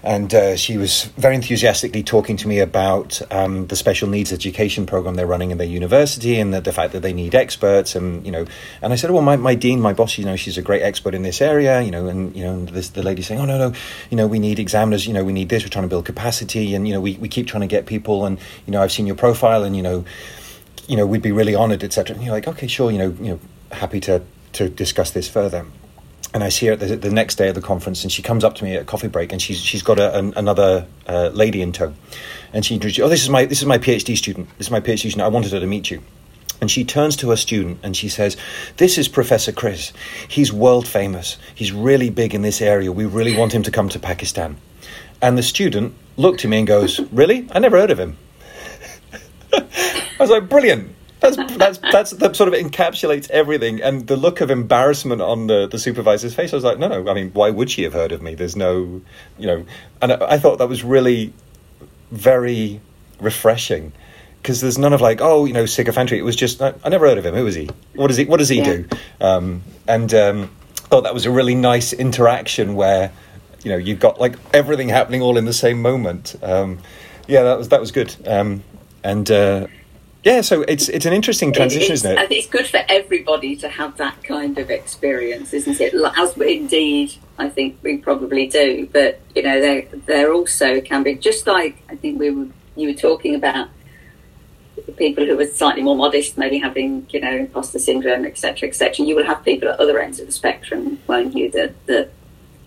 and 0.03 0.35
uh, 0.35 0.57
she 0.57 0.77
was 0.77 1.05
very 1.17 1.35
enthusiastically 1.35 2.03
talking 2.03 2.37
to 2.39 2.49
me 2.49 2.59
about 2.59 3.21
um, 3.31 3.67
the 3.67 3.77
special 3.77 4.09
needs 4.09 4.33
education 4.33 4.87
program 4.87 5.15
they're 5.15 5.27
running 5.27 5.51
in 5.51 5.59
their 5.59 5.67
university 5.67 6.39
and 6.39 6.55
the, 6.55 6.61
the, 6.61 6.73
fact 6.73 6.93
that 6.93 7.01
they 7.01 7.13
need 7.13 7.35
experts 7.35 7.95
and 7.95 8.25
you 8.25 8.33
know 8.33 8.47
and 8.81 8.93
I 8.93 8.97
said 8.97 9.11
well 9.11 9.23
my, 9.23 9.37
my 9.37 9.55
dean 9.55 9.81
my 9.81 9.93
boss 9.93 10.17
you 10.19 10.25
know 10.25 10.37
she's 10.37 10.57
a 10.57 10.63
great 10.63 10.83
expert 10.83 11.15
in 11.15 11.23
this 11.23 11.41
area 11.41 11.83
you 11.83 11.91
know 11.91 12.07
and 12.07 12.35
you 12.35 12.45
know 12.45 12.65
this, 12.65 12.91
the 12.91 13.03
lady 13.03 13.23
saying 13.23 13.41
oh 13.41 13.45
no 13.45 13.59
no 13.59 13.73
you 14.09 14.17
know 14.17 14.27
we 14.27 14.39
need 14.39 14.59
examiners 14.59 15.07
you 15.07 15.13
know 15.13 15.25
we 15.25 15.33
need 15.33 15.49
this 15.49 15.65
we're 15.65 15.69
trying 15.69 15.85
to 15.85 15.89
build 15.89 16.05
capacity 16.05 16.75
and 16.75 16.87
you 16.87 16.95
know 16.95 17.01
we, 17.01 17.17
we 17.17 17.29
keep 17.29 17.47
trying 17.47 17.63
to 17.63 17.67
get 17.67 17.87
people 17.87 18.25
and 18.25 18.39
you 18.67 18.73
know 18.73 18.83
I've 18.83 18.93
seen 18.93 19.07
your 19.07 19.17
profile 19.17 19.65
and 19.65 19.77
you 19.77 19.83
know 19.83 20.05
you 20.87 20.97
know 20.97 21.07
we'd 21.07 21.23
be 21.23 21.33
really 21.33 21.55
honored 21.55 21.83
etc 21.83 22.15
and 22.15 22.25
you're 22.25 22.35
like 22.35 22.47
okay 22.47 22.67
sure 22.67 22.91
you 22.91 22.99
know 22.99 23.17
you 23.21 23.31
know 23.31 23.41
happy 23.73 24.01
to 24.01 24.23
to 24.53 24.69
discuss 24.69 25.11
this 25.11 25.29
further 25.29 25.67
and 26.33 26.45
I 26.45 26.49
see 26.49 26.67
her 26.67 26.77
the, 26.77 26.97
the, 26.97 27.11
next 27.11 27.37
day 27.37 27.49
at 27.49 27.55
the 27.55 27.61
conference, 27.61 28.03
and 28.03 28.13
she 28.13 28.23
comes 28.23 28.45
up 28.45 28.55
to 28.57 28.65
me 28.65 28.77
at 28.77 28.83
a 28.83 28.85
coffee 28.85 29.09
break, 29.09 29.33
and 29.33 29.43
she's 29.43 29.59
she's 29.59 29.83
got 29.83 29.99
a, 29.99 30.17
an, 30.17 30.33
another 30.37 30.87
uh, 31.07 31.31
lady 31.33 31.61
in 31.61 31.73
tow, 31.73 31.95
and 32.53 32.65
she 32.65 32.75
introduces, 32.75 33.05
oh, 33.05 33.09
this 33.09 33.23
is 33.23 33.29
my 33.29 33.45
this 33.45 33.61
is 33.61 33.67
my 33.67 33.79
PhD 33.79 34.17
student. 34.17 34.49
This 34.59 34.69
is 34.69 34.71
my 34.71 34.81
PhD 34.81 34.99
student. 34.99 35.23
I 35.23 35.29
wanted 35.29 35.53
her 35.53 35.61
to 35.61 35.67
meet 35.67 35.91
you. 35.91 36.03
And 36.61 36.71
she 36.71 36.85
turns 36.85 37.17
to 37.17 37.31
her 37.31 37.37
student 37.37 37.79
and 37.83 37.97
she 37.97 38.11
says, 38.11 38.37
This 38.77 38.99
is 38.99 39.09
Professor 39.09 39.51
Chris. 39.51 39.95
He's 40.29 40.53
world 40.53 40.87
famous. 40.87 41.39
He's 41.55 41.73
really 41.73 42.11
big 42.11 42.35
in 42.35 42.43
this 42.43 42.61
area. 42.61 42.93
We 42.93 43.07
really 43.07 43.35
want 43.35 43.55
him 43.55 43.63
to 43.63 43.71
come 43.71 43.89
to 43.89 43.99
Pakistan. 43.99 44.59
And 45.23 45.39
the 45.39 45.43
student 45.43 45.95
looked 46.19 46.45
at 46.45 46.51
me 46.51 46.59
and 46.59 46.67
goes, 46.67 47.01
Really? 47.13 47.49
I 47.53 47.61
never 47.61 47.79
heard 47.79 47.91
of 47.91 47.99
him. 47.99 48.19
I 49.55 50.17
was 50.19 50.29
like, 50.29 50.51
Brilliant 50.51 50.95
that's 51.21 51.37
that's 51.57 51.79
that's 51.79 52.11
that 52.13 52.37
sort 52.37 52.53
of 52.53 52.55
encapsulates 52.55 53.31
everything. 53.31 53.81
And 53.83 54.07
the 54.07 54.17
look 54.17 54.41
of 54.41 54.51
embarrassment 54.51 55.21
on 55.21 55.47
the 55.47 55.67
the 55.67 55.79
supervisor's 55.79 56.35
face, 56.35 56.53
I 56.53 56.57
was 56.57 56.65
like, 56.65 56.79
no, 56.79 56.89
no. 56.89 57.11
I 57.11 57.15
mean, 57.15 57.31
why 57.33 57.51
would 57.51 57.71
she 57.71 57.83
have 57.83 57.93
heard 57.93 58.13
of 58.13 58.23
me? 58.23 58.35
There's 58.35 58.57
no, 58.57 59.01
you 59.39 59.47
know. 59.47 59.65
And 60.03 60.13
I, 60.13 60.35
I 60.35 60.39
thought 60.39 60.59
that 60.59 60.69
was 60.69 60.83
really 60.83 61.33
very 62.11 62.81
refreshing 63.21 63.93
because 64.43 64.61
there's 64.61 64.79
none 64.79 64.93
of 64.93 65.01
like, 65.01 65.21
oh, 65.21 65.45
you 65.45 65.53
know, 65.53 65.67
sycophancy. 65.67 66.19
It 66.19 66.23
was 66.23 66.37
just 66.37 66.63
I, 66.63 66.75
I, 66.85 66.89
never 66.89 67.07
heard 67.07 67.19
of 67.19 67.27
him. 67.27 67.35
Who 67.35 67.47
is 67.47 67.55
he? 67.55 67.69
What 67.95 68.09
does 68.09 68.17
he? 68.17 68.25
What 68.25 68.39
does 68.39 68.49
he 68.49 68.59
yeah. 68.59 68.65
do? 68.65 68.89
Um, 69.21 69.63
and 69.87 70.13
um, 70.15 70.51
thought 70.91 71.03
that 71.03 71.15
was 71.15 71.27
a 71.27 71.31
really 71.31 71.55
nice 71.55 71.93
interaction 71.93 72.75
where, 72.75 73.13
you 73.63 73.71
know, 73.71 73.77
you've 73.77 74.01
got 74.01 74.21
like 74.21 74.37
everything 74.53 74.89
happening 74.89 75.23
all 75.23 75.37
in 75.37 75.45
the 75.45 75.53
same 75.53 75.83
moment. 75.83 76.35
Um, 76.43 76.79
yeah, 77.29 77.43
that 77.45 77.59
was 77.59 77.69
that 77.69 77.81
was 77.81 77.93
good. 77.93 78.15
Um, 78.27 78.65
and 79.05 79.31
uh, 79.31 79.67
yeah, 80.23 80.43
so 80.43 80.63
it's 80.63 80.89
it's 80.89 81.07
an 81.07 81.13
interesting 81.13 81.53
transition, 81.53 81.95
it's, 81.95 82.05
isn't 82.05 82.19
it? 82.19 82.31
It's 82.31 82.47
good 82.47 82.67
for 82.67 82.81
everybody 82.89 83.57
to 83.57 83.69
have 83.69 83.97
that 83.97 84.23
kind 84.23 84.59
of 84.59 84.71
experience, 84.71 85.55
isn't 85.55 85.81
it? 85.81 85.95
As 85.95 86.37
indeed, 86.37 87.15
I 87.39 87.49
think 87.49 87.79
we 87.83 87.97
probably 87.97 88.47
do. 88.47 88.89
But 88.93 89.21
you 89.35 89.43
know, 89.43 89.61
they 89.61 89.89
they're 90.07 90.33
also 90.33 90.81
can 90.83 91.03
be 91.03 91.15
just 91.15 91.47
like 91.47 91.83
I 91.89 91.97
think 91.97 92.19
we 92.19 92.31
were 92.31 92.49
you 92.77 92.89
were 92.89 92.95
talking 92.95 93.35
about 93.35 93.69
people 94.97 95.25
who 95.25 95.39
are 95.41 95.47
slightly 95.47 95.83
more 95.83 95.97
modest, 95.97 96.37
maybe 96.37 96.59
having 96.59 97.07
you 97.11 97.21
know 97.21 97.35
imposter 97.35 97.79
syndrome, 97.79 98.27
etc., 98.27 98.69
etc. 98.69 99.07
You 99.07 99.17
will 99.17 99.27
have 99.27 99.43
people 99.43 99.69
at 99.69 99.81
other 99.81 99.99
ends 99.99 100.21
of 100.21 100.27
the 100.27 100.33
spectrum, 100.33 100.99
won't 101.07 101.35
you? 101.35 101.51
That 101.51 101.75
that 101.87 102.11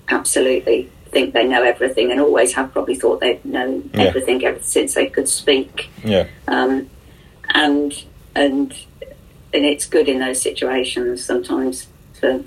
absolutely 0.10 0.90
think 1.14 1.34
they 1.34 1.48
know 1.48 1.64
everything 1.64 2.12
and 2.12 2.20
always 2.20 2.54
have 2.54 2.74
probably 2.74 2.96
thought 2.96 3.20
they 3.20 3.40
know 3.44 3.84
yeah. 3.94 4.02
everything 4.02 4.44
ever 4.44 4.62
since 4.62 4.96
they 4.96 5.08
could 5.08 5.30
speak. 5.30 5.92
Yeah. 6.04 6.28
Um, 6.48 6.90
and 7.50 8.04
and 8.36 8.74
and 9.54 9.66
it's 9.66 9.86
good 9.86 10.08
in 10.08 10.20
those 10.20 10.42
situations 10.42 11.24
sometimes. 11.24 11.88
For, 12.20 12.44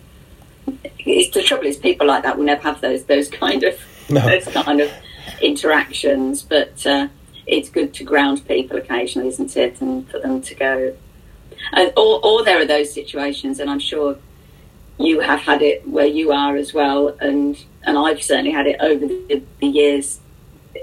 it's, 0.99 1.33
the 1.33 1.43
trouble 1.43 1.67
is 1.67 1.77
people 1.77 2.07
like 2.07 2.25
that 2.25 2.37
will 2.37 2.45
never 2.45 2.63
have 2.63 2.81
those 2.81 3.05
those 3.05 3.29
kind 3.29 3.63
of 3.65 3.79
no. 4.11 4.21
those 4.21 4.47
kind 4.47 4.81
of 4.81 4.91
interactions, 5.41 6.43
but 6.43 6.85
uh, 6.87 7.09
it's 7.47 7.69
good 7.69 7.95
to 7.95 8.05
ground 8.05 8.47
people 8.49 8.77
occasionally, 8.77 9.29
isn't 9.29 9.57
it? 9.57 9.81
And 9.81 10.09
for 10.09 10.19
them 10.19 10.41
to 10.43 10.55
go, 10.55 10.97
and, 11.73 11.93
or 11.97 12.25
or 12.25 12.45
there 12.45 12.61
are 12.61 12.67
those 12.67 12.93
situations, 12.93 13.61
and 13.61 13.71
I'm 13.71 13.79
sure 13.79 14.19
you 14.99 15.21
have 15.21 15.41
had 15.41 15.63
it 15.63 15.87
where 15.87 16.07
you 16.07 16.33
are 16.33 16.57
as 16.57 16.75
well, 16.75 17.17
and 17.21 17.63
and 17.85 17.97
I've 17.97 18.23
certainly 18.23 18.53
had 18.53 18.67
it 18.67 18.81
over 18.81 19.07
the, 19.07 19.43
the 19.61 19.67
years 19.67 20.21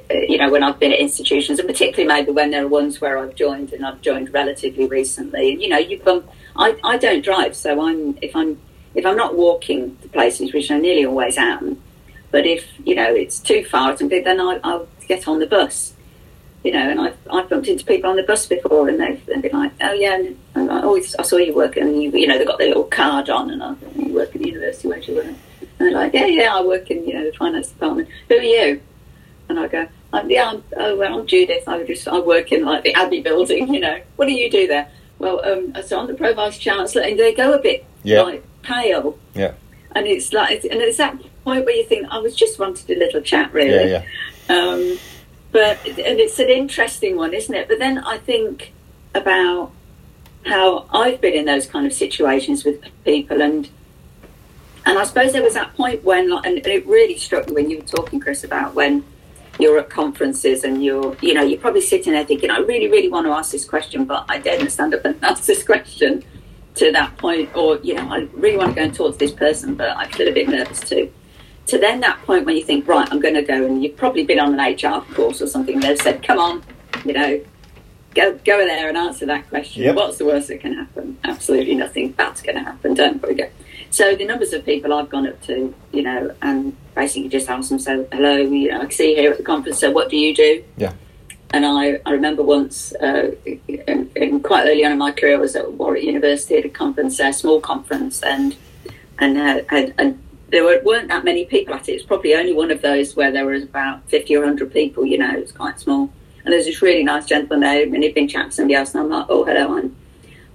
you 0.09 0.37
know, 0.37 0.49
when 0.49 0.63
I've 0.63 0.79
been 0.79 0.91
at 0.91 0.99
institutions, 0.99 1.59
and 1.59 1.67
particularly 1.67 2.07
maybe 2.07 2.31
when 2.31 2.51
there 2.51 2.63
are 2.63 2.67
ones 2.67 3.01
where 3.01 3.17
I've 3.17 3.35
joined 3.35 3.73
and 3.73 3.85
I've 3.85 4.01
joined 4.01 4.33
relatively 4.33 4.87
recently. 4.87 5.53
And 5.53 5.61
You 5.61 5.69
know, 5.69 5.77
you 5.77 5.99
come. 5.99 6.23
I, 6.55 6.77
I 6.83 6.97
don't 6.97 7.23
drive, 7.23 7.55
so 7.55 7.81
I'm 7.85 8.17
if 8.21 8.35
I'm 8.35 8.59
if 8.95 9.05
I'm 9.05 9.17
not 9.17 9.35
walking 9.35 9.97
the 10.01 10.09
places, 10.09 10.53
which 10.53 10.69
I 10.69 10.77
nearly 10.79 11.05
always 11.05 11.37
am, 11.37 11.81
but 12.31 12.45
if 12.45 12.65
you 12.85 12.95
know 12.95 13.13
it's 13.13 13.39
too 13.39 13.63
far 13.65 13.95
to 13.97 14.07
then 14.07 14.39
I, 14.39 14.59
I'll 14.63 14.87
get 15.07 15.27
on 15.27 15.39
the 15.39 15.47
bus. 15.47 15.93
You 16.63 16.71
know, 16.71 16.89
and 16.89 17.01
I've, 17.01 17.17
I've 17.29 17.49
bumped 17.49 17.67
into 17.67 17.83
people 17.83 18.09
on 18.09 18.15
the 18.15 18.23
bus 18.23 18.45
before, 18.47 18.87
and 18.87 18.97
they've, 18.97 19.25
they've 19.25 19.41
been 19.41 19.51
like, 19.51 19.73
"Oh 19.81 19.91
yeah," 19.91 20.17
and 20.55 20.71
I 20.71 20.81
always 20.81 21.13
I 21.15 21.23
saw 21.23 21.35
you 21.35 21.53
working, 21.53 21.83
and 21.83 22.01
you 22.01 22.09
you 22.11 22.25
know 22.25 22.37
they've 22.37 22.47
got 22.47 22.57
their 22.57 22.69
little 22.69 22.85
card 22.85 23.29
on, 23.29 23.49
and 23.49 23.61
I 23.61 23.75
you 23.97 24.13
work 24.13 24.33
at 24.33 24.41
the 24.41 24.47
university, 24.47 24.87
where 24.87 24.99
you 24.99 25.15
work? 25.15 25.25
And 25.25 25.37
they're 25.77 25.91
like, 25.91 26.13
"Yeah, 26.13 26.27
yeah, 26.27 26.55
I 26.55 26.61
work 26.61 26.89
in 26.89 27.05
you 27.05 27.15
know 27.15 27.25
the 27.25 27.35
finance 27.35 27.69
department. 27.69 28.07
Who 28.29 28.37
are 28.37 28.41
you?" 28.41 28.81
And 29.49 29.59
I 29.59 29.67
go, 29.67 29.87
I'm, 30.13 30.29
yeah, 30.29 30.49
I'm, 30.49 30.63
oh, 30.77 30.95
well, 30.97 31.19
I'm 31.19 31.27
Judith. 31.27 31.67
I 31.67 31.83
just 31.83 32.07
I 32.07 32.19
work 32.19 32.51
in 32.51 32.63
like 32.63 32.83
the 32.83 32.93
Abbey 32.93 33.21
building. 33.21 33.73
You 33.73 33.79
know, 33.79 34.01
what 34.15 34.27
do 34.27 34.33
you 34.33 34.49
do 34.49 34.67
there? 34.67 34.89
Well, 35.19 35.43
um, 35.45 35.73
so 35.83 35.99
I'm 35.99 36.07
the 36.07 36.13
pro 36.13 36.33
vice 36.33 36.57
chancellor, 36.57 37.01
and 37.01 37.19
they 37.19 37.33
go 37.33 37.53
a 37.53 37.59
bit 37.59 37.85
yeah. 38.03 38.21
like 38.21 38.43
pale. 38.61 39.17
Yeah. 39.33 39.53
And 39.95 40.07
it's 40.07 40.33
like, 40.33 40.63
and 40.63 40.81
it's 40.81 40.97
that 40.97 41.17
point 41.43 41.65
where 41.65 41.75
you 41.75 41.83
think, 41.83 42.07
I 42.09 42.17
was 42.17 42.35
just 42.35 42.57
wanted 42.59 42.89
a 42.89 42.97
little 42.97 43.21
chat, 43.21 43.53
really. 43.53 43.91
Yeah, 43.91 44.03
yeah. 44.49 44.55
Um, 44.55 44.97
but 45.51 45.85
and 45.85 46.19
it's 46.19 46.39
an 46.39 46.49
interesting 46.49 47.15
one, 47.15 47.33
isn't 47.33 47.53
it? 47.53 47.67
But 47.67 47.79
then 47.79 47.99
I 47.99 48.17
think 48.17 48.73
about 49.13 49.71
how 50.45 50.87
I've 50.91 51.21
been 51.21 51.33
in 51.33 51.45
those 51.45 51.67
kind 51.67 51.85
of 51.85 51.93
situations 51.93 52.65
with 52.65 52.83
people, 53.05 53.41
and 53.41 53.69
and 54.85 54.97
I 54.97 55.03
suppose 55.03 55.31
there 55.31 55.43
was 55.43 55.53
that 55.53 55.75
point 55.75 56.03
when, 56.03 56.31
and 56.31 56.65
it 56.65 56.85
really 56.87 57.17
struck 57.17 57.47
me 57.47 57.53
when 57.53 57.69
you 57.69 57.77
were 57.77 57.85
talking, 57.85 58.19
Chris, 58.19 58.43
about 58.43 58.73
when 58.73 59.05
you're 59.59 59.77
at 59.79 59.89
conferences 59.89 60.63
and 60.63 60.83
you're, 60.83 61.15
you 61.21 61.33
know, 61.33 61.43
you're 61.43 61.59
probably 61.59 61.81
sitting 61.81 62.13
there 62.13 62.25
thinking, 62.25 62.49
I 62.49 62.57
really, 62.59 62.89
really 62.89 63.09
want 63.09 63.27
to 63.27 63.31
ask 63.31 63.51
this 63.51 63.65
question, 63.65 64.05
but 64.05 64.25
I 64.27 64.39
daren't 64.39 64.71
stand 64.71 64.93
up 64.93 65.05
and 65.05 65.23
ask 65.23 65.45
this 65.45 65.63
question 65.63 66.23
to 66.75 66.91
that 66.91 67.15
point, 67.17 67.55
or, 67.55 67.77
you 67.77 67.93
know, 67.93 68.07
I 68.09 68.27
really 68.33 68.57
want 68.57 68.69
to 68.69 68.75
go 68.75 68.81
and 68.81 68.93
talk 68.93 69.13
to 69.13 69.19
this 69.19 69.31
person, 69.31 69.75
but 69.75 69.95
I 69.95 70.07
feel 70.07 70.27
a 70.27 70.31
bit 70.31 70.49
nervous 70.49 70.79
too. 70.79 71.11
To 71.67 71.77
then 71.77 71.99
that 72.01 72.21
point 72.23 72.45
when 72.45 72.57
you 72.57 72.63
think, 72.63 72.87
right, 72.87 73.07
I'm 73.11 73.19
going 73.19 73.35
to 73.35 73.43
go, 73.43 73.65
and 73.65 73.83
you've 73.83 73.95
probably 73.95 74.25
been 74.25 74.39
on 74.39 74.59
an 74.59 74.75
HR 74.75 75.01
course 75.13 75.41
or 75.41 75.47
something, 75.47 75.79
they've 75.79 75.99
said, 75.99 76.23
come 76.23 76.39
on, 76.39 76.63
you 77.05 77.13
know, 77.13 77.41
go 78.13 78.33
go 78.45 78.57
there 78.65 78.89
and 78.89 78.97
answer 78.97 79.25
that 79.25 79.49
question. 79.49 79.83
Yep. 79.83 79.95
What's 79.95 80.17
the 80.17 80.25
worst 80.25 80.47
that 80.47 80.61
can 80.61 80.73
happen? 80.73 81.17
Absolutely 81.23 81.75
nothing 81.75 82.11
bad's 82.11 82.41
going 82.41 82.55
to 82.55 82.63
happen. 82.63 82.93
Don't 82.93 83.21
worry. 83.21 83.49
So 83.93 84.15
the 84.15 84.25
numbers 84.25 84.53
of 84.53 84.65
people 84.65 84.91
I've 84.91 85.11
gone 85.11 85.27
up 85.27 85.39
to, 85.43 85.71
you 85.91 86.01
know, 86.01 86.33
and 86.41 86.75
basically 86.95 87.29
just 87.29 87.47
asked 87.47 87.69
them, 87.69 87.77
so 87.77 88.07
hello, 88.11 88.37
you 88.37 88.71
know, 88.71 88.81
I 88.81 88.89
see 88.89 89.11
you 89.11 89.17
here 89.17 89.31
at 89.31 89.37
the 89.37 89.43
conference, 89.43 89.77
so 89.77 89.91
what 89.91 90.09
do 90.09 90.17
you 90.17 90.33
do? 90.33 90.63
Yeah. 90.77 90.93
And 91.51 91.63
I, 91.63 91.99
I 92.03 92.13
remember 92.13 92.41
once, 92.41 92.91
uh, 92.95 93.35
in, 93.45 94.09
in 94.15 94.39
quite 94.39 94.67
early 94.67 94.83
on 94.83 94.93
in 94.93 94.97
my 94.97 95.11
career, 95.11 95.35
I 95.35 95.39
was 95.39 95.55
at 95.55 95.73
Warwick 95.73 96.03
University 96.03 96.57
at 96.57 96.65
a 96.65 96.69
conference, 96.69 97.19
a 97.19 97.31
small 97.31 97.61
conference, 97.61 98.23
and 98.23 98.55
and 99.19 99.37
uh, 99.37 99.61
and, 99.69 99.93
and 99.99 100.23
there 100.49 100.63
were, 100.63 100.81
weren't 100.83 101.09
that 101.09 101.23
many 101.23 101.45
people 101.45 101.75
at 101.75 101.87
it. 101.87 101.91
It 101.91 101.95
was 101.97 102.03
probably 102.03 102.33
only 102.33 102.53
one 102.53 102.71
of 102.71 102.81
those 102.81 103.15
where 103.15 103.31
there 103.31 103.45
was 103.45 103.61
about 103.61 104.09
50 104.09 104.35
or 104.35 104.39
100 104.39 104.73
people, 104.73 105.05
you 105.05 105.19
know, 105.19 105.31
it 105.31 105.41
was 105.41 105.51
quite 105.51 105.79
small. 105.79 106.11
And 106.43 106.51
there 106.51 106.57
was 106.57 106.65
this 106.65 106.81
really 106.81 107.03
nice 107.03 107.27
gentleman 107.27 107.59
there, 107.59 107.83
and 107.83 108.03
he'd 108.03 108.15
been 108.15 108.27
chatting 108.27 108.49
to 108.49 108.55
somebody 108.55 108.73
else, 108.73 108.95
and 108.95 109.03
I'm 109.03 109.09
like, 109.09 109.27
oh, 109.29 109.45
hello, 109.45 109.77
I'm, 109.77 109.95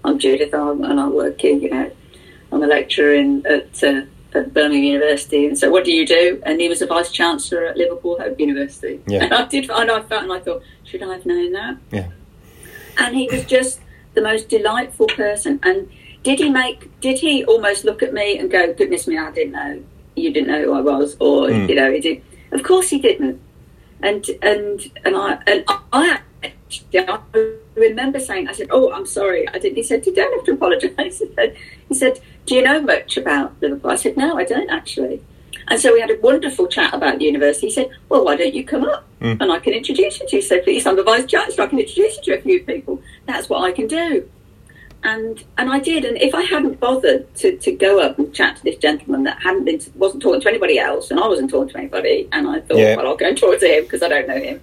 I'm 0.02 0.18
Judith, 0.18 0.52
I'm, 0.52 0.82
and 0.82 0.98
I 0.98 1.06
work 1.06 1.40
here, 1.40 1.56
you 1.56 1.70
know, 1.70 1.92
I'm 2.52 2.62
a 2.62 2.66
lecturer 2.66 3.14
in, 3.14 3.44
at, 3.46 3.82
uh, 3.84 4.02
at 4.34 4.52
Birmingham 4.54 4.84
University. 4.84 5.46
And 5.46 5.58
so, 5.58 5.70
what 5.70 5.84
do 5.84 5.92
you 5.92 6.06
do? 6.06 6.42
And 6.46 6.60
he 6.60 6.68
was 6.68 6.80
a 6.82 6.86
vice 6.86 7.10
chancellor 7.12 7.64
at 7.66 7.76
Liverpool 7.76 8.18
Hope 8.20 8.38
University. 8.40 9.00
Yeah. 9.06 9.24
And 9.24 9.34
I 9.34 9.46
did, 9.46 9.70
and 9.70 9.90
I 9.90 10.00
felt, 10.02 10.22
and 10.24 10.32
I 10.32 10.40
thought, 10.40 10.62
should 10.84 11.02
I 11.02 11.12
have 11.12 11.26
known 11.26 11.52
that? 11.52 11.76
Yeah. 11.90 12.08
And 12.98 13.14
he 13.14 13.28
was 13.30 13.44
just 13.44 13.80
the 14.14 14.22
most 14.22 14.48
delightful 14.48 15.06
person. 15.08 15.60
And 15.62 15.88
did 16.22 16.38
he 16.40 16.50
make? 16.50 17.00
Did 17.00 17.18
he 17.18 17.44
almost 17.44 17.84
look 17.84 18.02
at 18.02 18.12
me 18.12 18.38
and 18.38 18.50
go, 18.50 18.72
"Goodness 18.72 19.06
me, 19.06 19.16
I 19.18 19.30
didn't 19.30 19.52
know 19.52 19.82
you 20.16 20.32
didn't 20.32 20.48
know 20.48 20.62
who 20.64 20.72
I 20.72 20.80
was," 20.80 21.16
or 21.20 21.48
Mm. 21.48 21.68
you 21.68 21.74
know, 21.76 21.92
he 21.92 22.00
did. 22.00 22.22
Of 22.50 22.62
course, 22.64 22.88
he 22.90 22.98
didn't. 22.98 23.40
And 24.02 24.26
and 24.42 24.90
and 25.04 25.16
I 25.16 25.38
and 25.46 25.64
I 25.92 26.20
I 26.94 27.54
remember 27.76 28.18
saying, 28.18 28.48
I 28.48 28.52
said, 28.52 28.68
"Oh, 28.70 28.92
I'm 28.92 29.06
sorry, 29.06 29.48
I 29.48 29.58
didn't." 29.58 29.76
He 29.76 29.82
said, 29.82 30.04
"You 30.06 30.14
don't 30.14 30.32
have 30.36 30.44
to 30.46 30.52
apologise." 30.52 31.22
He 31.28 31.34
said, 31.34 31.56
"He 31.88 31.94
said, 31.94 32.20
do 32.48 32.54
you 32.56 32.62
know 32.62 32.80
much 32.80 33.16
about 33.16 33.52
Liverpool?" 33.60 33.90
I 33.90 33.96
said, 33.96 34.16
"No, 34.16 34.36
I 34.38 34.44
don't 34.44 34.70
actually." 34.70 35.20
And 35.70 35.78
so 35.78 35.92
we 35.92 36.00
had 36.00 36.10
a 36.10 36.18
wonderful 36.20 36.66
chat 36.66 36.94
about 36.94 37.18
the 37.18 37.26
university. 37.26 37.66
He 37.66 37.72
said, 37.72 37.90
Well, 38.08 38.24
why 38.24 38.36
don't 38.36 38.54
you 38.54 38.64
come 38.64 38.84
up 38.84 39.04
Mm. 39.20 39.36
and 39.40 39.52
I 39.52 39.58
can 39.58 39.74
introduce 39.74 40.18
you 40.20 40.26
to 40.28 40.36
you? 40.36 40.42
So, 40.42 40.60
please, 40.60 40.86
I'm 40.86 40.96
the 40.96 41.02
vice 41.02 41.26
chancellor, 41.26 41.64
I 41.64 41.66
can 41.66 41.78
introduce 41.80 42.16
you 42.16 42.22
to 42.26 42.38
a 42.38 42.40
few 42.40 42.58
people. 42.62 43.02
That's 43.26 43.48
what 43.50 43.60
I 43.68 43.72
can 43.72 43.86
do. 43.86 44.26
And 45.04 45.44
and 45.58 45.70
I 45.70 45.78
did. 45.78 46.04
And 46.04 46.16
if 46.28 46.34
I 46.34 46.42
hadn't 46.42 46.80
bothered 46.80 47.22
to, 47.36 47.56
to 47.58 47.70
go 47.72 48.00
up 48.00 48.18
and 48.18 48.32
chat 48.34 48.56
to 48.56 48.64
this 48.64 48.76
gentleman 48.76 49.24
that 49.24 49.42
hadn't 49.42 49.64
been 49.64 49.78
to, 49.78 49.90
wasn't 49.96 50.22
talking 50.22 50.40
to 50.40 50.48
anybody 50.48 50.78
else, 50.78 51.10
and 51.10 51.20
I 51.20 51.26
wasn't 51.28 51.50
talking 51.50 51.68
to 51.74 51.78
anybody, 51.78 52.28
and 52.32 52.48
I 52.48 52.60
thought, 52.60 52.78
Yeah. 52.78 52.96
well, 52.96 53.06
I'll 53.08 53.16
go 53.16 53.26
and 53.28 53.36
talk 53.36 53.58
to 53.60 53.66
him 53.66 53.84
because 53.84 54.02
I 54.02 54.08
don't 54.08 54.26
know 54.26 54.40
him. 54.40 54.60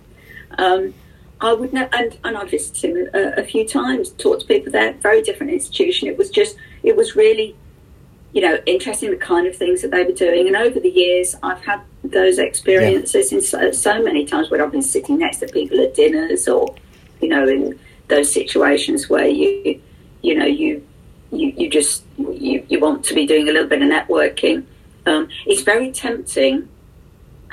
Um, 0.57 0.93
I 1.41 1.53
would 1.53 1.71
know, 1.71 1.87
and, 1.93 2.17
and 2.23 2.35
I've 2.37 2.49
visited 2.49 2.97
him 2.97 3.09
a, 3.13 3.41
a 3.41 3.43
few 3.43 3.67
times, 3.67 4.09
talked 4.11 4.41
to 4.41 4.47
people 4.47 4.71
there, 4.71 4.93
very 4.93 5.21
different 5.21 5.51
institution. 5.53 6.07
It 6.07 6.17
was 6.17 6.29
just, 6.29 6.55
it 6.83 6.95
was 6.95 7.15
really, 7.15 7.55
you 8.35 8.41
know, 8.41 8.59
interesting 8.65 9.11
the 9.11 9.15
kind 9.15 9.47
of 9.47 9.55
things 9.55 9.81
that 9.81 9.91
they 9.91 10.03
were 10.03 10.11
doing. 10.11 10.45
And 10.45 10.57
over 10.57 10.77
the 10.77 10.89
years, 10.89 11.37
I've 11.41 11.63
had 11.63 11.79
those 12.03 12.37
experiences 12.37 13.31
in 13.31 13.41
so, 13.41 13.71
so 13.71 14.03
many 14.03 14.25
times 14.25 14.51
where 14.51 14.61
I've 14.61 14.73
been 14.73 14.81
sitting 14.81 15.17
next 15.19 15.37
to 15.37 15.47
people 15.47 15.79
at 15.79 15.95
dinners 15.95 16.45
or, 16.49 16.75
you 17.21 17.29
know, 17.29 17.47
in 17.47 17.79
those 18.09 18.29
situations 18.29 19.09
where 19.09 19.25
you, 19.25 19.81
you 20.21 20.35
know, 20.35 20.45
you, 20.45 20.85
you, 21.31 21.53
you 21.55 21.69
just, 21.69 22.03
you, 22.17 22.65
you 22.67 22.77
want 22.77 23.05
to 23.05 23.13
be 23.13 23.25
doing 23.25 23.47
a 23.47 23.53
little 23.53 23.69
bit 23.69 23.81
of 23.81 23.87
networking. 23.87 24.65
Um, 25.05 25.29
it's 25.45 25.61
very 25.61 25.93
tempting 25.93 26.67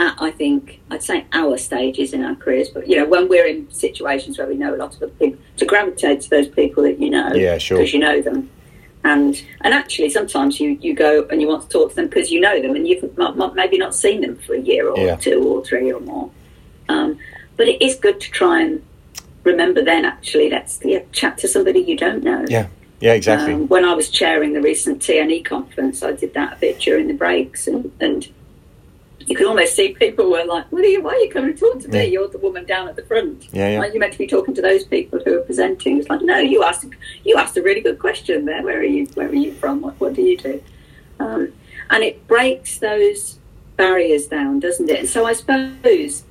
at, 0.01 0.17
I 0.21 0.33
think, 0.33 0.81
I'd 0.91 1.05
say 1.05 1.27
our 1.33 1.59
stages 1.59 2.13
in 2.13 2.25
our 2.25 2.35
careers, 2.35 2.71
but 2.71 2.89
you 2.89 2.97
know, 2.97 3.07
when 3.07 3.29
we're 3.29 3.47
in 3.47 3.71
situations 3.71 4.37
where 4.37 4.49
we 4.49 4.57
know 4.57 4.75
a 4.75 4.79
lot 4.79 5.01
of 5.01 5.17
people, 5.21 5.39
to 5.59 5.65
gravitate 5.65 6.23
to 6.23 6.31
those 6.31 6.49
people 6.49 6.83
that 6.83 6.99
you 6.99 7.11
know, 7.11 7.33
Yeah, 7.35 7.59
sure. 7.59 7.79
because 7.79 7.95
you 7.95 8.01
know 8.01 8.21
them, 8.21 8.51
and 9.05 9.43
and 9.63 9.75
actually 9.75 10.11
sometimes 10.11 10.61
you 10.61 10.79
you 10.81 10.95
go 10.95 11.27
and 11.31 11.41
you 11.41 11.49
want 11.49 11.63
to 11.63 11.69
talk 11.69 11.91
to 11.91 11.97
them 11.97 12.07
because 12.07 12.31
you 12.31 12.41
know 12.41 12.61
them 12.61 12.77
and 12.77 12.87
you've 12.87 13.03
m- 13.19 13.41
m- 13.41 13.55
maybe 13.55 13.77
not 13.79 13.95
seen 13.95 14.21
them 14.21 14.37
for 14.37 14.55
a 14.55 14.61
year 14.61 14.89
or 14.89 14.99
Yeah. 14.99 15.17
two 15.17 15.43
or 15.43 15.65
three 15.65 15.93
or 15.93 16.01
more. 16.01 16.31
Um, 16.89 17.19
but 17.57 17.69
it 17.69 17.83
is 17.83 17.97
good 17.97 18.21
to 18.21 18.31
try 18.31 18.61
and 18.63 18.83
remember 19.45 19.83
then 19.83 20.05
actually 20.05 20.51
let's 20.51 20.81
yeah, 20.85 21.01
chat 21.13 21.39
to 21.39 21.49
somebody 21.49 21.81
you 21.81 21.97
don't 21.97 22.23
know. 22.23 22.45
Yeah. 22.49 22.69
Yeah, 23.01 23.15
exactly. 23.15 23.55
Um, 23.55 23.67
when 23.67 23.85
I 23.85 23.95
was 23.95 24.09
chairing 24.09 24.53
the 24.53 24.63
recent 24.63 25.03
TNE 25.03 25.45
conference, 25.45 26.05
I 26.05 26.13
did 26.13 26.35
that 26.35 26.53
a 26.53 26.57
bit 26.57 26.79
during 26.79 27.09
the 27.09 27.15
breaks, 27.15 27.67
and, 27.67 27.91
and 27.99 28.29
you 29.27 29.37
could 29.37 29.47
almost 29.47 29.75
see 29.75 29.95
people 29.95 30.31
were 30.31 30.45
like, 30.45 30.71
"What 30.71 30.85
are 30.85 30.89
you? 30.89 31.03
Why 31.03 31.13
are 31.13 31.19
you 31.19 31.31
coming 31.31 31.55
to 31.55 31.59
talk 31.59 31.81
to 31.81 31.89
me? 31.89 31.99
Yeah. 31.99 32.05
You're 32.05 32.29
the 32.29 32.39
woman 32.39 32.65
down 32.65 32.89
at 32.89 32.97
the 32.97 33.03
front. 33.03 33.49
Yeah, 33.53 33.71
yeah. 33.71 33.79
Like, 33.79 33.93
you're 33.93 34.01
meant 34.01 34.13
to 34.13 34.19
be 34.19 34.27
talking 34.27 34.55
to 34.55 34.63
those 34.63 34.85
people 34.85 35.21
who 35.25 35.39
are 35.39 35.43
presenting." 35.43 35.99
It's 35.99 36.09
like, 36.09 36.23
no, 36.23 36.39
you 36.39 36.63
asked 36.63 36.87
you 37.25 37.37
asked 37.37 37.57
a 37.57 37.63
really 37.63 37.81
good 37.81 37.99
question 37.99 38.45
there. 38.45 38.63
Where 38.63 38.79
are 38.79 38.85
you? 38.85 39.07
Where 39.15 39.29
are 39.29 39.35
you 39.35 39.53
from? 39.53 39.81
What, 39.81 39.99
what 40.01 40.15
do 40.15 40.23
you 40.23 40.37
do? 40.37 40.63
Um, 41.21 41.53
and 41.91 42.03
it 42.03 42.27
breaks 42.27 42.79
those 42.79 43.39
barriers 43.77 44.27
down, 44.27 44.61
doesn't 44.61 44.89
it? 44.89 45.01
And 45.01 45.09
so 45.09 45.27
I 45.27 45.33
suppose, 45.33 46.25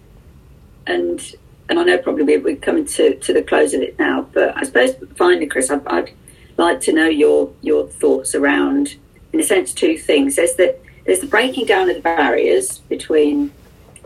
and 0.88 1.36
and 1.70 1.80
I 1.80 1.84
know 1.84 1.98
probably 1.98 2.38
we're, 2.38 2.56
coming 2.58 2.86
to, 2.86 3.16
to 3.16 3.34
the 3.34 3.42
close 3.42 3.74
of 3.74 3.82
it 3.82 3.98
now, 3.98 4.28
but 4.34 4.56
I 4.58 4.64
suppose 4.64 4.94
finally, 5.16 5.48
Chris, 5.48 5.72
I'd, 5.72 5.88
I'd 5.88 6.14
like 6.58 6.82
to 6.82 6.94
know 6.94 7.08
your 7.08 7.54
your 7.62 7.88
thoughts 7.88 8.36
around, 8.36 8.98
in 9.32 9.40
a 9.40 9.44
sense, 9.44 9.74
two 9.74 9.98
things. 9.98 10.36
There's 10.36 10.56
the 10.56 10.78
there's 11.12 11.20
the 11.20 11.28
breaking 11.28 11.66
down 11.66 11.90
of 11.90 11.96
the 11.98 12.02
barriers 12.02 12.78
between, 12.88 13.52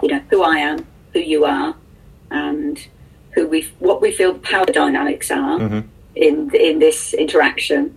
you 0.01 0.07
know, 0.07 0.19
who 0.31 0.41
I 0.41 0.57
am, 0.57 0.87
who 1.13 1.19
you 1.19 1.45
are, 1.45 1.75
and 2.31 2.87
who 3.35 3.47
we 3.47 3.61
what 3.77 4.01
we 4.01 4.11
feel 4.11 4.33
the 4.33 4.39
power 4.39 4.65
dynamics 4.65 5.29
are 5.29 5.59
Mhm. 5.59 5.83
in 6.15 6.49
in 6.55 6.79
this 6.79 7.13
interaction. 7.13 7.93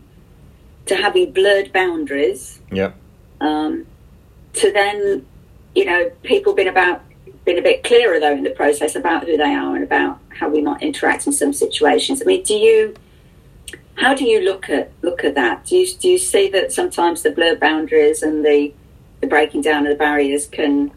To 0.85 0.95
having 0.97 1.33
blurred 1.33 1.73
boundaries 1.73 2.61
Yeah. 2.71 2.91
um, 3.41 3.87
to 4.55 4.71
then, 4.73 5.25
you 5.75 5.87
know, 5.87 6.11
people 6.23 6.53
been 6.53 6.69
about 6.69 7.01
been 7.47 7.57
a 7.59 7.63
bit 7.63 7.83
clearer 7.85 8.21
though 8.21 8.33
in 8.35 8.43
the 8.43 8.51
process 8.63 8.95
about 8.95 9.25
who 9.25 9.39
they 9.39 9.55
are 9.55 9.75
and 9.75 9.85
about 9.85 10.19
how 10.39 10.51
we 10.51 10.61
might 10.61 10.83
interact 10.83 11.27
in 11.27 11.33
some 11.33 11.55
situations. 11.55 12.21
I 12.21 12.27
mean, 12.27 12.43
do 12.43 12.55
you? 12.55 12.95
How 13.95 14.13
do 14.13 14.25
you 14.27 14.41
look 14.43 14.69
at 14.69 14.91
look 15.01 15.25
at 15.25 15.35
that? 15.35 15.65
Do 15.65 15.79
you 15.79 15.87
do 16.03 16.11
you 16.11 16.19
see 16.19 16.51
that 16.51 16.73
sometimes 16.73 17.23
the 17.23 17.31
blurred 17.31 17.59
boundaries 17.59 18.23
and 18.23 18.45
the 18.45 18.75
the 19.21 19.27
breaking 19.27 19.63
down 19.63 19.87
of 19.87 19.91
the 19.91 19.99
barriers 19.99 20.47
can 20.47 20.91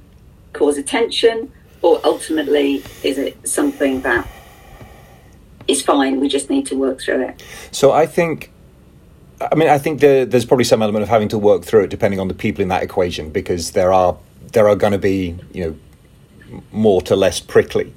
cause 0.54 0.78
attention, 0.78 1.52
or 1.82 2.00
ultimately 2.04 2.84
is 3.04 3.18
it 3.18 3.48
something 3.48 4.02
that 4.02 4.28
is 5.68 5.82
fine? 5.82 6.20
We 6.20 6.28
just 6.28 6.50
need 6.50 6.66
to 6.68 6.76
work 6.76 7.02
through 7.02 7.24
it. 7.24 7.44
So 7.72 7.92
I 7.92 8.06
think, 8.06 8.52
I 9.40 9.56
mean, 9.56 9.70
I 9.70 9.78
think 9.78 10.02
there, 10.02 10.26
there's 10.26 10.46
probably 10.46 10.66
some 10.66 10.82
element 10.82 11.04
of 11.04 11.10
having 11.10 11.30
to 11.30 11.38
work 11.38 11.64
through 11.64 11.84
it 11.86 11.90
depending 11.90 12.20
on 12.20 12.28
the 12.28 12.34
people 12.34 12.62
in 12.62 12.68
that 12.68 12.84
equation 12.84 13.32
because 13.32 13.72
there 13.72 13.92
are 13.94 14.18
there 14.54 14.68
are 14.68 14.76
going 14.76 14.92
to 14.92 15.00
be 15.00 15.38
you 15.54 15.66
know 15.66 15.76
more 16.72 17.02
to 17.04 17.16
less 17.16 17.40
prickly. 17.40 17.94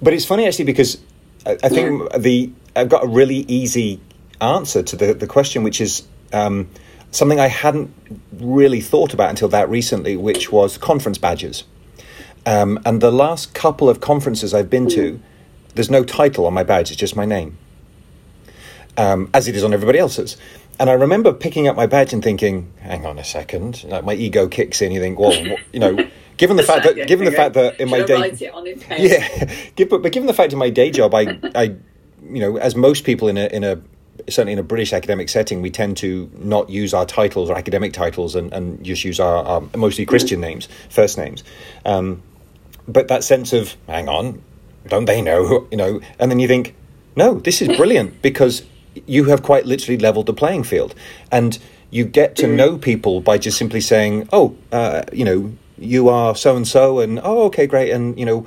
But 0.00 0.12
it's 0.12 0.24
funny 0.24 0.46
actually 0.46 0.66
because 0.66 0.98
I, 1.44 1.58
I 1.64 1.68
think 1.68 2.12
the 2.12 2.52
I've 2.74 2.88
got 2.88 3.04
a 3.04 3.08
really 3.08 3.38
easy 3.48 4.00
answer 4.40 4.82
to 4.82 4.96
the 4.96 5.14
the 5.14 5.26
question, 5.26 5.62
which 5.62 5.80
is. 5.80 6.06
Um, 6.32 6.68
Something 7.16 7.40
I 7.40 7.48
hadn't 7.48 7.94
really 8.32 8.80
thought 8.80 9.14
about 9.14 9.30
until 9.30 9.48
that 9.48 9.70
recently, 9.70 10.16
which 10.16 10.52
was 10.52 10.76
conference 10.76 11.18
badges. 11.18 11.64
Um, 12.44 12.78
and 12.84 13.00
the 13.00 13.10
last 13.10 13.54
couple 13.54 13.88
of 13.88 14.00
conferences 14.00 14.52
I've 14.52 14.68
been 14.68 14.86
to, 14.90 15.18
there's 15.74 15.90
no 15.90 16.04
title 16.04 16.46
on 16.46 16.52
my 16.52 16.62
badge; 16.62 16.90
it's 16.90 17.00
just 17.00 17.16
my 17.16 17.24
name 17.24 17.56
um, 18.96 19.30
as 19.34 19.48
it 19.48 19.56
is 19.56 19.64
on 19.64 19.72
everybody 19.72 19.98
else's. 19.98 20.36
And 20.78 20.90
I 20.90 20.94
remember 20.94 21.32
picking 21.32 21.68
up 21.68 21.76
my 21.76 21.86
badge 21.86 22.12
and 22.12 22.22
thinking, 22.22 22.72
"Hang 22.80 23.06
on 23.06 23.18
a 23.18 23.24
second. 23.24 23.84
Like 23.84 24.04
my 24.04 24.14
ego 24.14 24.46
kicks 24.46 24.82
in. 24.82 24.92
You 24.92 25.00
think, 25.00 25.18
well, 25.18 25.32
you 25.72 25.80
know, 25.80 25.96
given 26.36 26.56
the 26.56 26.62
fact 26.62 26.84
that, 26.84 27.08
given 27.08 27.24
the 27.24 27.32
fact 27.32 27.54
that 27.54 27.80
in 27.80 27.88
my 27.88 28.02
day, 28.02 28.14
write 28.14 28.42
it 28.42 28.52
on 28.52 28.66
his 28.66 28.82
head? 28.84 29.00
yeah, 29.00 29.84
but, 29.86 30.02
but 30.02 30.12
given 30.12 30.26
the 30.26 30.34
fact 30.34 30.52
in 30.52 30.58
my 30.58 30.70
day 30.70 30.90
job, 30.90 31.14
I, 31.14 31.38
I, 31.54 31.62
you 32.22 32.40
know, 32.40 32.58
as 32.58 32.76
most 32.76 33.04
people 33.04 33.28
in 33.28 33.38
a 33.38 33.46
in 33.46 33.64
a 33.64 33.80
certainly 34.28 34.52
in 34.52 34.58
a 34.58 34.62
British 34.62 34.92
academic 34.92 35.28
setting, 35.28 35.62
we 35.62 35.70
tend 35.70 35.96
to 35.98 36.30
not 36.38 36.68
use 36.70 36.92
our 36.94 37.06
titles 37.06 37.50
or 37.50 37.56
academic 37.56 37.92
titles 37.92 38.34
and, 38.34 38.52
and 38.52 38.82
just 38.84 39.04
use 39.04 39.20
our, 39.20 39.44
our 39.44 39.62
mostly 39.76 40.04
Christian 40.06 40.40
names, 40.40 40.68
first 40.88 41.18
names. 41.18 41.44
Um, 41.84 42.22
but 42.88 43.08
that 43.08 43.24
sense 43.24 43.52
of 43.52 43.76
hang 43.86 44.08
on, 44.08 44.42
don't 44.86 45.06
they 45.06 45.22
know? 45.22 45.66
You 45.70 45.76
know, 45.76 46.00
and 46.18 46.30
then 46.30 46.38
you 46.38 46.48
think, 46.48 46.74
no, 47.16 47.34
this 47.34 47.60
is 47.60 47.76
brilliant 47.76 48.22
because 48.28 48.62
you 49.06 49.24
have 49.24 49.42
quite 49.42 49.66
literally 49.66 49.98
leveled 49.98 50.26
the 50.26 50.32
playing 50.32 50.64
field, 50.64 50.94
and 51.30 51.58
you 51.90 52.04
get 52.04 52.36
to 52.36 52.46
know 52.46 52.78
people 52.78 53.20
by 53.20 53.38
just 53.38 53.58
simply 53.58 53.80
saying, 53.80 54.28
oh, 54.32 54.56
uh, 54.72 55.02
you 55.12 55.24
know, 55.24 55.52
you 55.78 56.08
are 56.08 56.34
so 56.34 56.56
and 56.56 56.66
so, 56.66 57.00
and 57.00 57.20
oh, 57.22 57.44
okay, 57.44 57.66
great, 57.66 57.90
and 57.90 58.18
you 58.18 58.24
know, 58.24 58.46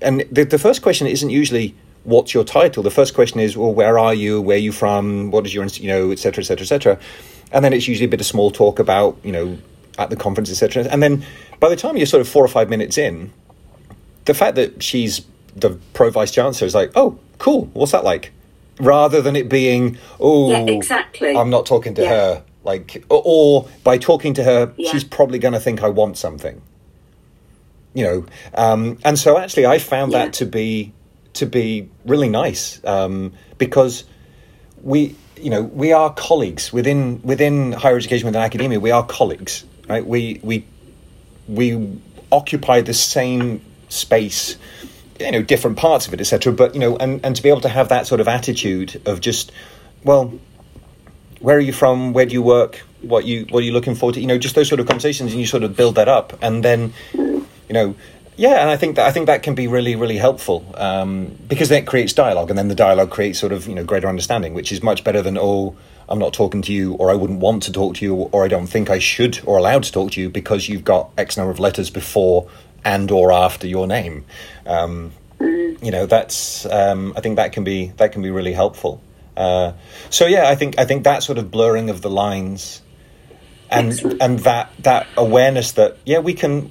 and 0.00 0.24
the, 0.30 0.44
the 0.44 0.58
first 0.58 0.80
question 0.82 1.06
isn't 1.06 1.30
usually 1.30 1.74
what's 2.04 2.32
your 2.34 2.44
title. 2.44 2.82
The 2.82 2.90
first 2.90 3.14
question 3.14 3.40
is, 3.40 3.56
well, 3.56 3.72
where 3.72 3.98
are 3.98 4.14
you? 4.14 4.40
Where 4.40 4.56
are 4.56 4.60
you 4.60 4.72
from? 4.72 5.30
What 5.30 5.46
is 5.46 5.54
your, 5.54 5.64
you 5.66 5.88
know, 5.88 6.10
et 6.10 6.18
cetera, 6.18 6.42
et 6.42 6.46
cetera, 6.46 6.64
et 6.64 6.68
cetera. 6.68 6.98
And 7.52 7.64
then 7.64 7.72
it's 7.72 7.88
usually 7.88 8.06
a 8.06 8.08
bit 8.08 8.20
of 8.20 8.26
small 8.26 8.50
talk 8.50 8.78
about, 8.78 9.18
you 9.22 9.32
know, 9.32 9.58
at 9.98 10.08
the 10.10 10.16
conference, 10.16 10.50
et 10.50 10.54
cetera. 10.54 10.84
And 10.84 11.02
then 11.02 11.24
by 11.58 11.68
the 11.68 11.76
time 11.76 11.96
you're 11.96 12.06
sort 12.06 12.20
of 12.20 12.28
four 12.28 12.44
or 12.44 12.48
five 12.48 12.70
minutes 12.70 12.96
in, 12.96 13.32
the 14.24 14.34
fact 14.34 14.54
that 14.56 14.82
she's 14.82 15.22
the 15.56 15.70
pro 15.94 16.10
vice 16.10 16.30
chancellor 16.30 16.66
is 16.66 16.74
like, 16.74 16.92
oh, 16.94 17.18
cool. 17.38 17.66
What's 17.72 17.92
that 17.92 18.04
like? 18.04 18.32
Rather 18.78 19.20
than 19.20 19.36
it 19.36 19.48
being, 19.48 19.98
oh, 20.20 20.50
Yeah, 20.50 20.72
exactly. 20.72 21.36
I'm 21.36 21.50
not 21.50 21.66
talking 21.66 21.94
to 21.96 22.02
Yeah. 22.02 22.08
her. 22.08 22.42
Like, 22.62 23.04
or, 23.08 23.22
or 23.24 23.68
by 23.84 23.98
talking 23.98 24.32
to 24.34 24.44
her, 24.44 24.72
Yeah. 24.76 24.92
she's 24.92 25.04
probably 25.04 25.38
going 25.38 25.54
to 25.54 25.60
think 25.60 25.82
I 25.82 25.88
want 25.88 26.16
something. 26.18 26.62
You 27.92 28.04
know, 28.04 28.26
um, 28.54 28.98
and 29.04 29.18
so 29.18 29.36
actually, 29.36 29.66
I 29.66 29.78
found 29.80 30.12
that 30.12 30.32
to 30.34 30.46
be 30.46 30.92
to 31.34 31.46
be 31.46 31.88
really 32.04 32.28
nice 32.28 32.82
um, 32.84 33.32
because 33.58 34.04
we, 34.82 35.16
you 35.36 35.50
know, 35.50 35.62
we 35.62 35.92
are 35.92 36.12
colleagues 36.12 36.72
within 36.72 37.22
within 37.22 37.72
higher 37.72 37.96
education, 37.96 38.26
within 38.26 38.42
academia. 38.42 38.80
We 38.80 38.90
are 38.90 39.04
colleagues, 39.04 39.64
right? 39.88 40.04
We 40.04 40.40
we 40.42 40.66
we 41.48 42.00
occupy 42.32 42.80
the 42.82 42.94
same 42.94 43.62
space 43.88 44.56
you 45.20 45.30
know 45.30 45.42
different 45.42 45.76
parts 45.76 46.06
of 46.06 46.14
it, 46.14 46.20
etc. 46.20 46.52
But 46.52 46.74
you 46.74 46.80
know, 46.80 46.96
and 46.96 47.24
and 47.24 47.36
to 47.36 47.42
be 47.42 47.50
able 47.50 47.60
to 47.62 47.68
have 47.68 47.90
that 47.90 48.06
sort 48.06 48.20
of 48.20 48.28
attitude 48.28 49.00
of 49.06 49.20
just, 49.20 49.52
well, 50.02 50.32
where 51.40 51.56
are 51.56 51.60
you 51.60 51.72
from? 51.72 52.12
Where 52.12 52.26
do 52.26 52.32
you 52.32 52.42
work? 52.42 52.76
What 53.02 53.24
you 53.24 53.46
what 53.50 53.60
are 53.60 53.66
you 53.66 53.72
looking 53.72 53.94
forward 53.94 54.14
to? 54.14 54.20
You 54.20 54.26
know, 54.26 54.38
just 54.38 54.54
those 54.54 54.68
sort 54.68 54.80
of 54.80 54.86
conversations, 54.86 55.32
and 55.32 55.40
you 55.40 55.46
sort 55.46 55.62
of 55.62 55.76
build 55.76 55.96
that 55.96 56.08
up, 56.08 56.38
and 56.42 56.64
then, 56.64 56.92
you 57.14 57.46
know. 57.70 57.94
Yeah, 58.40 58.62
and 58.62 58.70
I 58.70 58.78
think 58.78 58.96
that 58.96 59.06
I 59.06 59.12
think 59.12 59.26
that 59.26 59.42
can 59.42 59.54
be 59.54 59.66
really, 59.66 59.96
really 59.96 60.16
helpful 60.16 60.64
um, 60.78 61.36
because 61.46 61.68
then 61.68 61.82
it 61.82 61.86
creates 61.86 62.14
dialogue, 62.14 62.48
and 62.48 62.58
then 62.58 62.68
the 62.68 62.74
dialogue 62.74 63.10
creates 63.10 63.38
sort 63.38 63.52
of 63.52 63.68
you 63.68 63.74
know 63.74 63.84
greater 63.84 64.08
understanding, 64.08 64.54
which 64.54 64.72
is 64.72 64.82
much 64.82 65.04
better 65.04 65.20
than 65.20 65.36
oh, 65.36 65.76
I'm 66.08 66.18
not 66.18 66.32
talking 66.32 66.62
to 66.62 66.72
you, 66.72 66.94
or 66.94 67.10
I 67.10 67.14
wouldn't 67.16 67.40
want 67.40 67.64
to 67.64 67.72
talk 67.72 67.96
to 67.96 68.04
you, 68.06 68.14
or 68.32 68.42
I 68.42 68.48
don't 68.48 68.66
think 68.66 68.88
I 68.88 68.98
should 68.98 69.40
or 69.44 69.58
allowed 69.58 69.82
to 69.82 69.92
talk 69.92 70.12
to 70.12 70.22
you 70.22 70.30
because 70.30 70.70
you've 70.70 70.84
got 70.84 71.10
X 71.18 71.36
number 71.36 71.50
of 71.50 71.60
letters 71.60 71.90
before 71.90 72.48
and 72.82 73.10
or 73.10 73.30
after 73.30 73.66
your 73.66 73.86
name. 73.86 74.24
Um, 74.64 75.12
you 75.38 75.90
know, 75.90 76.06
that's 76.06 76.64
um, 76.64 77.12
I 77.14 77.20
think 77.20 77.36
that 77.36 77.52
can 77.52 77.62
be 77.62 77.92
that 77.98 78.12
can 78.12 78.22
be 78.22 78.30
really 78.30 78.54
helpful. 78.54 79.02
Uh, 79.36 79.74
so 80.08 80.24
yeah, 80.24 80.48
I 80.48 80.54
think 80.54 80.78
I 80.78 80.86
think 80.86 81.04
that 81.04 81.22
sort 81.22 81.36
of 81.36 81.50
blurring 81.50 81.90
of 81.90 82.00
the 82.00 82.08
lines, 82.08 82.80
and 83.70 83.92
Excellent. 83.92 84.22
and 84.22 84.38
that 84.40 84.72
that 84.78 85.08
awareness 85.18 85.72
that 85.72 85.98
yeah 86.06 86.20
we 86.20 86.32
can. 86.32 86.70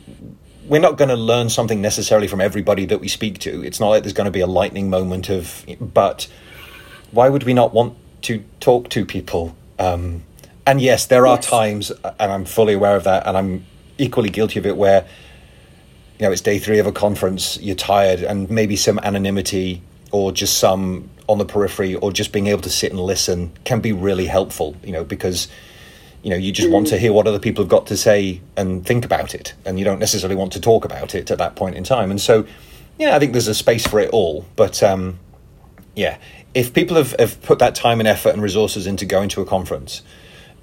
We're 0.69 0.79
not 0.79 0.97
going 0.97 1.09
to 1.09 1.15
learn 1.15 1.49
something 1.49 1.81
necessarily 1.81 2.27
from 2.27 2.39
everybody 2.39 2.85
that 2.85 2.99
we 3.01 3.07
speak 3.07 3.39
to. 3.39 3.63
It's 3.63 3.79
not 3.79 3.89
like 3.89 4.03
there's 4.03 4.13
going 4.13 4.25
to 4.25 4.31
be 4.31 4.39
a 4.41 4.47
lightning 4.47 4.87
moment 4.89 5.27
of, 5.29 5.65
but 5.81 6.27
why 7.11 7.27
would 7.27 7.41
we 7.43 7.55
not 7.55 7.73
want 7.73 7.97
to 8.23 8.43
talk 8.59 8.89
to 8.89 9.03
people? 9.03 9.55
Um, 9.79 10.23
and 10.67 10.79
yes, 10.79 11.07
there 11.07 11.25
are 11.25 11.37
Yes. 11.37 11.47
times, 11.47 11.91
and 12.03 12.31
I'm 12.31 12.45
fully 12.45 12.75
aware 12.75 12.95
of 12.95 13.03
that, 13.05 13.25
and 13.25 13.35
I'm 13.35 13.65
equally 13.97 14.29
guilty 14.29 14.59
of 14.59 14.67
it, 14.67 14.77
where 14.77 15.07
you 16.19 16.25
know 16.27 16.31
it's 16.31 16.41
day 16.41 16.59
three 16.59 16.77
of 16.77 16.85
a 16.85 16.91
conference, 16.91 17.57
you're 17.59 17.75
tired, 17.75 18.21
and 18.21 18.47
maybe 18.51 18.75
some 18.75 18.99
anonymity 18.99 19.81
or 20.11 20.31
just 20.31 20.59
some 20.59 21.09
on 21.27 21.39
the 21.39 21.45
periphery, 21.45 21.95
or 21.95 22.11
just 22.11 22.31
being 22.31 22.45
able 22.45 22.61
to 22.61 22.69
sit 22.69 22.91
and 22.91 22.99
listen 22.99 23.51
can 23.63 23.79
be 23.79 23.91
really 23.91 24.27
helpful. 24.27 24.75
You 24.83 24.91
know, 24.91 25.03
because 25.03 25.47
you 26.23 26.29
know 26.29 26.35
you 26.35 26.51
just 26.51 26.69
want 26.69 26.87
to 26.87 26.97
hear 26.97 27.13
what 27.13 27.27
other 27.27 27.39
people 27.39 27.63
have 27.63 27.69
got 27.69 27.87
to 27.87 27.97
say 27.97 28.41
and 28.57 28.85
think 28.85 29.05
about 29.05 29.33
it, 29.33 29.53
and 29.65 29.79
you 29.79 29.85
don't 29.85 29.99
necessarily 29.99 30.35
want 30.35 30.51
to 30.53 30.61
talk 30.61 30.85
about 30.85 31.15
it 31.15 31.31
at 31.31 31.37
that 31.37 31.55
point 31.55 31.75
in 31.75 31.83
time. 31.83 32.11
And 32.11 32.19
so, 32.19 32.45
yeah, 32.97 33.15
I 33.15 33.19
think 33.19 33.31
there's 33.31 33.47
a 33.47 33.55
space 33.55 33.87
for 33.87 33.99
it 33.99 34.09
all, 34.11 34.45
but. 34.55 34.81
Um, 34.83 35.19
yeah, 35.95 36.17
if 36.53 36.73
people 36.73 36.97
have, 36.97 37.13
have 37.19 37.41
put 37.41 37.59
that 37.59 37.75
time 37.75 37.99
and 37.99 38.07
effort 38.07 38.29
and 38.29 38.41
resources 38.41 38.87
into 38.87 39.05
going 39.05 39.27
to 39.29 39.41
a 39.41 39.45
conference, 39.45 40.01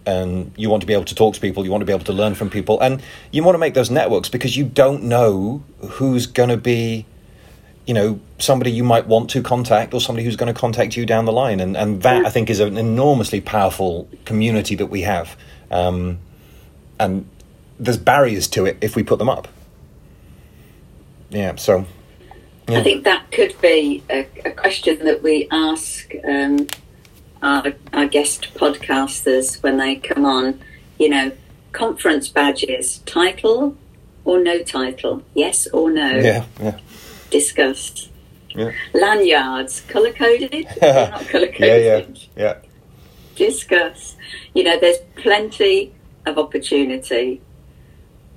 and 0.06 0.52
you 0.56 0.70
want 0.70 0.80
to 0.80 0.86
be 0.86 0.94
able 0.94 1.04
to 1.04 1.14
talk 1.14 1.34
to 1.34 1.40
people, 1.40 1.64
you 1.64 1.70
want 1.70 1.82
to 1.82 1.86
be 1.86 1.92
able 1.92 2.04
to 2.04 2.12
learn 2.12 2.34
from 2.34 2.48
people, 2.48 2.80
and 2.80 3.02
you 3.32 3.42
want 3.42 3.54
to 3.54 3.58
make 3.58 3.74
those 3.74 3.90
networks 3.90 4.28
because 4.28 4.56
you 4.56 4.64
don't 4.64 5.02
know 5.02 5.62
who's 5.80 6.26
going 6.26 6.48
to 6.48 6.56
be, 6.56 7.04
you 7.86 7.94
know, 7.94 8.20
somebody 8.38 8.72
you 8.72 8.82
might 8.82 9.06
want 9.06 9.30
to 9.30 9.42
contact 9.42 9.94
or 9.94 10.00
somebody 10.00 10.24
who's 10.24 10.36
going 10.36 10.52
to 10.52 10.58
contact 10.58 10.96
you 10.96 11.06
down 11.06 11.24
the 11.24 11.32
line, 11.32 11.60
and 11.60 11.76
and 11.76 12.02
that 12.02 12.26
I 12.26 12.30
think 12.30 12.50
is 12.50 12.60
an 12.60 12.76
enormously 12.76 13.40
powerful 13.40 14.08
community 14.24 14.74
that 14.74 14.86
we 14.86 15.02
have, 15.02 15.36
um, 15.70 16.18
and 16.98 17.28
there's 17.78 17.98
barriers 17.98 18.48
to 18.48 18.66
it 18.66 18.76
if 18.80 18.96
we 18.96 19.02
put 19.02 19.18
them 19.18 19.28
up. 19.28 19.48
Yeah, 21.30 21.54
so 21.56 21.86
I 22.68 22.82
think 22.82 23.04
that 23.04 23.30
could 23.30 23.54
be 23.60 24.02
a, 24.10 24.26
a 24.44 24.50
question 24.50 25.04
that 25.04 25.22
we 25.22 25.46
ask 25.52 26.12
um, 26.24 26.66
our, 27.42 27.72
our 27.92 28.06
guest 28.06 28.54
podcasters 28.54 29.62
when 29.62 29.76
they 29.76 29.96
come 29.96 30.24
on. 30.24 30.60
You 30.98 31.10
know, 31.10 31.32
conference 31.72 32.28
badges, 32.28 32.98
title 33.00 33.76
or 34.24 34.40
no 34.40 34.62
title, 34.62 35.22
yes 35.34 35.68
or 35.68 35.90
no, 35.90 36.10
yeah, 36.16 36.44
yeah, 36.60 36.78
discuss. 37.30 38.08
yeah, 38.48 38.72
Lanyards, 38.94 39.80
colour 39.82 40.12
coded 40.12 40.66
not 40.82 41.26
colour 41.28 41.48
coded? 41.48 41.58
yeah, 41.60 41.76
yeah, 41.76 42.06
yeah. 42.36 42.54
discuss. 43.34 44.16
You 44.54 44.64
know, 44.64 44.78
there's 44.80 44.98
plenty 45.16 45.92
of 46.24 46.38
opportunity. 46.38 47.40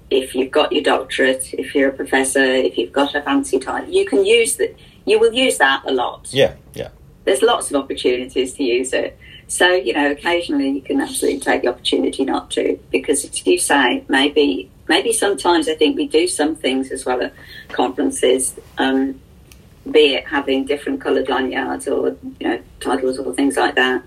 If 0.10 0.34
you've 0.34 0.52
got 0.52 0.72
your 0.72 0.84
doctorate, 0.84 1.54
if 1.54 1.76
you're 1.76 1.90
a 1.90 1.94
professor, 1.94 2.44
if 2.44 2.78
you've 2.78 2.92
got 2.92 3.14
a 3.16 3.22
fancy 3.22 3.60
title, 3.60 3.90
you 3.94 4.06
can 4.06 4.26
use 4.26 4.56
that. 4.58 4.76
You 5.06 5.20
will 5.20 5.34
use 5.34 5.58
that 5.60 5.84
a 5.86 5.92
lot. 5.92 6.28
Yeah, 6.32 6.54
yeah, 6.74 6.90
There's 7.26 7.42
lots 7.42 7.70
of 7.72 7.76
opportunities 7.78 8.54
to 8.56 8.64
use 8.64 8.94
it. 8.94 9.18
So 9.48 9.72
you 9.72 9.94
know, 9.94 10.12
occasionally 10.12 10.70
you 10.70 10.82
can 10.82 11.02
absolutely 11.02 11.40
take 11.40 11.62
the 11.64 11.70
opportunity 11.70 12.24
not 12.26 12.52
to, 12.52 12.80
because 12.92 13.26
as 13.26 13.46
you 13.48 13.58
say, 13.58 14.04
maybe 14.08 14.70
maybe 14.90 15.14
sometimes 15.14 15.70
I 15.70 15.76
think 15.76 15.96
we 15.96 16.08
do 16.08 16.28
some 16.28 16.56
things 16.56 16.92
as 16.92 17.06
well 17.06 17.22
at 17.22 17.34
conferences. 17.70 18.60
Um, 18.78 19.22
be 19.90 20.16
it 20.16 20.28
having 20.28 20.66
different 20.66 21.00
coloured 21.00 21.30
lanyards 21.30 21.88
or 21.88 22.18
you 22.40 22.48
know 22.48 22.60
titles 22.80 23.18
or 23.18 23.34
things 23.34 23.56
like 23.56 23.76
that, 23.76 24.04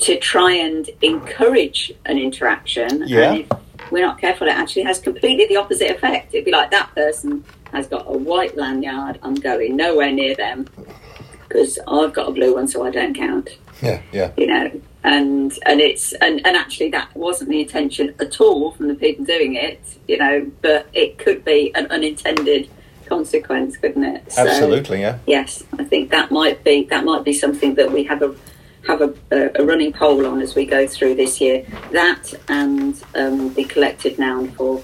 to 0.00 0.18
try 0.18 0.52
and 0.52 0.90
encourage 1.00 1.92
an 2.04 2.18
interaction. 2.18 3.04
Yeah. 3.06 3.32
And 3.32 3.40
if 3.40 3.90
we're 3.90 4.04
not 4.04 4.20
careful, 4.20 4.48
it 4.48 4.50
actually 4.50 4.82
has 4.82 4.98
completely 4.98 5.46
the 5.46 5.56
opposite 5.56 5.90
effect. 5.90 6.34
It'd 6.34 6.44
be 6.44 6.50
like 6.50 6.70
that 6.72 6.94
person 6.94 7.44
has 7.72 7.86
got 7.86 8.04
a 8.06 8.12
white 8.12 8.56
lanyard. 8.56 9.18
I'm 9.22 9.34
going 9.34 9.76
nowhere 9.76 10.12
near 10.12 10.34
them 10.34 10.66
because 11.48 11.78
I've 11.88 12.12
got 12.12 12.28
a 12.28 12.32
blue 12.32 12.54
one, 12.54 12.68
so 12.68 12.84
I 12.84 12.90
don't 12.90 13.14
count. 13.14 13.50
yeah, 13.82 14.02
yeah. 14.12 14.32
You 14.36 14.46
know, 14.46 14.80
and 15.04 15.56
and 15.66 15.80
it's 15.80 16.12
and, 16.14 16.44
and 16.46 16.56
actually 16.56 16.90
that 16.90 17.14
wasn't 17.14 17.50
the 17.50 17.60
intention 17.60 18.14
at 18.18 18.40
all 18.40 18.72
from 18.72 18.88
the 18.88 18.94
people 18.94 19.24
doing 19.24 19.54
it. 19.54 19.80
You 20.08 20.18
know, 20.18 20.50
but 20.62 20.88
it 20.92 21.18
could 21.18 21.44
be 21.44 21.72
an 21.74 21.86
unintended 21.90 22.68
consequence, 23.06 23.76
couldn't 23.76 24.04
it? 24.04 24.32
So, 24.32 24.46
Absolutely, 24.46 25.02
yeah. 25.02 25.18
yes, 25.26 25.62
I 25.78 25.84
think 25.84 26.10
that 26.10 26.30
might 26.30 26.64
be 26.64 26.84
that 26.84 27.04
might 27.04 27.22
be 27.22 27.34
something 27.34 27.74
that 27.74 27.92
we 27.92 28.04
have 28.04 28.22
a 28.22 28.34
have 28.86 29.02
a, 29.02 29.14
a, 29.30 29.62
a 29.62 29.64
running 29.64 29.92
poll 29.92 30.26
on 30.26 30.40
as 30.40 30.54
we 30.54 30.64
go 30.64 30.86
through 30.86 31.14
this 31.14 31.40
year. 31.40 31.66
That 31.92 32.32
and 32.48 33.00
um, 33.14 33.52
the 33.52 33.64
collective 33.64 34.18
noun 34.18 34.52
for 34.52 34.82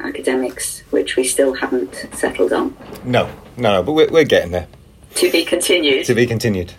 academics, 0.00 0.80
which 0.90 1.16
we 1.16 1.24
still 1.24 1.54
haven't 1.54 2.06
settled 2.12 2.52
on. 2.52 2.76
No, 3.02 3.26
no, 3.56 3.72
no, 3.72 3.82
but 3.82 3.92
we're, 3.92 4.10
we're 4.10 4.24
getting 4.24 4.52
there. 4.52 4.68
To 5.16 5.30
be 5.32 5.44
continued. 5.44 6.04
To 6.04 6.14
be 6.14 6.26
continued. 6.26 6.74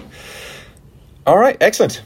All 1.25 1.37
right, 1.37 1.57
excellent. 1.59 2.03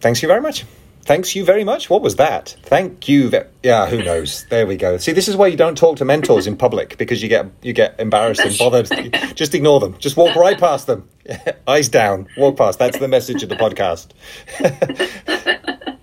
Thanks 0.00 0.22
you 0.22 0.28
very 0.28 0.40
much. 0.40 0.64
Thanks 1.02 1.34
you 1.34 1.42
very 1.42 1.64
much. 1.64 1.88
What 1.88 2.02
was 2.02 2.16
that? 2.16 2.54
Thank 2.64 3.08
you. 3.08 3.30
Ve- 3.30 3.44
yeah, 3.62 3.86
who 3.86 4.02
knows? 4.02 4.44
There 4.50 4.66
we 4.66 4.76
go. 4.76 4.98
See, 4.98 5.12
this 5.12 5.26
is 5.26 5.36
why 5.36 5.46
you 5.46 5.56
don't 5.56 5.76
talk 5.78 5.96
to 5.96 6.04
mentors 6.04 6.46
in 6.46 6.56
public 6.56 6.98
because 6.98 7.22
you 7.22 7.30
get 7.30 7.46
you 7.62 7.72
get 7.72 7.98
embarrassed 7.98 8.42
and 8.42 8.56
bothered. 8.58 8.90
Just 9.34 9.54
ignore 9.54 9.80
them. 9.80 9.96
Just 9.98 10.18
walk 10.18 10.36
right 10.36 10.58
past 10.58 10.86
them. 10.86 11.08
Eyes 11.66 11.88
down. 11.88 12.28
Walk 12.36 12.58
past. 12.58 12.78
That's 12.78 12.98
the 12.98 13.08
message 13.08 13.42
of 13.42 13.48
the 13.48 13.56
podcast. 13.56 14.08